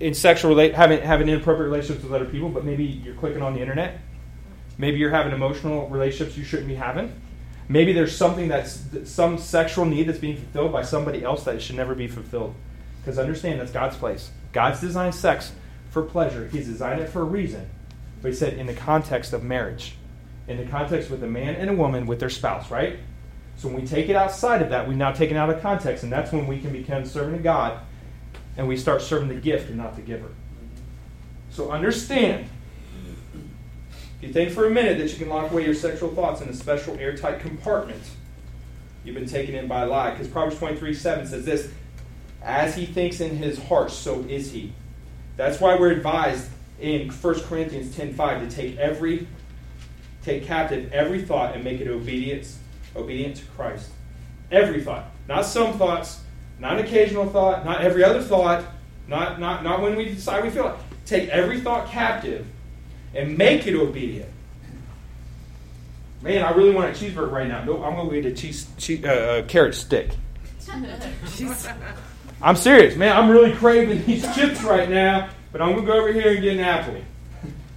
in 0.00 0.14
sexual 0.14 0.50
relate 0.50 0.74
having 0.74 1.00
having 1.00 1.28
inappropriate 1.28 1.70
relationships 1.70 2.04
with 2.04 2.12
other 2.12 2.24
people, 2.30 2.48
but 2.48 2.64
maybe 2.64 2.84
you're 2.84 3.16
clicking 3.16 3.42
on 3.42 3.54
the 3.54 3.60
internet. 3.60 3.98
Maybe 4.78 4.98
you're 4.98 5.10
having 5.10 5.32
emotional 5.32 5.88
relationships 5.88 6.38
you 6.38 6.44
shouldn't 6.44 6.68
be 6.68 6.76
having. 6.76 7.12
Maybe 7.68 7.92
there's 7.92 8.16
something 8.16 8.48
that's 8.48 8.80
some 9.04 9.38
sexual 9.38 9.84
need 9.84 10.08
that's 10.08 10.20
being 10.20 10.36
fulfilled 10.36 10.72
by 10.72 10.82
somebody 10.82 11.24
else 11.24 11.44
that 11.44 11.60
should 11.60 11.76
never 11.76 11.94
be 11.96 12.06
fulfilled. 12.06 12.54
Because 13.00 13.18
understand 13.18 13.60
that's 13.60 13.72
God's 13.72 13.96
place. 13.96 14.30
God's 14.52 14.80
designed 14.80 15.14
sex 15.14 15.52
for 16.02 16.10
pleasure. 16.10 16.48
He's 16.48 16.66
designed 16.66 17.00
it 17.00 17.08
for 17.08 17.22
a 17.22 17.24
reason. 17.24 17.68
But 18.22 18.28
he 18.28 18.34
said 18.34 18.54
in 18.54 18.66
the 18.66 18.74
context 18.74 19.32
of 19.32 19.42
marriage, 19.42 19.94
in 20.46 20.56
the 20.56 20.66
context 20.66 21.10
with 21.10 21.22
a 21.22 21.28
man 21.28 21.54
and 21.54 21.70
a 21.70 21.74
woman 21.74 22.06
with 22.06 22.20
their 22.20 22.30
spouse, 22.30 22.70
right? 22.70 22.98
So 23.56 23.68
when 23.68 23.80
we 23.80 23.86
take 23.86 24.08
it 24.08 24.16
outside 24.16 24.62
of 24.62 24.70
that, 24.70 24.86
we've 24.86 24.96
now 24.96 25.12
taken 25.12 25.36
out 25.36 25.50
of 25.50 25.60
context, 25.60 26.04
and 26.04 26.12
that's 26.12 26.32
when 26.32 26.46
we 26.46 26.60
can 26.60 26.72
become 26.72 27.04
servant 27.04 27.36
of 27.36 27.42
God 27.42 27.80
and 28.56 28.66
we 28.66 28.76
start 28.76 29.02
serving 29.02 29.28
the 29.28 29.36
gift 29.36 29.68
and 29.68 29.76
not 29.76 29.94
the 29.96 30.02
giver. 30.02 30.30
So 31.50 31.70
understand. 31.70 32.48
If 33.32 34.28
you 34.28 34.32
think 34.32 34.50
for 34.50 34.66
a 34.66 34.70
minute 34.70 34.98
that 34.98 35.10
you 35.12 35.16
can 35.16 35.28
lock 35.28 35.52
away 35.52 35.64
your 35.64 35.74
sexual 35.74 36.12
thoughts 36.12 36.40
in 36.40 36.48
a 36.48 36.54
special 36.54 36.98
airtight 36.98 37.38
compartment, 37.40 38.02
you've 39.04 39.14
been 39.14 39.28
taken 39.28 39.54
in 39.54 39.68
by 39.68 39.82
a 39.82 39.86
lie. 39.86 40.10
Because 40.10 40.26
Proverbs 40.26 40.58
23 40.58 40.92
7 40.92 41.26
says 41.26 41.44
this 41.44 41.70
As 42.42 42.74
he 42.74 42.84
thinks 42.84 43.20
in 43.20 43.36
his 43.36 43.62
heart, 43.62 43.92
so 43.92 44.20
is 44.22 44.50
he. 44.50 44.72
That's 45.38 45.60
why 45.60 45.76
we're 45.76 45.92
advised 45.92 46.50
in 46.80 47.10
1 47.10 47.34
Corinthians 47.44 47.94
10:5 47.94 48.40
to 48.40 48.54
take 48.54 48.76
every 48.76 49.26
take 50.22 50.44
captive 50.44 50.92
every 50.92 51.22
thought 51.22 51.54
and 51.54 51.62
make 51.64 51.80
it 51.80 51.86
obedience, 51.88 52.58
obedient 52.96 53.36
to 53.36 53.44
Christ. 53.56 53.90
Every 54.50 54.82
thought. 54.82 55.06
Not 55.28 55.46
some 55.46 55.78
thoughts, 55.78 56.20
not 56.58 56.78
an 56.78 56.84
occasional 56.84 57.26
thought, 57.26 57.64
not 57.64 57.82
every 57.82 58.02
other 58.02 58.20
thought, 58.20 58.64
not, 59.06 59.38
not, 59.38 59.62
not 59.62 59.80
when 59.80 59.94
we 59.94 60.06
decide 60.06 60.42
we 60.42 60.50
feel 60.50 60.68
it. 60.68 60.74
Take 61.06 61.28
every 61.28 61.60
thought 61.60 61.88
captive 61.88 62.44
and 63.14 63.38
make 63.38 63.66
it 63.66 63.74
obedient. 63.74 64.30
Man, 66.20 66.44
I 66.44 66.50
really 66.50 66.74
want 66.74 66.88
a 66.88 66.98
cheeseburger 66.98 67.30
right 67.30 67.46
now. 67.46 67.62
No, 67.62 67.84
I'm 67.84 67.94
going 67.94 68.10
to 68.10 68.22
get 68.22 68.32
a 68.32 68.34
cheese, 68.34 68.66
cheese 68.76 69.04
uh, 69.04 69.08
uh, 69.08 69.42
carrot 69.46 69.76
stick. 69.76 70.10
I'm 72.40 72.56
serious, 72.56 72.96
man. 72.96 73.16
I'm 73.16 73.30
really 73.30 73.52
craving 73.52 74.04
these 74.06 74.22
chips 74.34 74.62
right 74.62 74.88
now, 74.88 75.30
but 75.52 75.60
I'm 75.60 75.74
to 75.74 75.82
go 75.82 75.98
over 75.98 76.12
here 76.12 76.32
and 76.32 76.42
get 76.42 76.54
an 76.54 76.60
apple. 76.60 77.02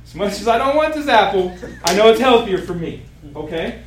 As 0.06 0.15
much 0.15 0.34
as 0.34 0.47
I 0.47 0.58
don't 0.58 0.76
want 0.76 0.93
this 0.93 1.08
apple, 1.08 1.58
I 1.84 1.95
know 1.95 2.10
it's 2.10 2.19
healthier 2.19 2.60
for 2.60 2.74
me. 2.74 3.04
Okay? 3.36 3.82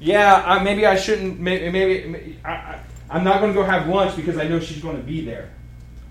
Yeah, 0.00 0.42
I, 0.44 0.62
maybe 0.62 0.84
I 0.84 0.96
shouldn't. 0.96 1.38
Maybe, 1.38 1.70
maybe 1.70 2.38
I, 2.44 2.80
am 3.08 3.22
not 3.22 3.40
to 3.40 3.52
go 3.52 3.62
have 3.62 3.88
lunch 3.88 4.16
because 4.16 4.36
I 4.36 4.48
know 4.48 4.58
she's 4.58 4.82
to 4.96 5.02
be 5.02 5.24
there. 5.24 5.50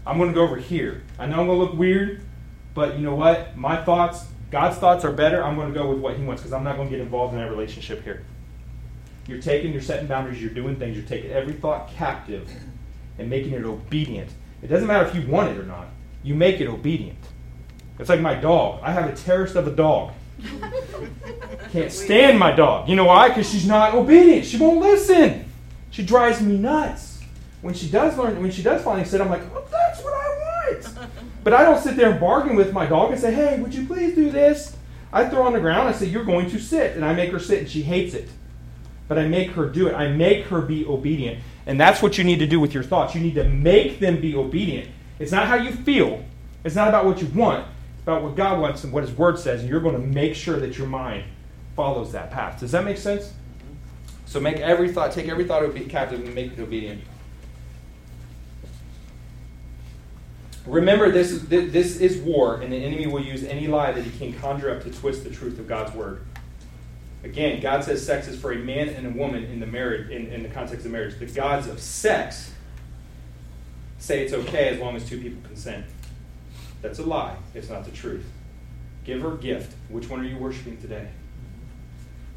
I'm 0.08 0.18
to 0.30 0.34
go 0.34 0.44
over 0.44 0.56
here. 0.56 1.04
I 1.20 1.26
know 1.26 1.42
I'm 1.42 1.48
to 1.48 1.54
look 1.54 1.74
weird, 1.74 2.22
but 2.74 2.96
you 2.96 3.02
know 3.02 3.14
what? 3.14 3.56
My 3.58 3.84
thoughts, 3.84 4.26
God's 4.50 4.78
thoughts 4.78 5.04
are 5.04 5.12
better. 5.12 5.44
I'm 5.44 5.58
to 5.58 5.74
go 5.74 5.90
with 5.90 6.00
what 6.00 6.16
He 6.16 6.24
wants 6.24 6.42
because 6.42 6.54
I'm 6.54 6.64
not 6.64 6.78
to 6.78 6.86
get 6.86 7.02
involved 7.02 7.34
in 7.34 7.40
that 7.40 7.50
relationship 7.50 8.04
here. 8.04 8.24
You're 9.28 9.42
taking, 9.42 9.74
you're 9.74 9.82
setting 9.82 10.08
boundaries, 10.08 10.42
you're 10.42 10.50
doing 10.50 10.78
things, 10.78 10.96
you're 10.96 11.06
taking 11.06 11.32
every 11.32 11.54
thought 11.54 11.90
captive 11.90 12.50
and 13.22 13.30
making 13.30 13.54
it 13.54 13.64
obedient. 13.64 14.30
It 14.62 14.68
doesn't 14.68 14.88
matter 14.88 15.08
if 15.08 15.16
you 15.16 15.30
want 15.30 15.50
it 15.50 15.58
or 15.58 15.64
not, 15.64 15.88
you 16.24 16.36
make 16.36 16.60
it 16.60 16.68
obedient. 16.68 17.18
It's 18.00 18.10
like 18.10 18.20
my 18.20 18.36
dog. 18.36 18.80
I 18.84 18.92
have 18.92 19.10
a 19.10 19.16
terrorist 19.16 19.56
of 19.56 19.68
a 19.68 19.72
dog. 19.72 20.14
Can't 21.72 21.92
stand 21.92 22.40
my 22.40 22.52
dog. 22.52 22.90
You 22.90 22.96
know 22.96 23.06
why? 23.06 23.30
Because 23.30 23.50
she's 23.50 23.68
not 23.68 23.94
obedient. 23.94 24.46
She 24.46 24.58
won't 24.58 24.80
listen. 24.80 25.46
She 25.92 26.04
drives 26.04 26.42
me 26.42 26.58
nuts. 26.58 27.22
When 27.62 27.76
she 27.76 27.88
does 27.90 28.18
learn, 28.18 28.42
when 28.42 28.52
she 28.52 28.64
does 28.64 28.84
finally 28.84 29.06
sit, 29.06 29.22
I'm 29.22 29.30
like, 29.30 29.44
oh, 29.54 29.64
that's 29.72 30.04
what 30.04 30.14
I 30.14 30.18
want. 30.18 31.10
But 31.44 31.54
I 31.54 31.64
don't 31.64 31.82
sit 31.82 31.96
there 31.96 32.12
and 32.12 32.20
bargain 32.20 32.56
with 32.56 32.72
my 32.72 32.86
dog 32.86 33.12
and 33.12 33.20
say, 33.20 33.34
hey, 33.34 33.60
would 33.60 33.74
you 33.74 33.88
please 33.88 34.14
do 34.14 34.30
this? 34.30 34.78
I 35.12 35.28
throw 35.28 35.42
on 35.42 35.54
the 35.54 35.60
ground. 35.60 35.90
I 35.90 35.92
say, 35.92 36.06
you're 36.06 36.24
going 36.24 36.50
to 36.52 36.60
sit, 36.60 36.96
and 36.96 37.04
I 37.04 37.14
make 37.14 37.32
her 37.32 37.40
sit, 37.40 37.60
and 37.60 37.68
she 37.68 37.82
hates 37.82 38.14
it. 38.14 38.30
But 39.08 39.18
I 39.18 39.28
make 39.28 39.50
her 39.52 39.68
do 39.68 39.88
it. 39.88 39.96
I 39.96 40.10
make 40.10 40.46
her 40.46 40.62
be 40.62 40.86
obedient, 40.86 41.40
and 41.66 41.80
that's 41.80 42.02
what 42.02 42.18
you 42.18 42.24
need 42.24 42.40
to 42.40 42.48
do 42.48 42.60
with 42.60 42.74
your 42.74 42.84
thoughts. 42.84 43.16
You 43.16 43.22
need 43.22 43.36
to 43.36 43.44
make 43.44 44.00
them 44.00 44.20
be 44.20 44.36
obedient. 44.36 44.90
It's 45.20 45.32
not 45.32 45.48
how 45.48 45.56
you 45.56 45.72
feel. 45.72 46.24
It's 46.64 46.76
not 46.76 46.88
about 46.88 47.06
what 47.06 47.22
you 47.22 47.28
want 47.28 47.68
it's 48.02 48.08
about 48.08 48.24
what 48.24 48.36
God 48.36 48.60
wants 48.60 48.84
and 48.84 48.92
what 48.92 49.04
His 49.04 49.16
Word 49.16 49.38
says, 49.38 49.62
and 49.62 49.70
you're 49.70 49.80
going 49.80 49.94
to 49.94 50.02
make 50.02 50.34
sure 50.34 50.60
that 50.60 50.76
your 50.76 50.88
mind 50.88 51.24
follows 51.76 52.12
that 52.14 52.32
path. 52.32 52.60
Does 52.60 52.72
that 52.72 52.84
make 52.84 52.98
sense? 52.98 53.32
So 54.26 54.40
make 54.40 54.58
every 54.58 54.92
thought, 54.92 55.12
take 55.12 55.28
every 55.28 55.46
thought 55.46 55.62
captive 55.88 56.20
and 56.20 56.34
make 56.34 56.54
it 56.54 56.60
obedient. 56.60 57.04
Remember, 60.66 61.12
this 61.12 61.30
is, 61.30 61.48
this 61.48 61.98
is 61.98 62.18
war, 62.18 62.62
and 62.62 62.74
the 62.74 62.78
enemy 62.78 63.06
will 63.06 63.24
use 63.24 63.44
any 63.44 63.68
lie 63.68 63.92
that 63.92 64.04
he 64.04 64.18
can 64.18 64.34
conjure 64.40 64.72
up 64.72 64.82
to 64.82 64.90
twist 64.90 65.24
the 65.24 65.30
truth 65.30 65.60
of 65.60 65.68
God's 65.68 65.94
word. 65.94 66.26
Again, 67.24 67.62
God 67.62 67.84
says 67.84 68.04
sex 68.06 68.28
is 68.28 68.40
for 68.40 68.52
a 68.52 68.58
man 68.58 68.90
and 68.90 69.06
a 69.06 69.12
woman 69.12 69.44
in 69.46 69.60
the 69.60 69.68
marriage, 69.68 70.10
in, 70.10 70.28
in 70.28 70.42
the 70.42 70.50
context 70.50 70.86
of 70.86 70.92
marriage. 70.92 71.20
The 71.20 71.28
gods 71.28 71.68
of 71.68 71.80
sex 71.80 72.52
say 74.00 74.24
it's 74.24 74.34
okay 74.34 74.70
as 74.70 74.80
long 74.80 74.96
as 74.96 75.08
two 75.08 75.22
people 75.22 75.42
consent. 75.48 75.86
That's 76.82 76.98
a 76.98 77.04
lie. 77.04 77.36
It's 77.54 77.70
not 77.70 77.86
the 77.86 77.92
truth. 77.92 78.26
Give 79.04 79.22
her 79.22 79.32
gift. 79.32 79.76
Which 79.90 80.10
one 80.10 80.20
are 80.20 80.26
you 80.26 80.38
worshiping 80.38 80.78
today? 80.82 81.08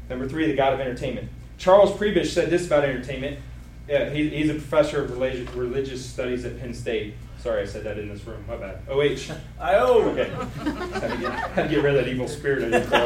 Number 0.09 0.27
three, 0.27 0.45
the 0.45 0.55
God 0.55 0.73
of 0.73 0.79
entertainment. 0.79 1.29
Charles 1.57 1.91
Prebish 1.91 2.27
said 2.27 2.51
this 2.51 2.67
about 2.67 2.83
entertainment. 2.83 3.39
Yeah, 3.87 4.09
he, 4.09 4.29
he's 4.29 4.49
a 4.49 4.53
professor 4.53 5.03
of 5.03 5.17
religious 5.17 6.05
studies 6.05 6.45
at 6.45 6.59
Penn 6.59 6.73
State. 6.73 7.15
Sorry, 7.45 7.61
I 7.61 7.65
said 7.65 7.83
that 7.83 7.99
in 7.99 8.09
this 8.09 8.25
room. 8.25 8.43
My 8.47 8.55
bad. 8.55 8.79
OH. 8.89 9.31
I-O. 9.61 10.01
Okay. 10.09 10.29
Had 10.99 11.11
to, 11.11 11.17
get, 11.19 11.31
had 11.31 11.63
to 11.63 11.69
get 11.69 11.83
rid 11.83 11.95
of 11.95 12.03
that 12.03 12.11
evil 12.11 12.27
spirit 12.27 12.73
I 12.73 12.79
just 12.79 12.91
All 12.91 12.99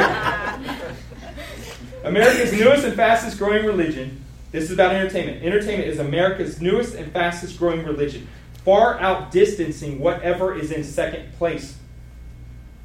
right. 0.00 0.92
America's 2.02 2.52
newest 2.52 2.84
and 2.84 2.96
fastest 2.96 3.38
growing 3.38 3.64
religion. 3.64 4.20
This 4.50 4.64
is 4.64 4.72
about 4.72 4.92
entertainment. 4.92 5.44
Entertainment 5.44 5.88
is 5.88 6.00
America's 6.00 6.60
newest 6.60 6.96
and 6.96 7.12
fastest 7.12 7.56
growing 7.56 7.84
religion 7.84 8.26
far 8.64 8.98
outdistancing 8.98 10.00
whatever 10.00 10.58
is 10.58 10.72
in 10.72 10.82
second 10.82 11.32
place. 11.34 11.76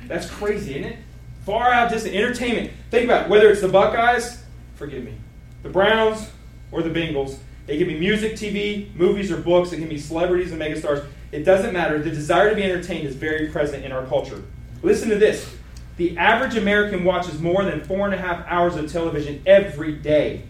That's 0.06 0.30
crazy, 0.30 0.76
isn't 0.76 0.92
it? 0.92 1.00
Far 1.44 1.72
outdistant 1.72 2.14
entertainment. 2.14 2.72
Think 2.92 3.06
about 3.06 3.26
it. 3.26 3.30
whether 3.30 3.50
it's 3.50 3.62
the 3.62 3.68
Buckeyes, 3.68 4.44
forgive 4.76 5.04
me, 5.04 5.16
the 5.64 5.70
Browns, 5.70 6.30
or 6.72 6.84
the 6.84 6.90
Bengals. 6.92 7.40
It 7.68 7.78
can 7.78 7.88
be 7.88 8.00
music, 8.00 8.34
TV, 8.34 8.94
movies, 8.96 9.32
or 9.32 9.38
books. 9.38 9.72
It 9.74 9.80
can 9.80 9.90
be 9.90 9.98
celebrities 9.98 10.52
and 10.52 10.62
megastars. 10.62 11.06
It 11.32 11.44
doesn't 11.44 11.74
matter. 11.74 12.00
The 12.00 12.10
desire 12.10 12.50
to 12.50 12.56
be 12.56 12.64
entertained 12.64 13.06
is 13.06 13.16
very 13.16 13.48
present 13.48 13.84
in 13.84 13.92
our 13.92 14.06
culture. 14.06 14.44
Listen 14.82 15.10
to 15.10 15.18
this. 15.18 15.54
The 15.98 16.18
average 16.18 16.56
American 16.56 17.04
watches 17.04 17.40
more 17.40 17.64
than 17.66 17.84
four 17.84 18.06
and 18.06 18.14
a 18.14 18.18
half 18.18 18.46
hours 18.48 18.76
of 18.76 18.92
television 18.92 19.42
every 19.46 19.94
day. 19.94 20.44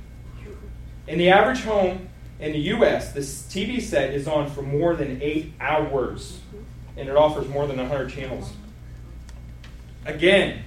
In 1.07 1.17
the 1.17 1.29
average 1.29 1.61
home, 1.61 2.09
in 2.39 2.51
the 2.51 2.59
US, 2.59 3.13
this 3.13 3.43
TV 3.43 3.81
set 3.81 4.13
is 4.13 4.27
on 4.27 4.49
for 4.49 4.61
more 4.61 4.95
than 4.95 5.19
eight 5.21 5.53
hours, 5.59 6.39
and 6.95 7.09
it 7.09 7.15
offers 7.15 7.47
more 7.47 7.65
than 7.65 7.77
100 7.77 8.09
channels. 8.09 8.51
Again, 10.05 10.63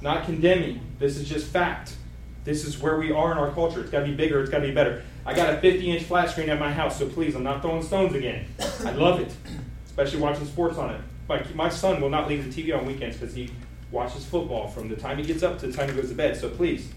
not 0.00 0.24
condemning, 0.24 0.80
this 0.98 1.16
is 1.16 1.28
just 1.28 1.46
fact. 1.46 1.96
This 2.44 2.64
is 2.64 2.78
where 2.78 2.96
we 2.96 3.12
are 3.12 3.32
in 3.32 3.38
our 3.38 3.50
culture. 3.52 3.80
It's 3.80 3.90
got 3.90 4.00
to 4.00 4.06
be 4.06 4.14
bigger, 4.14 4.40
it's 4.40 4.50
got 4.50 4.60
to 4.60 4.66
be 4.66 4.74
better. 4.74 5.02
I 5.26 5.34
got 5.34 5.52
a 5.52 5.60
50 5.60 5.90
inch 5.90 6.04
flat 6.04 6.30
screen 6.30 6.48
at 6.48 6.58
my 6.58 6.72
house, 6.72 6.98
so 6.98 7.08
please, 7.08 7.34
I'm 7.34 7.42
not 7.42 7.62
throwing 7.62 7.82
stones 7.82 8.14
again. 8.14 8.46
I 8.84 8.92
love 8.92 9.20
it, 9.20 9.32
especially 9.86 10.20
watching 10.20 10.46
sports 10.46 10.78
on 10.78 10.94
it. 10.94 11.00
My, 11.28 11.44
my 11.54 11.68
son 11.68 12.00
will 12.00 12.10
not 12.10 12.28
leave 12.28 12.52
the 12.52 12.62
TV 12.62 12.76
on 12.76 12.86
weekends 12.86 13.16
because 13.16 13.34
he 13.34 13.50
watches 13.92 14.24
football 14.24 14.68
from 14.68 14.88
the 14.88 14.96
time 14.96 15.18
he 15.18 15.24
gets 15.24 15.42
up 15.42 15.58
to 15.58 15.66
the 15.66 15.72
time 15.72 15.88
he 15.88 15.94
goes 15.94 16.08
to 16.08 16.14
bed, 16.14 16.36
so 16.36 16.48
please, 16.48 16.90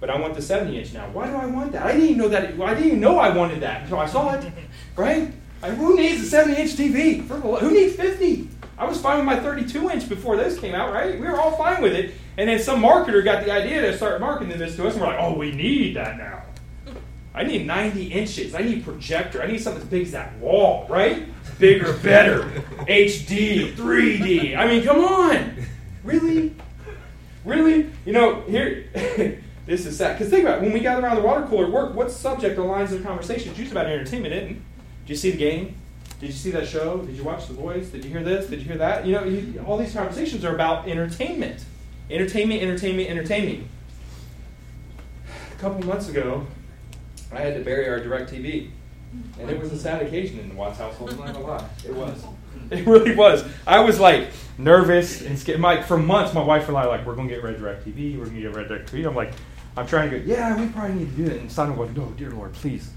but 0.00 0.10
I 0.10 0.20
want 0.20 0.34
the 0.34 0.42
70 0.42 0.78
inch 0.78 0.92
now. 0.92 1.08
Why 1.10 1.28
do 1.28 1.36
I 1.36 1.46
want 1.46 1.72
that? 1.72 1.86
I 1.86 1.92
didn't 1.92 2.08
even 2.08 2.18
know 2.18 2.28
that. 2.28 2.60
I 2.60 2.74
didn't 2.74 2.86
even 2.86 3.00
know 3.00 3.18
I 3.18 3.34
wanted 3.34 3.60
that 3.60 3.82
until 3.82 3.98
I 3.98 4.06
saw 4.06 4.34
it. 4.34 4.52
Right? 4.96 5.32
I, 5.62 5.70
who 5.70 5.96
needs 5.96 6.22
a 6.22 6.26
70 6.26 6.60
inch 6.60 6.72
TV? 6.72 7.26
Who 7.60 7.70
needs 7.70 7.94
50? 7.94 8.48
I 8.76 8.84
was 8.84 9.00
fine 9.00 9.18
with 9.18 9.26
my 9.26 9.38
32 9.38 9.90
inch 9.90 10.08
before 10.08 10.36
this 10.36 10.58
came 10.58 10.74
out, 10.74 10.92
right? 10.92 11.18
We 11.18 11.26
were 11.26 11.40
all 11.40 11.56
fine 11.56 11.80
with 11.80 11.92
it. 11.92 12.14
And 12.38 12.48
then 12.48 12.58
some 12.58 12.82
marketer 12.82 13.22
got 13.22 13.44
the 13.44 13.52
idea 13.52 13.82
to 13.82 13.96
start 13.96 14.20
marketing 14.20 14.58
this 14.58 14.76
to 14.76 14.86
us, 14.86 14.94
and 14.94 15.02
we're 15.02 15.08
like, 15.08 15.20
oh, 15.20 15.36
we 15.36 15.52
need 15.52 15.96
that 15.96 16.16
now. 16.16 16.42
I 17.34 17.44
need 17.44 17.66
90 17.66 18.12
inches. 18.12 18.54
I 18.54 18.62
need 18.62 18.84
projector. 18.84 19.42
I 19.42 19.46
need 19.46 19.60
something 19.60 19.82
as 19.82 19.88
big 19.88 20.02
as 20.02 20.12
that 20.12 20.36
wall, 20.38 20.86
right? 20.88 21.26
Bigger, 21.58 21.94
better. 21.94 22.42
HD, 22.88 23.74
3D. 23.74 24.56
I 24.56 24.66
mean, 24.66 24.84
come 24.84 25.04
on. 25.04 25.56
Really? 26.04 26.54
Really? 27.44 27.90
You 28.04 28.12
know, 28.12 28.42
here. 28.42 29.38
This 29.64 29.86
is 29.86 29.96
sad. 29.96 30.18
Because 30.18 30.28
think 30.28 30.44
about 30.44 30.58
it, 30.58 30.62
when 30.62 30.72
we 30.72 30.80
gather 30.80 31.02
around 31.02 31.16
the 31.16 31.22
water 31.22 31.46
cooler 31.46 31.66
at 31.66 31.70
work, 31.70 31.94
what 31.94 32.10
subject 32.10 32.58
or 32.58 32.66
lines 32.66 32.92
of 32.92 33.02
conversation? 33.02 33.54
About 33.70 33.86
entertainment, 33.86 34.34
isn't 34.34 34.50
it? 34.50 34.56
Did 35.04 35.10
you 35.10 35.16
see 35.16 35.30
the 35.30 35.36
game? 35.36 35.76
Did 36.18 36.26
you 36.26 36.32
see 36.32 36.50
that 36.50 36.66
show? 36.66 36.98
Did 36.98 37.14
you 37.16 37.22
watch 37.22 37.46
The 37.46 37.54
Voice? 37.54 37.88
Did 37.88 38.04
you 38.04 38.10
hear 38.10 38.22
this? 38.22 38.48
Did 38.48 38.60
you 38.60 38.66
hear 38.66 38.78
that? 38.78 39.06
You 39.06 39.12
know, 39.12 39.24
you, 39.24 39.64
all 39.66 39.78
these 39.78 39.94
conversations 39.94 40.44
are 40.44 40.54
about 40.54 40.88
entertainment. 40.88 41.64
Entertainment, 42.10 42.62
entertainment, 42.62 43.08
entertainment. 43.08 43.66
A 45.52 45.56
couple 45.56 45.86
months 45.86 46.08
ago, 46.08 46.46
I 47.32 47.40
had 47.40 47.54
to 47.54 47.60
bury 47.64 47.88
our 47.88 48.00
DirecTV. 48.00 48.70
And 49.38 49.50
it 49.50 49.60
was 49.60 49.72
a 49.72 49.78
sad 49.78 50.02
occasion 50.02 50.38
in 50.40 50.48
the 50.48 50.54
Watts 50.54 50.78
household, 50.78 51.10
I'm 51.10 51.18
not 51.18 51.34
gonna 51.34 51.46
lie. 51.46 51.68
It 51.86 51.94
was. 51.94 52.24
It 52.70 52.86
really 52.86 53.14
was. 53.14 53.44
I 53.66 53.80
was 53.80 54.00
like 54.00 54.28
nervous 54.56 55.20
and 55.20 55.38
scared. 55.38 55.60
Like 55.60 55.84
for 55.84 55.98
months, 55.98 56.32
my 56.32 56.42
wife 56.42 56.68
and 56.68 56.76
I 56.76 56.84
were 56.86 56.90
like, 56.92 57.04
we're 57.04 57.14
gonna 57.14 57.28
get 57.28 57.42
Red 57.42 57.58
DirecTV, 57.58 58.18
we're 58.18 58.26
gonna 58.26 58.40
get 58.40 58.54
Red 58.54 58.68
DirecTV. 58.68 59.06
I'm 59.06 59.14
like, 59.14 59.32
I'm 59.76 59.86
trying 59.86 60.10
to 60.10 60.18
go, 60.18 60.24
yeah, 60.24 60.58
we 60.58 60.68
probably 60.68 60.96
need 60.96 61.16
to 61.16 61.24
do 61.24 61.30
it. 61.30 61.40
And 61.40 61.52
Simon 61.52 61.76
goes, 61.76 61.94
no, 61.94 62.06
dear 62.16 62.30
Lord, 62.30 62.52
please. 62.54 62.90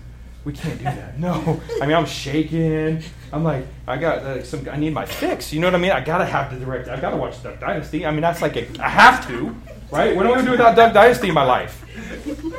We 0.46 0.54
can't 0.54 0.78
do 0.78 0.84
that. 0.86 1.20
No. 1.20 1.60
I 1.82 1.88
mean, 1.88 1.96
I'm 1.96 2.06
shaking. 2.06 3.02
I'm 3.34 3.44
like, 3.44 3.66
I 3.88 3.98
got 3.98 4.20
uh, 4.20 4.44
some, 4.44 4.70
I 4.70 4.78
need 4.78 4.94
my 4.94 5.06
fix. 5.06 5.52
You 5.52 5.60
know 5.60 5.68
what 5.68 5.76
I 5.76 5.80
mean? 5.80 5.92
I 5.92 6.00
gotta 6.00 6.26
have 6.26 6.54
the 6.54 6.64
direct, 6.64 6.88
I 6.88 7.00
gotta 7.00 7.18
watch 7.18 7.42
Duck 7.42 7.60
Dynasty. 7.60 8.06
I 8.06 8.12
mean, 8.12 8.22
that's 8.22 8.42
like, 8.42 8.56
a, 8.56 8.68
I 8.80 8.88
have 8.88 9.28
to, 9.28 9.56
right? 9.92 10.16
What 10.16 10.26
am 10.26 10.32
I 10.32 10.36
gonna 10.36 10.46
do 10.46 10.52
without 10.52 10.76
Duck 10.76 10.94
Dynasty 10.94 11.30
in 11.30 11.34
my 11.34 11.44
life? 11.44 11.84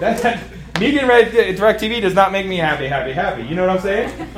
That, 0.01 0.21
that, 0.23 0.43
me 0.81 0.91
getting 0.91 1.09
ready 1.09 1.31
to 1.31 1.55
DirecTV 1.55 2.03
does 2.03 2.15
not 2.15 2.33
make 2.33 2.47
me 2.47 2.57
happy, 2.57 2.87
happy, 2.87 3.13
happy. 3.13 3.43
You 3.45 3.55
know 3.55 3.67
what 3.67 3.77
I'm 3.77 3.83
saying? 3.83 4.29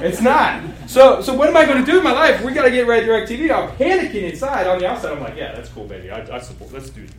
It's 0.00 0.20
not. 0.20 0.62
So, 0.88 1.20
so 1.20 1.34
what 1.34 1.48
am 1.48 1.56
I 1.56 1.64
to 1.64 1.84
do 1.84 1.94
with 1.94 2.04
my 2.04 2.12
life? 2.12 2.42
We 2.42 2.52
got 2.52 2.62
to 2.62 2.70
get 2.70 2.86
ready 2.86 3.06
to 3.06 3.12
DirecTV. 3.12 3.50
I'm 3.50 3.76
panicking 3.76 4.30
inside. 4.30 4.66
On 4.66 4.78
the 4.78 4.88
outside, 4.88 5.12
I'm 5.12 5.22
like, 5.22 5.36
yeah, 5.36 5.54
that's 5.54 5.68
cool, 5.68 5.86
baby. 5.86 6.10
I, 6.10 6.36
I 6.36 6.40
support. 6.40 6.72
Let's 6.72 6.90
do 6.90 7.02
it. 7.02 7.10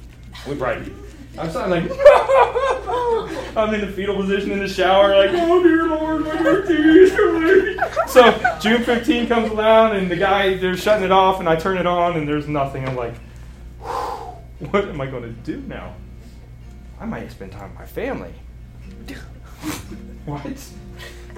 We're 0.45 0.55
bright 0.55 0.85
you. 0.85 1.06
I'm 1.37 1.49
starting 1.51 1.71
like, 1.71 1.91
I'm 3.57 3.73
in 3.73 3.81
the 3.81 3.91
fetal 3.95 4.15
position 4.15 4.51
in 4.51 4.59
the 4.59 4.67
shower, 4.67 5.15
like, 5.15 5.31
oh 5.33 5.61
dear 5.61 5.87
Lord, 5.87 6.25
my 6.25 6.31
is 6.31 7.11
coming. 7.11 7.77
Oh, 7.79 8.03
so 8.07 8.57
June 8.59 8.83
15 8.83 9.27
comes 9.27 9.51
around, 9.51 9.95
and 9.95 10.09
the 10.09 10.15
guy 10.15 10.57
they're 10.57 10.77
shutting 10.77 11.05
it 11.05 11.11
off, 11.11 11.39
and 11.39 11.47
I 11.47 11.55
turn 11.55 11.77
it 11.77 11.85
on, 11.85 12.17
and 12.17 12.27
there's 12.27 12.47
nothing. 12.47 12.87
I'm 12.87 12.95
like, 12.95 13.15
what 14.71 14.87
am 14.87 14.99
I 14.99 15.05
going 15.05 15.23
to 15.23 15.29
do 15.29 15.61
now? 15.67 15.95
I 16.99 17.05
might 17.05 17.29
spend 17.31 17.51
time 17.51 17.69
with 17.69 17.79
my 17.79 17.85
family. 17.85 18.33
what? 20.25 20.71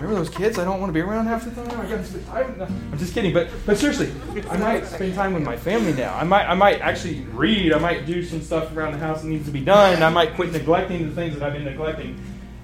Remember 0.02 0.16
those 0.16 0.30
kids 0.30 0.58
I 0.58 0.64
don't 0.64 0.80
want 0.80 0.90
to 0.90 0.94
be 0.94 1.02
around 1.02 1.26
half 1.26 1.44
the 1.44 1.52
time? 1.52 1.70
I 1.78 1.90
got 1.90 1.98
to 1.98 2.06
spend 2.06 2.26
time 2.28 2.58
them. 2.58 2.90
I'm 2.90 2.98
just 2.98 3.14
kidding, 3.14 3.34
but 3.34 3.50
but 3.66 3.78
seriously, 3.78 4.10
I 4.50 4.56
might 4.56 4.86
spend 4.86 5.14
time 5.14 5.34
with 5.34 5.44
my 5.44 5.58
family 5.58 5.92
now. 5.92 6.16
I 6.16 6.24
might 6.24 6.46
I 6.46 6.54
might 6.54 6.80
actually 6.80 7.22
read. 7.34 7.74
I 7.74 7.80
might 7.80 8.06
do 8.06 8.24
some 8.24 8.42
stuff 8.42 8.74
around 8.76 8.94
the 8.94 8.98
house 9.00 9.24
that 9.24 9.28
needs 9.28 9.46
to 9.48 9.52
be 9.52 9.60
done. 9.60 10.02
I 10.02 10.10
might 10.10 10.36
quit 10.36 10.54
neglecting 10.54 11.10
the 11.10 11.14
things 11.14 11.38
that 11.38 11.44
I've 11.44 11.52
been 11.52 11.66
neglecting. 11.66 12.18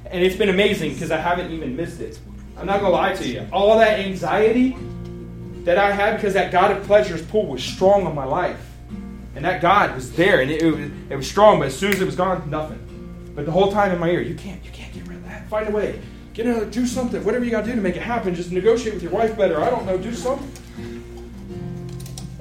And 0.06 0.24
it's 0.24 0.38
been 0.38 0.48
amazing 0.48 0.94
because 0.94 1.12
I 1.12 1.18
haven't 1.18 1.52
even 1.52 1.76
missed 1.76 2.00
it. 2.00 2.18
I'm 2.58 2.68
not 2.68 2.80
gonna 2.80 2.94
lie 2.94 3.14
to 3.14 3.28
you. 3.28 3.46
All 3.52 3.78
that 3.80 4.00
anxiety 4.00 4.78
that 5.66 5.78
I 5.78 5.92
had 5.92 6.16
because 6.16 6.36
that 6.36 6.54
God 6.54 6.72
of 6.72 6.84
pleasures 6.84 7.22
pull 7.22 7.48
was 7.48 7.62
strong 7.62 8.08
on 8.08 8.16
my 8.16 8.24
life. 8.24 8.66
And 9.36 9.44
that 9.44 9.62
God 9.62 9.94
was 9.94 10.14
there 10.14 10.40
and 10.40 10.50
it, 10.50 10.62
it, 10.62 10.72
was, 10.72 10.90
it 11.10 11.16
was 11.18 11.30
strong, 11.30 11.60
but 11.60 11.68
as 11.68 11.78
soon 11.78 11.92
as 11.92 12.00
it 12.00 12.06
was 12.06 12.16
gone, 12.16 12.50
nothing. 12.50 12.80
But 13.36 13.46
the 13.46 13.52
whole 13.52 13.70
time 13.70 13.92
in 13.92 14.00
my 14.00 14.10
ear, 14.10 14.22
you 14.22 14.36
can't, 14.36 14.64
you 14.64 14.72
can't 14.72 14.94
get 14.94 15.06
rid 15.08 15.18
of 15.18 15.26
that. 15.26 15.50
Find 15.50 15.68
a 15.68 15.72
way. 15.72 16.00
Get 16.36 16.48
another, 16.48 16.66
do 16.66 16.86
something. 16.86 17.24
Whatever 17.24 17.46
you 17.46 17.52
got 17.52 17.62
to 17.62 17.68
do 17.70 17.76
to 17.76 17.82
make 17.82 17.96
it 17.96 18.02
happen. 18.02 18.36
Just 18.36 18.52
negotiate 18.52 18.94
with 18.94 19.02
your 19.02 19.14
wife 19.14 19.38
better. 19.38 19.62
I 19.62 19.70
don't 19.70 19.86
know. 19.86 19.98
Do 19.98 20.14
something. 20.14 20.52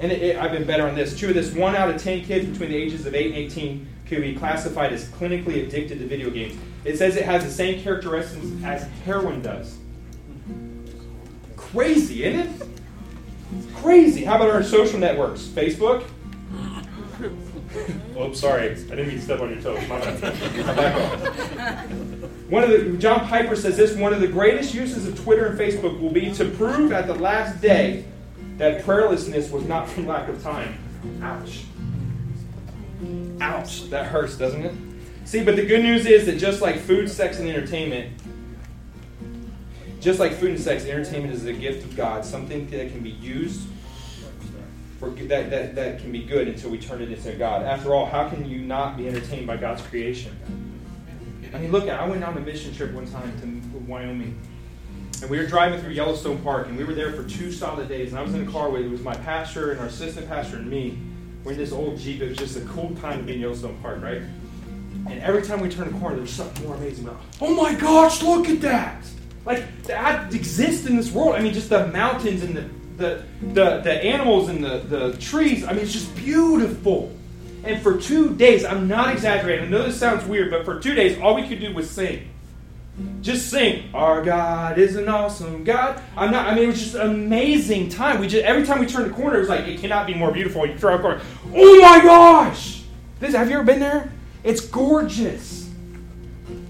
And 0.01 0.11
it, 0.11 0.21
it, 0.21 0.35
I've 0.37 0.51
been 0.51 0.65
better 0.67 0.85
on 0.85 0.95
this. 0.95 1.17
Two 1.17 1.29
of 1.29 1.33
this. 1.33 1.53
One 1.53 1.77
out 1.77 1.89
of 1.89 2.03
ten 2.03 2.21
kids 2.25 2.45
between 2.45 2.71
the 2.71 2.75
ages 2.75 3.05
of 3.05 3.15
8 3.15 3.27
and 3.27 3.35
18 3.35 3.87
could 4.05 4.19
be 4.21 4.35
classified 4.35 4.91
as 4.91 5.07
clinically 5.11 5.65
addicted 5.65 5.99
to 5.99 6.07
video 6.07 6.29
games. 6.29 6.57
It 6.83 6.97
says 6.97 7.15
it 7.15 7.23
has 7.23 7.45
the 7.45 7.49
same 7.49 7.81
characteristics 7.81 8.45
as 8.65 8.83
heroin 9.05 9.41
does. 9.41 9.77
Crazy, 11.55 12.25
isn't 12.25 12.61
it? 12.61 12.67
It's 13.57 13.67
crazy. 13.79 14.25
How 14.25 14.35
about 14.35 14.49
our 14.49 14.61
social 14.61 14.99
networks? 14.99 15.43
Facebook? 15.43 16.03
Oops, 18.19 18.37
sorry. 18.37 18.71
I 18.71 18.73
didn't 18.73 19.07
mean 19.07 19.17
to 19.17 19.21
step 19.21 19.39
on 19.39 19.51
your 19.51 19.61
toes. 19.61 19.87
My 19.87 19.99
bad. 20.01 22.19
One 22.49 22.63
of 22.63 22.69
the 22.69 22.97
John 22.97 23.27
Piper 23.27 23.55
says 23.55 23.75
this: 23.75 23.95
one 23.95 24.13
of 24.13 24.21
the 24.21 24.27
greatest 24.27 24.73
uses 24.73 25.07
of 25.07 25.19
Twitter 25.23 25.47
and 25.47 25.59
Facebook 25.59 25.99
will 25.99 26.11
be 26.11 26.31
to 26.33 26.45
prove 26.45 26.91
at 26.91 27.07
the 27.07 27.15
last 27.15 27.59
day 27.61 28.05
that 28.57 28.83
prayerlessness 28.83 29.51
was 29.51 29.65
not 29.65 29.89
from 29.89 30.07
lack 30.07 30.29
of 30.29 30.41
time. 30.43 30.77
Ouch. 31.21 31.63
Ouch. 33.41 33.89
That 33.89 34.05
hurts, 34.05 34.37
doesn't 34.37 34.63
it? 34.63 34.73
See, 35.25 35.43
but 35.43 35.55
the 35.55 35.65
good 35.65 35.81
news 35.81 36.05
is 36.05 36.27
that 36.27 36.37
just 36.37 36.61
like 36.61 36.77
food, 36.77 37.09
sex, 37.09 37.39
and 37.39 37.49
entertainment, 37.49 38.11
just 39.99 40.19
like 40.19 40.33
food 40.33 40.51
and 40.51 40.59
sex, 40.59 40.85
entertainment 40.85 41.33
is 41.33 41.45
a 41.45 41.53
gift 41.53 41.83
of 41.83 41.95
God, 41.95 42.23
something 42.23 42.69
that 42.69 42.91
can 42.91 43.01
be 43.01 43.09
used 43.09 43.67
for 44.99 45.09
that, 45.09 45.49
that, 45.49 45.75
that 45.75 45.99
can 45.99 46.11
be 46.11 46.23
good 46.23 46.47
until 46.47 46.69
we 46.69 46.77
turn 46.77 47.01
it 47.01 47.11
into 47.11 47.33
God. 47.33 47.63
After 47.63 47.93
all, 47.93 48.05
how 48.05 48.29
can 48.29 48.47
you 48.47 48.59
not 48.59 48.97
be 48.97 49.07
entertained 49.07 49.47
by 49.47 49.57
God's 49.57 49.81
creation? 49.81 50.31
I 51.55 51.57
mean, 51.57 51.71
look, 51.71 51.87
at 51.87 51.97
I 51.97 52.05
went 52.05 52.21
on 52.21 52.37
a 52.37 52.41
mission 52.41 52.75
trip 52.75 52.91
one 52.91 53.07
time 53.07 53.31
to 53.39 53.77
Wyoming. 53.89 54.37
And 55.21 55.29
we 55.29 55.37
were 55.37 55.47
driving 55.47 55.79
through 55.79 55.91
Yellowstone 55.91 56.41
Park, 56.41 56.67
and 56.67 56.77
we 56.77 56.83
were 56.83 56.93
there 56.93 57.13
for 57.13 57.23
two 57.23 57.49
solid 57.49 57.87
days. 57.87 58.09
And 58.09 58.19
I 58.19 58.21
was 58.23 58.33
in 58.33 58.45
a 58.45 58.51
car 58.51 58.69
with 58.69 58.83
it 58.83 58.91
was 58.91 59.01
my 59.01 59.15
pastor 59.15 59.71
and 59.71 59.79
our 59.79 59.85
assistant 59.85 60.27
pastor 60.27 60.57
and 60.57 60.69
me. 60.69 60.97
We're 61.45 61.53
in 61.53 61.57
this 61.57 61.71
old 61.71 61.97
Jeep. 61.97 62.21
It 62.21 62.27
was 62.27 62.37
just 62.37 62.57
a 62.57 62.61
cool 62.65 62.93
time 62.95 63.19
to 63.19 63.23
be 63.23 63.35
in 63.35 63.39
Yellowstone 63.39 63.77
Park, 63.81 64.01
right? 64.01 64.21
And 65.07 65.21
every 65.21 65.43
time 65.43 65.61
we 65.61 65.69
turned 65.69 65.95
a 65.95 65.99
corner, 65.99 66.15
there 66.15 66.23
was 66.23 66.33
something 66.33 66.67
more 66.67 66.75
amazing 66.75 67.07
about. 67.07 67.21
Oh 67.39 67.55
my 67.55 67.73
gosh, 67.73 68.21
look 68.21 68.49
at 68.49 68.59
that! 68.61 69.05
Like 69.45 69.83
that 69.83 70.33
exists 70.33 70.85
in 70.87 70.97
this 70.97 71.11
world. 71.11 71.35
I 71.35 71.39
mean, 71.39 71.53
just 71.53 71.69
the 71.69 71.87
mountains 71.87 72.43
and 72.43 72.57
the 72.57 72.69
the 72.97 73.23
the, 73.53 73.79
the 73.81 74.03
animals 74.03 74.49
and 74.49 74.61
the, 74.61 74.79
the 74.79 75.17
trees. 75.19 75.63
I 75.63 75.71
mean, 75.71 75.83
it's 75.83 75.93
just 75.93 76.13
beautiful. 76.17 77.15
And 77.65 77.81
for 77.81 77.97
two 77.97 78.35
days, 78.35 78.63
I'm 78.63 78.87
not 78.87 79.11
exaggerating. 79.11 79.65
I 79.65 79.67
know 79.69 79.83
this 79.83 79.99
sounds 79.99 80.23
weird, 80.25 80.51
but 80.51 80.65
for 80.65 80.79
two 80.79 80.93
days, 80.93 81.19
all 81.19 81.33
we 81.35 81.47
could 81.47 81.59
do 81.59 81.73
was 81.73 81.89
sing. 81.89 82.29
Just 83.21 83.49
sing. 83.49 83.89
Our 83.93 84.23
God 84.23 84.77
is 84.77 84.95
an 84.95 85.09
awesome 85.09 85.63
God. 85.63 86.01
I'm 86.15 86.31
not. 86.31 86.47
I 86.47 86.55
mean, 86.55 86.65
it 86.65 86.67
was 86.67 86.79
just 86.79 86.95
amazing 86.95 87.89
time. 87.89 88.19
We 88.19 88.27
just 88.27 88.45
every 88.45 88.65
time 88.65 88.79
we 88.79 88.85
turned 88.85 89.09
the 89.09 89.13
corner, 89.13 89.37
it 89.37 89.39
was 89.41 89.49
like 89.49 89.67
it 89.67 89.81
cannot 89.81 90.07
be 90.07 90.13
more 90.13 90.31
beautiful. 90.31 90.65
You 90.65 90.77
throw 90.77 90.95
a 90.95 90.99
corner. 90.99 91.21
Oh 91.53 91.81
my 91.81 92.01
gosh! 92.01 92.83
This 93.19 93.35
have 93.35 93.49
you 93.49 93.55
ever 93.55 93.65
been 93.65 93.81
there? 93.81 94.13
It's 94.45 94.61
gorgeous. 94.61 95.69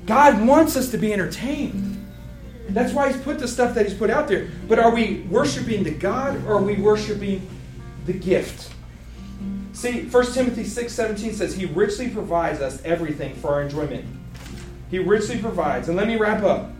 God 0.07 0.43
wants 0.45 0.75
us 0.75 0.89
to 0.91 0.97
be 0.97 1.13
entertained. 1.13 1.91
That's 2.69 2.93
why 2.93 3.11
He's 3.11 3.21
put 3.21 3.37
the 3.37 3.47
stuff 3.47 3.75
that 3.75 3.85
He's 3.85 3.95
put 3.95 4.09
out 4.09 4.27
there. 4.27 4.49
But 4.67 4.79
are 4.79 4.93
we 4.93 5.27
worshiping 5.29 5.83
the 5.83 5.91
God 5.91 6.43
or 6.45 6.53
are 6.53 6.61
we 6.61 6.75
worshiping 6.75 7.47
the 8.05 8.13
gift? 8.13 8.73
See, 9.86 10.01
1 10.01 10.33
Timothy 10.33 10.63
6 10.63 10.91
17 10.91 11.33
says, 11.33 11.55
He 11.55 11.67
richly 11.67 12.09
provides 12.09 12.59
us 12.59 12.81
everything 12.83 13.36
for 13.36 13.49
our 13.49 13.61
enjoyment. 13.61 14.03
He 14.89 14.97
richly 14.97 15.38
provides. 15.38 15.89
And 15.89 15.95
let 15.95 16.07
me 16.07 16.15
wrap 16.15 16.41
up. 16.41 16.71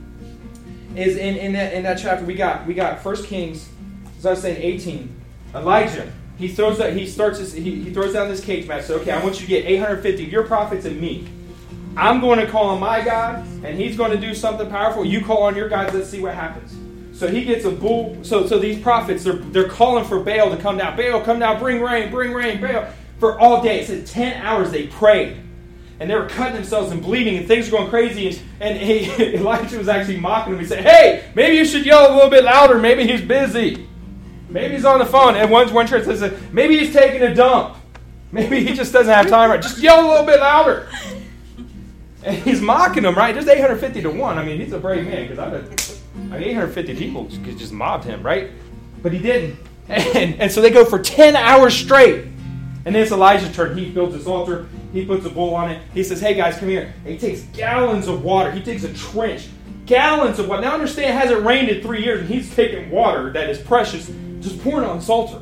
Is 0.96 1.16
in, 1.16 1.36
in 1.36 1.54
that 1.54 1.74
in 1.74 1.84
that 1.84 2.00
chapter 2.00 2.26
we 2.26 2.34
got 2.34 2.66
we 2.66 2.74
got 2.74 3.06
1 3.06 3.24
Kings, 3.26 3.70
as 4.18 4.26
I 4.26 4.32
was 4.32 4.42
saying, 4.42 4.60
18. 4.60 5.22
Elijah. 5.54 6.12
He 6.40 6.48
throws 6.48 6.80
that 6.80 6.98
he 6.98 7.06
starts 7.06 7.38
this, 7.38 7.54
he, 7.54 7.84
he 7.84 7.94
throws 7.94 8.14
down 8.14 8.28
this 8.28 8.44
cage 8.44 8.68
match. 8.68 8.86
So 8.86 8.96
okay, 8.96 9.12
I 9.12 9.24
want 9.24 9.36
you 9.36 9.42
to 9.42 9.48
get 9.48 9.66
850 9.66 10.24
of 10.24 10.32
your 10.32 10.44
prophets 10.44 10.86
and 10.86 11.00
me. 11.00 11.28
I'm 11.96 12.20
going 12.20 12.40
to 12.40 12.48
call 12.48 12.70
on 12.70 12.80
my 12.80 13.06
God, 13.06 13.46
and 13.64 13.80
he's 13.80 13.96
going 13.96 14.12
to 14.12 14.18
do 14.18 14.34
something 14.34 14.68
powerful. 14.68 15.06
You 15.06 15.24
call 15.24 15.44
on 15.44 15.56
your 15.56 15.70
God, 15.70 15.94
let's 15.94 16.10
see 16.10 16.22
what 16.22 16.34
happens. 16.34 16.76
So 17.16 17.30
he 17.30 17.46
gets 17.46 17.64
a 17.64 17.72
bull. 17.72 18.18
So, 18.24 18.46
so 18.46 18.60
these 18.60 18.78
prophets, 18.78 19.24
they're, 19.24 19.36
they're 19.36 19.70
calling 19.70 20.04
for 20.04 20.20
Baal 20.20 20.50
to 20.50 20.58
come 20.58 20.78
down. 20.78 20.98
Baal, 20.98 21.22
come 21.22 21.40
down, 21.40 21.60
bring 21.60 21.82
rain, 21.82 22.12
bring 22.12 22.34
rain, 22.34 22.60
Baal. 22.60 22.90
For 23.20 23.40
all 23.40 23.64
day. 23.64 23.80
It 23.80 23.88
said 23.88 24.06
10 24.06 24.42
hours 24.42 24.70
they 24.70 24.88
prayed. 24.88 25.38
And 26.02 26.10
they 26.10 26.16
were 26.16 26.28
cutting 26.28 26.56
themselves 26.56 26.92
and 26.92 27.02
bleeding, 27.02 27.38
and 27.38 27.48
things 27.48 27.72
were 27.72 27.78
going 27.78 27.90
crazy. 27.90 28.28
And, 28.28 28.78
and 28.78 28.78
he, 28.78 29.36
Elijah 29.36 29.78
was 29.78 29.88
actually 29.88 30.18
mocking 30.18 30.54
him. 30.54 30.60
He 30.60 30.66
said, 30.66 30.84
Hey, 30.84 31.32
maybe 31.36 31.56
you 31.56 31.64
should 31.64 31.86
yell 31.86 32.12
a 32.12 32.14
little 32.14 32.30
bit 32.30 32.44
louder. 32.44 32.78
Maybe 32.78 33.08
he's 33.08 33.22
busy. 33.22 33.88
Maybe 34.50 34.76
he's 34.76 34.84
on 34.84 35.00
the 35.00 35.06
phone. 35.06 35.36
And 35.36 35.50
one, 35.50 35.74
one 35.74 35.88
church 35.88 36.04
said, 36.04 36.54
Maybe 36.54 36.78
he's 36.78 36.92
taking 36.92 37.22
a 37.22 37.34
dump. 37.34 37.78
Maybe 38.34 38.62
he 38.62 38.74
just 38.74 38.92
doesn't 38.92 39.14
have 39.14 39.30
time. 39.30 39.52
Right? 39.52 39.62
Just 39.62 39.78
yell 39.78 40.06
a 40.06 40.08
little 40.10 40.26
bit 40.26 40.42
louder. 40.42 40.90
And 42.26 42.36
he's 42.40 42.60
mocking 42.60 43.06
him, 43.06 43.16
right? 43.16 43.34
Just 43.34 43.48
850 43.48 44.02
to 44.02 44.10
1. 44.10 44.38
I 44.38 44.44
mean, 44.44 44.60
he's 44.60 44.74
a 44.74 44.80
brave 44.80 45.06
man 45.06 45.30
because 45.30 45.40
I 45.40 45.95
I 46.16 46.40
mean, 46.40 46.44
850 46.44 46.96
people 46.96 47.26
just 47.26 47.72
mobbed 47.72 48.06
him, 48.06 48.24
right? 48.24 48.52
But 49.02 49.14
he 49.14 49.20
didn't. 49.20 49.60
And, 49.88 50.42
and 50.42 50.52
so 50.52 50.62
they 50.62 50.72
go 50.72 50.84
for 50.84 50.98
10 50.98 51.36
hours 51.36 51.76
straight. 51.76 52.26
And 52.86 52.94
then 52.94 53.04
it's 53.04 53.12
Elijah's 53.12 53.56
turn. 53.56 53.78
He 53.78 53.92
builds 53.92 54.16
this 54.16 54.28
altar. 54.28 54.68
He 54.94 55.06
puts 55.06 55.26
a 55.26 55.30
bull 55.30 55.54
on 55.56 55.72
it. 55.72 55.82
He 55.94 56.04
says, 56.04 56.22
Hey 56.22 56.36
guys, 56.36 56.58
come 56.58 56.70
here. 56.70 56.94
And 57.04 57.14
he 57.14 57.18
takes 57.20 57.42
gallons 57.56 58.08
of 58.08 58.24
water. 58.24 58.52
He 58.52 58.62
takes 58.62 58.84
a 58.84 58.94
trench. 58.94 59.48
Gallons 59.86 60.40
of 60.40 60.48
water. 60.48 60.62
Now 60.62 60.74
understand, 60.74 61.10
it 61.10 61.20
hasn't 61.20 61.46
rained 61.46 61.70
in 61.70 61.82
three 61.82 62.04
years, 62.04 62.22
and 62.22 62.30
he's 62.30 62.54
taking 62.56 62.90
water 62.90 63.32
that 63.34 63.50
is 63.50 63.60
precious, 63.60 64.12
just 64.40 64.62
pouring 64.64 64.86
it 64.86 64.90
on 64.90 65.04
altar. 65.08 65.42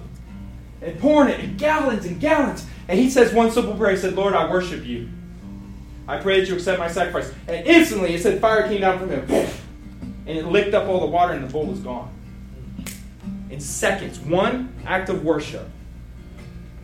And 0.82 1.00
pouring 1.00 1.30
it 1.30 1.40
in 1.40 1.56
gallons 1.56 2.06
and 2.06 2.20
gallons. 2.20 2.66
And 2.88 3.00
he 3.00 3.10
says 3.10 3.34
one 3.34 3.52
simple 3.52 3.76
prayer. 3.76 3.92
He 3.92 3.98
said, 3.98 4.16
Lord, 4.16 4.34
I 4.34 4.50
worship 4.50 4.86
you. 4.86 5.10
I 6.08 6.18
pray 6.18 6.42
that 6.42 6.50
you 6.50 6.56
accept 6.56 6.80
my 6.80 6.90
sacrifice. 6.90 7.34
And 7.48 7.66
instantly, 7.66 8.14
it 8.14 8.22
said 8.22 8.42
fire 8.42 8.68
came 8.68 8.82
down 8.82 9.00
from 9.00 9.10
him. 9.10 9.50
And 10.26 10.38
it 10.38 10.46
licked 10.46 10.74
up 10.74 10.88
all 10.88 11.00
the 11.00 11.06
water, 11.08 11.34
and 11.34 11.44
the 11.44 11.52
bull 11.52 11.66
was 11.66 11.80
gone. 11.80 12.12
In 13.50 13.60
seconds, 13.60 14.20
one 14.20 14.74
act 14.86 15.10
of 15.10 15.24
worship 15.24 15.70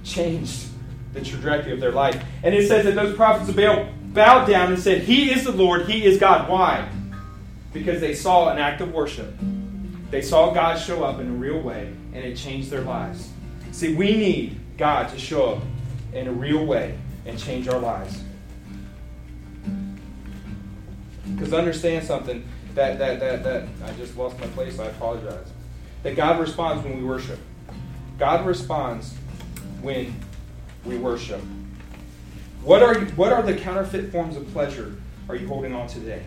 changed 0.03 0.67
the 1.13 1.21
trajectory 1.21 1.71
of 1.71 1.79
their 1.79 1.91
life. 1.91 2.21
And 2.43 2.53
it 2.53 2.67
says 2.67 2.85
that 2.85 2.95
those 2.95 3.15
prophets 3.15 3.49
of 3.49 3.55
Baal 3.55 3.89
bowed 4.13 4.45
down 4.45 4.73
and 4.73 4.81
said, 4.81 5.03
He 5.03 5.31
is 5.31 5.45
the 5.45 5.51
Lord, 5.51 5.89
He 5.89 6.05
is 6.05 6.19
God. 6.19 6.49
Why? 6.49 6.87
Because 7.73 8.01
they 8.01 8.13
saw 8.13 8.49
an 8.49 8.57
act 8.57 8.81
of 8.81 8.93
worship. 8.93 9.33
They 10.11 10.21
saw 10.21 10.51
God 10.53 10.77
show 10.79 11.03
up 11.03 11.19
in 11.19 11.27
a 11.27 11.33
real 11.33 11.59
way, 11.59 11.93
and 12.13 12.23
it 12.23 12.35
changed 12.35 12.69
their 12.69 12.81
lives. 12.81 13.29
See, 13.71 13.95
we 13.95 14.17
need 14.17 14.59
God 14.77 15.09
to 15.09 15.19
show 15.19 15.53
up 15.53 15.63
in 16.13 16.27
a 16.27 16.31
real 16.31 16.65
way 16.65 16.97
and 17.25 17.37
change 17.37 17.67
our 17.67 17.79
lives. 17.79 18.21
Because 21.35 21.53
understand 21.53 22.05
something 22.05 22.43
that, 22.79 22.97
that, 22.97 23.19
that, 23.19 23.43
that 23.43 23.67
I 23.83 23.93
just 23.97 24.15
lost 24.15 24.39
my 24.39 24.47
place, 24.47 24.79
I 24.79 24.85
apologize. 24.85 25.47
That 26.03 26.15
God 26.15 26.39
responds 26.39 26.81
when 26.85 26.97
we 26.97 27.03
worship. 27.03 27.39
God 28.17 28.45
responds 28.45 29.13
when 29.81 30.15
we 30.85 30.97
worship. 30.97 31.41
What 32.63 32.81
are, 32.81 32.97
what 33.11 33.33
are 33.33 33.41
the 33.41 33.55
counterfeit 33.55 34.13
forms 34.13 34.37
of 34.37 34.49
pleasure 34.53 34.95
are 35.27 35.35
you 35.35 35.45
holding 35.47 35.73
on 35.73 35.87
to 35.87 35.99
today? 35.99 36.25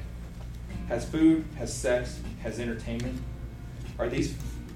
Has 0.88 1.08
food, 1.08 1.44
has 1.56 1.72
sex, 1.72 2.20
has 2.42 2.60
entertainment? 2.60 3.18
Are 3.98 4.08
these 4.08 4.34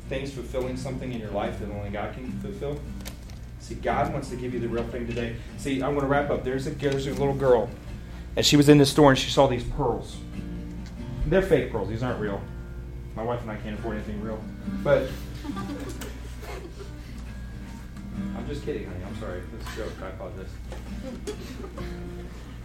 things 0.09 0.33
fulfilling 0.33 0.79
something 0.79 1.13
in 1.13 1.21
your 1.21 1.31
life 1.31 1.61
that 1.61 1.71
only 1.71 1.91
God 1.91 2.15
can 2.15 2.33
fulfill? 2.41 2.81
See, 3.61 3.75
God 3.75 4.15
wants 4.15 4.31
to 4.31 4.37
give 4.37 4.55
you 4.55 4.61
the 4.61 4.69
real 4.69 4.85
thing 4.85 5.07
today. 5.07 5.37
See, 5.59 5.83
I'm 5.83 5.91
going 5.91 6.01
to 6.01 6.07
wrap 6.07 6.31
up. 6.31 6.43
There's 6.43 6.67
a, 6.67 6.71
there's 6.71 7.07
a 7.07 7.11
little 7.11 7.35
girl, 7.35 7.69
and 8.35 8.47
she 8.47 8.57
was 8.57 8.71
in 8.71 8.79
the 8.79 8.87
store 8.87 9.11
and 9.11 9.19
she 9.19 9.31
saw 9.31 9.47
these 9.47 9.65
pearls. 9.65 10.17
They're 11.27 11.43
fake 11.43 11.73
pearls, 11.73 11.89
these 11.89 12.03
aren't 12.03 12.21
real. 12.21 12.41
My 13.17 13.23
wife 13.23 13.41
and 13.43 13.51
I 13.51 13.57
can't 13.57 13.79
afford 13.79 13.97
anything 13.97 14.21
real. 14.23 14.41
But 14.85 15.09
I'm 18.37 18.47
just 18.47 18.65
kidding, 18.65 18.87
honey. 18.87 19.05
I'm 19.05 19.19
sorry. 19.19 19.41
This 19.59 19.77
joke. 19.77 19.93
I 20.03 20.09
apologize. 20.09 20.49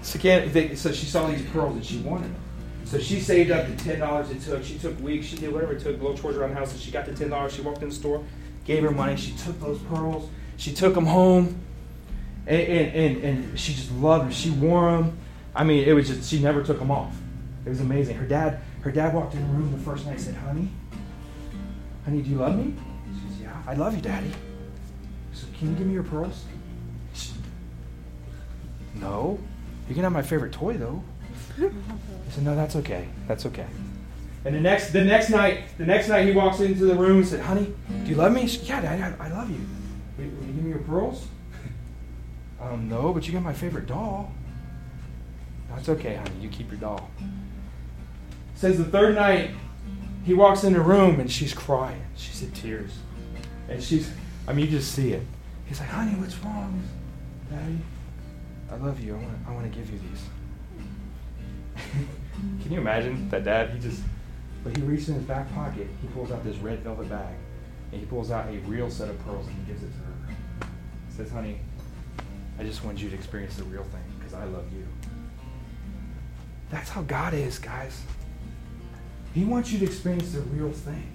So, 0.01 0.17
again, 0.17 0.51
they, 0.51 0.75
so 0.75 0.91
she 0.91 1.05
saw 1.05 1.27
these 1.27 1.43
pearls 1.47 1.75
and 1.75 1.85
she 1.85 1.97
wanted 1.99 2.33
them. 2.33 2.41
So 2.85 2.99
she 2.99 3.19
saved 3.21 3.51
up 3.51 3.67
the 3.67 3.75
ten 3.75 3.99
dollars 3.99 4.29
it 4.31 4.41
took. 4.41 4.63
She 4.63 4.77
took 4.77 4.99
weeks. 4.99 5.27
She 5.27 5.37
did 5.37 5.53
whatever 5.53 5.73
it 5.73 5.79
took, 5.79 5.99
little 6.01 6.17
chores 6.17 6.35
around 6.35 6.49
the 6.49 6.55
house, 6.57 6.73
and 6.73 6.81
she 6.81 6.91
got 6.91 7.05
the 7.05 7.15
ten 7.15 7.29
dollars. 7.29 7.53
She 7.53 7.61
walked 7.61 7.81
in 7.81 7.89
the 7.89 7.95
store, 7.95 8.23
gave 8.65 8.83
her 8.83 8.91
money. 8.91 9.15
She 9.15 9.31
took 9.31 9.59
those 9.61 9.79
pearls. 9.83 10.29
She 10.57 10.73
took 10.73 10.93
them 10.93 11.05
home, 11.05 11.57
and, 12.45 12.61
and, 12.61 12.95
and, 12.95 13.23
and 13.23 13.59
she 13.59 13.73
just 13.73 13.91
loved 13.93 14.25
them. 14.25 14.31
She 14.31 14.49
wore 14.49 14.91
them. 14.91 15.17
I 15.55 15.63
mean, 15.63 15.87
it 15.87 15.93
was 15.93 16.09
just 16.09 16.29
she 16.29 16.39
never 16.39 16.61
took 16.63 16.79
them 16.79 16.91
off. 16.91 17.15
It 17.65 17.69
was 17.69 17.79
amazing. 17.79 18.17
Her 18.17 18.25
dad, 18.25 18.59
her 18.81 18.91
dad 18.91 19.13
walked 19.13 19.35
in 19.35 19.41
the 19.41 19.53
room 19.53 19.71
the 19.71 19.77
first 19.77 20.05
night 20.05 20.13
and 20.13 20.21
said, 20.21 20.35
"Honey, 20.35 20.69
honey, 22.05 22.21
do 22.21 22.29
you 22.29 22.37
love 22.37 22.57
me?" 22.57 22.73
She 23.13 23.27
says, 23.27 23.41
"Yeah, 23.41 23.61
I 23.67 23.75
love 23.75 23.95
you, 23.95 24.01
Daddy." 24.01 24.31
Said, 25.33 25.53
"Can 25.53 25.69
you 25.69 25.75
give 25.75 25.87
me 25.87 25.93
your 25.93 26.03
pearls?" 26.03 26.45
She, 27.13 27.33
no, 28.95 29.39
you 29.87 29.93
can 29.93 30.03
have 30.03 30.11
my 30.11 30.23
favorite 30.23 30.51
toy 30.51 30.77
though. 30.77 31.03
I 31.59 31.69
said, 32.31 32.43
"No, 32.43 32.55
that's 32.55 32.75
okay. 32.77 33.07
That's 33.27 33.45
okay." 33.45 33.67
And 34.43 34.55
the 34.55 34.59
next, 34.59 34.91
the 34.91 35.03
next 35.03 35.29
night, 35.29 35.65
the 35.77 35.85
next 35.85 36.07
night, 36.07 36.25
he 36.25 36.31
walks 36.31 36.59
into 36.61 36.85
the 36.85 36.95
room 36.95 37.17
and 37.17 37.27
said, 37.27 37.41
"Honey, 37.41 37.71
do 38.03 38.09
you 38.09 38.15
love 38.15 38.33
me?" 38.33 38.47
She 38.47 38.57
said, 38.57 38.67
"Yeah, 38.67 38.81
Daddy, 38.81 39.03
I, 39.03 39.27
I 39.27 39.29
love 39.29 39.51
you. 39.51 39.63
Will, 40.17 40.25
will 40.25 40.47
you 40.47 40.53
give 40.53 40.63
me 40.63 40.69
your 40.71 40.79
pearls?" 40.79 41.27
um, 42.59 42.89
no, 42.89 43.13
but 43.13 43.27
you 43.27 43.33
got 43.33 43.43
my 43.43 43.53
favorite 43.53 43.85
doll. 43.85 44.31
That's 45.69 45.89
okay, 45.89 46.15
honey. 46.15 46.31
You 46.41 46.49
keep 46.49 46.71
your 46.71 46.79
doll. 46.79 47.09
Says 48.61 48.77
the 48.77 48.85
third 48.85 49.15
night, 49.15 49.49
he 50.23 50.35
walks 50.35 50.63
in 50.63 50.73
the 50.73 50.81
room 50.81 51.19
and 51.19 51.31
she's 51.31 51.51
crying. 51.51 51.99
She's 52.15 52.43
in 52.43 52.51
tears, 52.51 52.91
and 53.67 53.81
she's, 53.81 54.07
I 54.47 54.53
mean, 54.53 54.65
you 54.67 54.71
just 54.73 54.91
see 54.91 55.13
it. 55.13 55.23
He's 55.65 55.79
like, 55.79 55.89
"Honey, 55.89 56.11
what's 56.19 56.37
wrong?" 56.43 56.79
Daddy, 57.49 57.79
I 58.71 58.75
love 58.75 58.99
you. 58.99 59.15
I 59.15 59.17
want, 59.17 59.37
I 59.47 59.51
want 59.51 59.63
to 59.63 59.75
give 59.75 59.89
you 59.89 59.97
these. 59.97 60.23
Can 62.61 62.71
you 62.71 62.79
imagine 62.79 63.29
that 63.29 63.45
dad? 63.45 63.71
He 63.71 63.79
just, 63.79 64.03
but 64.63 64.77
he 64.77 64.83
reaches 64.83 65.09
in 65.09 65.15
his 65.15 65.23
back 65.23 65.51
pocket. 65.55 65.87
He 65.99 66.07
pulls 66.09 66.31
out 66.31 66.43
this 66.43 66.57
red 66.57 66.81
velvet 66.81 67.09
bag, 67.09 67.33
and 67.91 67.99
he 67.99 68.05
pulls 68.05 68.29
out 68.29 68.47
a 68.47 68.59
real 68.67 68.91
set 68.91 69.09
of 69.09 69.17
pearls 69.25 69.47
and 69.47 69.55
he 69.55 69.73
gives 69.73 69.81
it 69.81 69.87
to 69.91 69.97
her. 69.97 70.67
He 71.09 71.17
says, 71.17 71.31
"Honey, 71.31 71.61
I 72.59 72.63
just 72.63 72.85
want 72.85 73.01
you 73.01 73.09
to 73.09 73.15
experience 73.15 73.55
the 73.55 73.63
real 73.63 73.85
thing 73.85 74.03
because 74.19 74.35
I 74.35 74.43
love 74.43 74.71
you." 74.71 74.85
That's 76.69 76.89
how 76.91 77.01
God 77.01 77.33
is, 77.33 77.57
guys. 77.57 78.03
He 79.33 79.45
wants 79.45 79.71
you 79.71 79.79
to 79.79 79.85
experience 79.85 80.31
the 80.33 80.41
real 80.41 80.71
thing. 80.71 81.11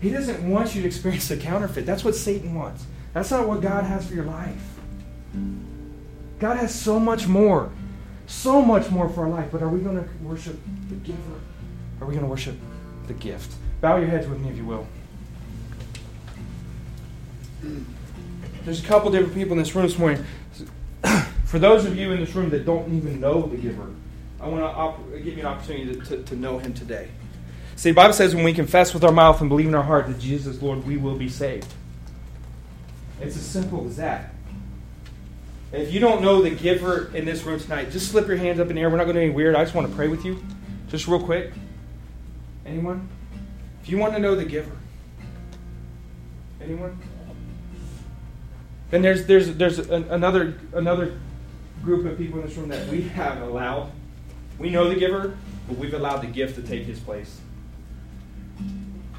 He 0.00 0.10
doesn't 0.10 0.48
want 0.48 0.74
you 0.74 0.82
to 0.82 0.86
experience 0.86 1.28
the 1.28 1.36
counterfeit. 1.36 1.86
That's 1.86 2.04
what 2.04 2.14
Satan 2.14 2.54
wants. 2.54 2.84
That's 3.14 3.30
not 3.30 3.48
what 3.48 3.60
God 3.60 3.84
has 3.84 4.06
for 4.06 4.14
your 4.14 4.24
life. 4.24 4.78
God 6.38 6.56
has 6.56 6.74
so 6.74 7.00
much 7.00 7.26
more. 7.26 7.70
So 8.26 8.62
much 8.62 8.90
more 8.90 9.08
for 9.08 9.22
our 9.22 9.30
life. 9.30 9.48
But 9.50 9.62
are 9.62 9.68
we 9.68 9.80
going 9.80 9.96
to 9.96 10.08
worship 10.22 10.58
the 10.88 10.94
giver? 10.96 11.40
Are 12.00 12.06
we 12.06 12.14
going 12.14 12.24
to 12.24 12.30
worship 12.30 12.56
the 13.06 13.14
gift? 13.14 13.54
Bow 13.80 13.96
your 13.96 14.08
heads 14.08 14.28
with 14.28 14.38
me, 14.38 14.50
if 14.50 14.56
you 14.56 14.64
will. 14.64 14.86
There's 18.64 18.84
a 18.84 18.86
couple 18.86 19.10
different 19.10 19.34
people 19.34 19.52
in 19.52 19.58
this 19.58 19.74
room 19.74 19.86
this 19.86 19.98
morning. 19.98 20.24
For 21.44 21.58
those 21.58 21.86
of 21.86 21.96
you 21.96 22.12
in 22.12 22.20
this 22.20 22.34
room 22.34 22.50
that 22.50 22.66
don't 22.66 22.92
even 22.94 23.18
know 23.20 23.46
the 23.46 23.56
giver, 23.56 23.88
I 24.40 24.46
want 24.46 24.60
to 24.60 24.66
op- 24.66 25.10
give 25.12 25.38
you 25.38 25.40
an 25.40 25.46
opportunity 25.46 25.94
to, 25.94 26.06
to, 26.06 26.22
to 26.22 26.36
know 26.36 26.58
him 26.58 26.74
today. 26.74 27.08
See, 27.78 27.90
the 27.90 27.94
Bible 27.94 28.12
says 28.12 28.34
when 28.34 28.42
we 28.42 28.52
confess 28.52 28.92
with 28.92 29.04
our 29.04 29.12
mouth 29.12 29.40
and 29.40 29.48
believe 29.48 29.68
in 29.68 29.74
our 29.76 29.84
heart 29.84 30.08
that 30.08 30.18
Jesus 30.18 30.56
is 30.56 30.60
Lord, 30.60 30.84
we 30.84 30.96
will 30.96 31.14
be 31.14 31.28
saved. 31.28 31.72
It's 33.20 33.36
as 33.36 33.46
simple 33.46 33.86
as 33.86 33.98
that. 33.98 34.34
If 35.70 35.92
you 35.92 36.00
don't 36.00 36.20
know 36.20 36.42
the 36.42 36.50
giver 36.50 37.08
in 37.14 37.24
this 37.24 37.44
room 37.44 37.60
tonight, 37.60 37.92
just 37.92 38.10
slip 38.10 38.26
your 38.26 38.36
hands 38.36 38.58
up 38.58 38.68
in 38.68 38.74
the 38.74 38.82
air. 38.82 38.90
We're 38.90 38.96
not 38.96 39.04
going 39.04 39.14
to 39.14 39.22
any 39.22 39.30
weird. 39.30 39.54
I 39.54 39.62
just 39.62 39.76
want 39.76 39.88
to 39.88 39.94
pray 39.94 40.08
with 40.08 40.24
you. 40.24 40.42
Just 40.88 41.06
real 41.06 41.22
quick. 41.22 41.52
Anyone? 42.66 43.08
If 43.80 43.88
you 43.88 43.96
want 43.98 44.12
to 44.14 44.18
know 44.18 44.34
the 44.34 44.44
giver. 44.44 44.72
Anyone? 46.60 46.98
Then 48.90 49.02
there's 49.02 49.24
there's 49.26 49.54
there's 49.54 49.78
an, 49.78 50.02
another 50.10 50.58
another 50.72 51.20
group 51.84 52.06
of 52.06 52.18
people 52.18 52.40
in 52.40 52.46
this 52.48 52.56
room 52.56 52.70
that 52.70 52.88
we 52.88 53.02
have 53.02 53.40
allowed. 53.40 53.92
We 54.58 54.68
know 54.68 54.88
the 54.88 54.96
giver, 54.96 55.38
but 55.68 55.78
we've 55.78 55.94
allowed 55.94 56.22
the 56.22 56.26
gift 56.26 56.56
to 56.56 56.62
take 56.62 56.84
his 56.84 56.98
place. 56.98 57.40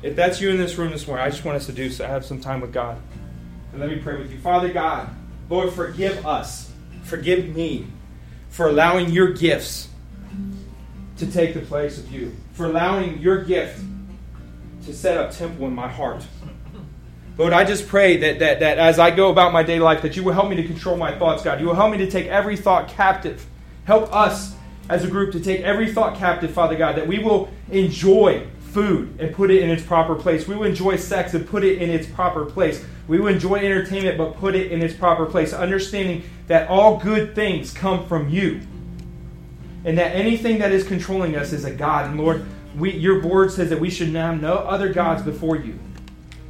If 0.01 0.15
that's 0.15 0.39
you 0.39 0.49
in 0.49 0.57
this 0.57 0.77
room 0.77 0.91
this 0.91 1.05
morning, 1.07 1.25
I 1.25 1.29
just 1.29 1.43
want 1.43 1.57
us 1.57 1.65
to 1.65 1.73
do 1.73 1.89
so. 1.89 2.07
Have 2.07 2.23
some 2.23 2.39
time 2.39 2.61
with 2.61 2.71
God. 2.71 3.01
And 3.71 3.81
let 3.81 3.89
me 3.89 3.97
pray 3.97 4.17
with 4.17 4.31
you. 4.31 4.39
Father 4.39 4.71
God, 4.71 5.09
Lord, 5.49 5.73
forgive 5.73 6.25
us. 6.25 6.71
Forgive 7.03 7.53
me 7.53 7.87
for 8.49 8.67
allowing 8.69 9.09
your 9.09 9.33
gifts 9.33 9.89
to 11.17 11.29
take 11.29 11.53
the 11.53 11.59
place 11.59 11.97
of 11.97 12.11
you. 12.11 12.35
For 12.53 12.65
allowing 12.65 13.19
your 13.19 13.43
gift 13.43 13.83
to 14.85 14.93
set 14.93 15.17
up 15.17 15.31
temple 15.31 15.67
in 15.67 15.75
my 15.75 15.87
heart. 15.87 16.25
Lord, 17.37 17.53
I 17.53 17.63
just 17.63 17.87
pray 17.87 18.17
that, 18.17 18.39
that, 18.39 18.59
that 18.61 18.77
as 18.77 18.99
I 18.99 19.11
go 19.11 19.29
about 19.29 19.53
my 19.53 19.63
daily 19.63 19.79
life, 19.79 20.01
that 20.01 20.15
you 20.15 20.23
will 20.23 20.33
help 20.33 20.49
me 20.49 20.55
to 20.57 20.63
control 20.63 20.97
my 20.97 21.17
thoughts, 21.17 21.43
God. 21.43 21.59
You 21.59 21.67
will 21.67 21.75
help 21.75 21.91
me 21.91 21.97
to 21.99 22.09
take 22.09 22.27
every 22.27 22.55
thought 22.55 22.87
captive. 22.87 23.45
Help 23.85 24.13
us 24.13 24.55
as 24.89 25.03
a 25.03 25.07
group 25.07 25.33
to 25.33 25.39
take 25.39 25.61
every 25.61 25.91
thought 25.91 26.17
captive, 26.17 26.51
Father 26.51 26.75
God, 26.75 26.95
that 26.95 27.07
we 27.07 27.19
will 27.19 27.49
enjoy 27.69 28.45
food 28.69 29.19
and 29.19 29.33
put 29.33 29.51
it 29.51 29.61
in 29.61 29.69
its 29.69 29.83
proper 29.83 30.15
place. 30.15 30.47
We 30.47 30.55
will 30.55 30.65
enjoy 30.65 30.95
sex 30.95 31.33
and 31.33 31.47
put 31.47 31.63
it 31.63 31.81
in 31.81 31.89
its 31.89 32.07
proper 32.07 32.45
place. 32.45 32.83
We 33.07 33.19
will 33.19 33.27
enjoy 33.27 33.55
entertainment 33.55 34.17
but 34.17 34.35
put 34.37 34.55
it 34.55 34.71
in 34.71 34.81
its 34.81 34.93
proper 34.93 35.25
place, 35.25 35.53
understanding 35.53 36.23
that 36.47 36.69
all 36.69 36.97
good 36.97 37.35
things 37.35 37.73
come 37.73 38.07
from 38.07 38.29
you. 38.29 38.61
And 39.85 39.97
that 39.97 40.15
anything 40.15 40.59
that 40.59 40.71
is 40.71 40.85
controlling 40.85 41.35
us 41.35 41.53
is 41.53 41.65
a 41.65 41.71
God. 41.71 42.07
And 42.07 42.19
Lord, 42.19 42.45
we, 42.77 42.91
your 42.91 43.21
word 43.21 43.51
says 43.51 43.69
that 43.69 43.79
we 43.79 43.89
should 43.89 44.09
have 44.09 44.41
no 44.41 44.55
other 44.55 44.93
gods 44.93 45.23
before 45.23 45.55
you. 45.55 45.79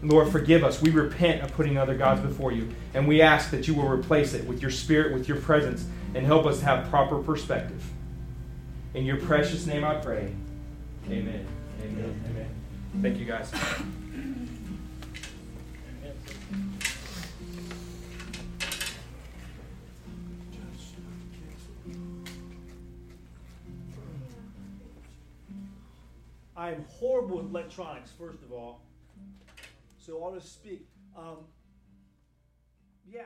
Lord, 0.02 0.32
forgive 0.32 0.64
us. 0.64 0.82
We 0.82 0.92
repent 0.92 1.42
of 1.42 1.54
putting 1.54 1.78
other 1.78 1.96
gods 1.96 2.22
before 2.22 2.52
you. 2.52 2.70
And 2.94 3.08
we 3.08 3.22
ask 3.22 3.52
that 3.52 3.68
you 3.68 3.74
will 3.74 3.88
replace 3.88 4.34
it 4.34 4.46
with 4.46 4.62
your 4.62 4.72
spirit, 4.72 5.14
with 5.14 5.28
your 5.28 5.38
presence, 5.38 5.86
and 6.16 6.26
help 6.26 6.46
us 6.46 6.62
have 6.62 6.90
proper 6.90 7.20
perspective. 7.20 7.84
In 8.94 9.06
your 9.06 9.18
precious 9.18 9.66
name 9.66 9.84
I 9.84 9.96
pray. 9.96 10.34
Amen. 11.10 11.46
Amen. 11.82 12.24
Amen. 12.30 12.50
Thank 13.02 13.18
you, 13.18 13.26
guys. 13.26 13.52
I 26.56 26.72
am 26.72 26.86
horrible 26.90 27.38
with 27.38 27.46
electronics, 27.46 28.12
first 28.12 28.44
of 28.44 28.52
all. 28.52 28.82
So 29.98 30.22
I'll 30.24 30.34
just 30.34 30.54
speak. 30.54 30.86
Um, 31.16 31.38
yeah, 33.10 33.22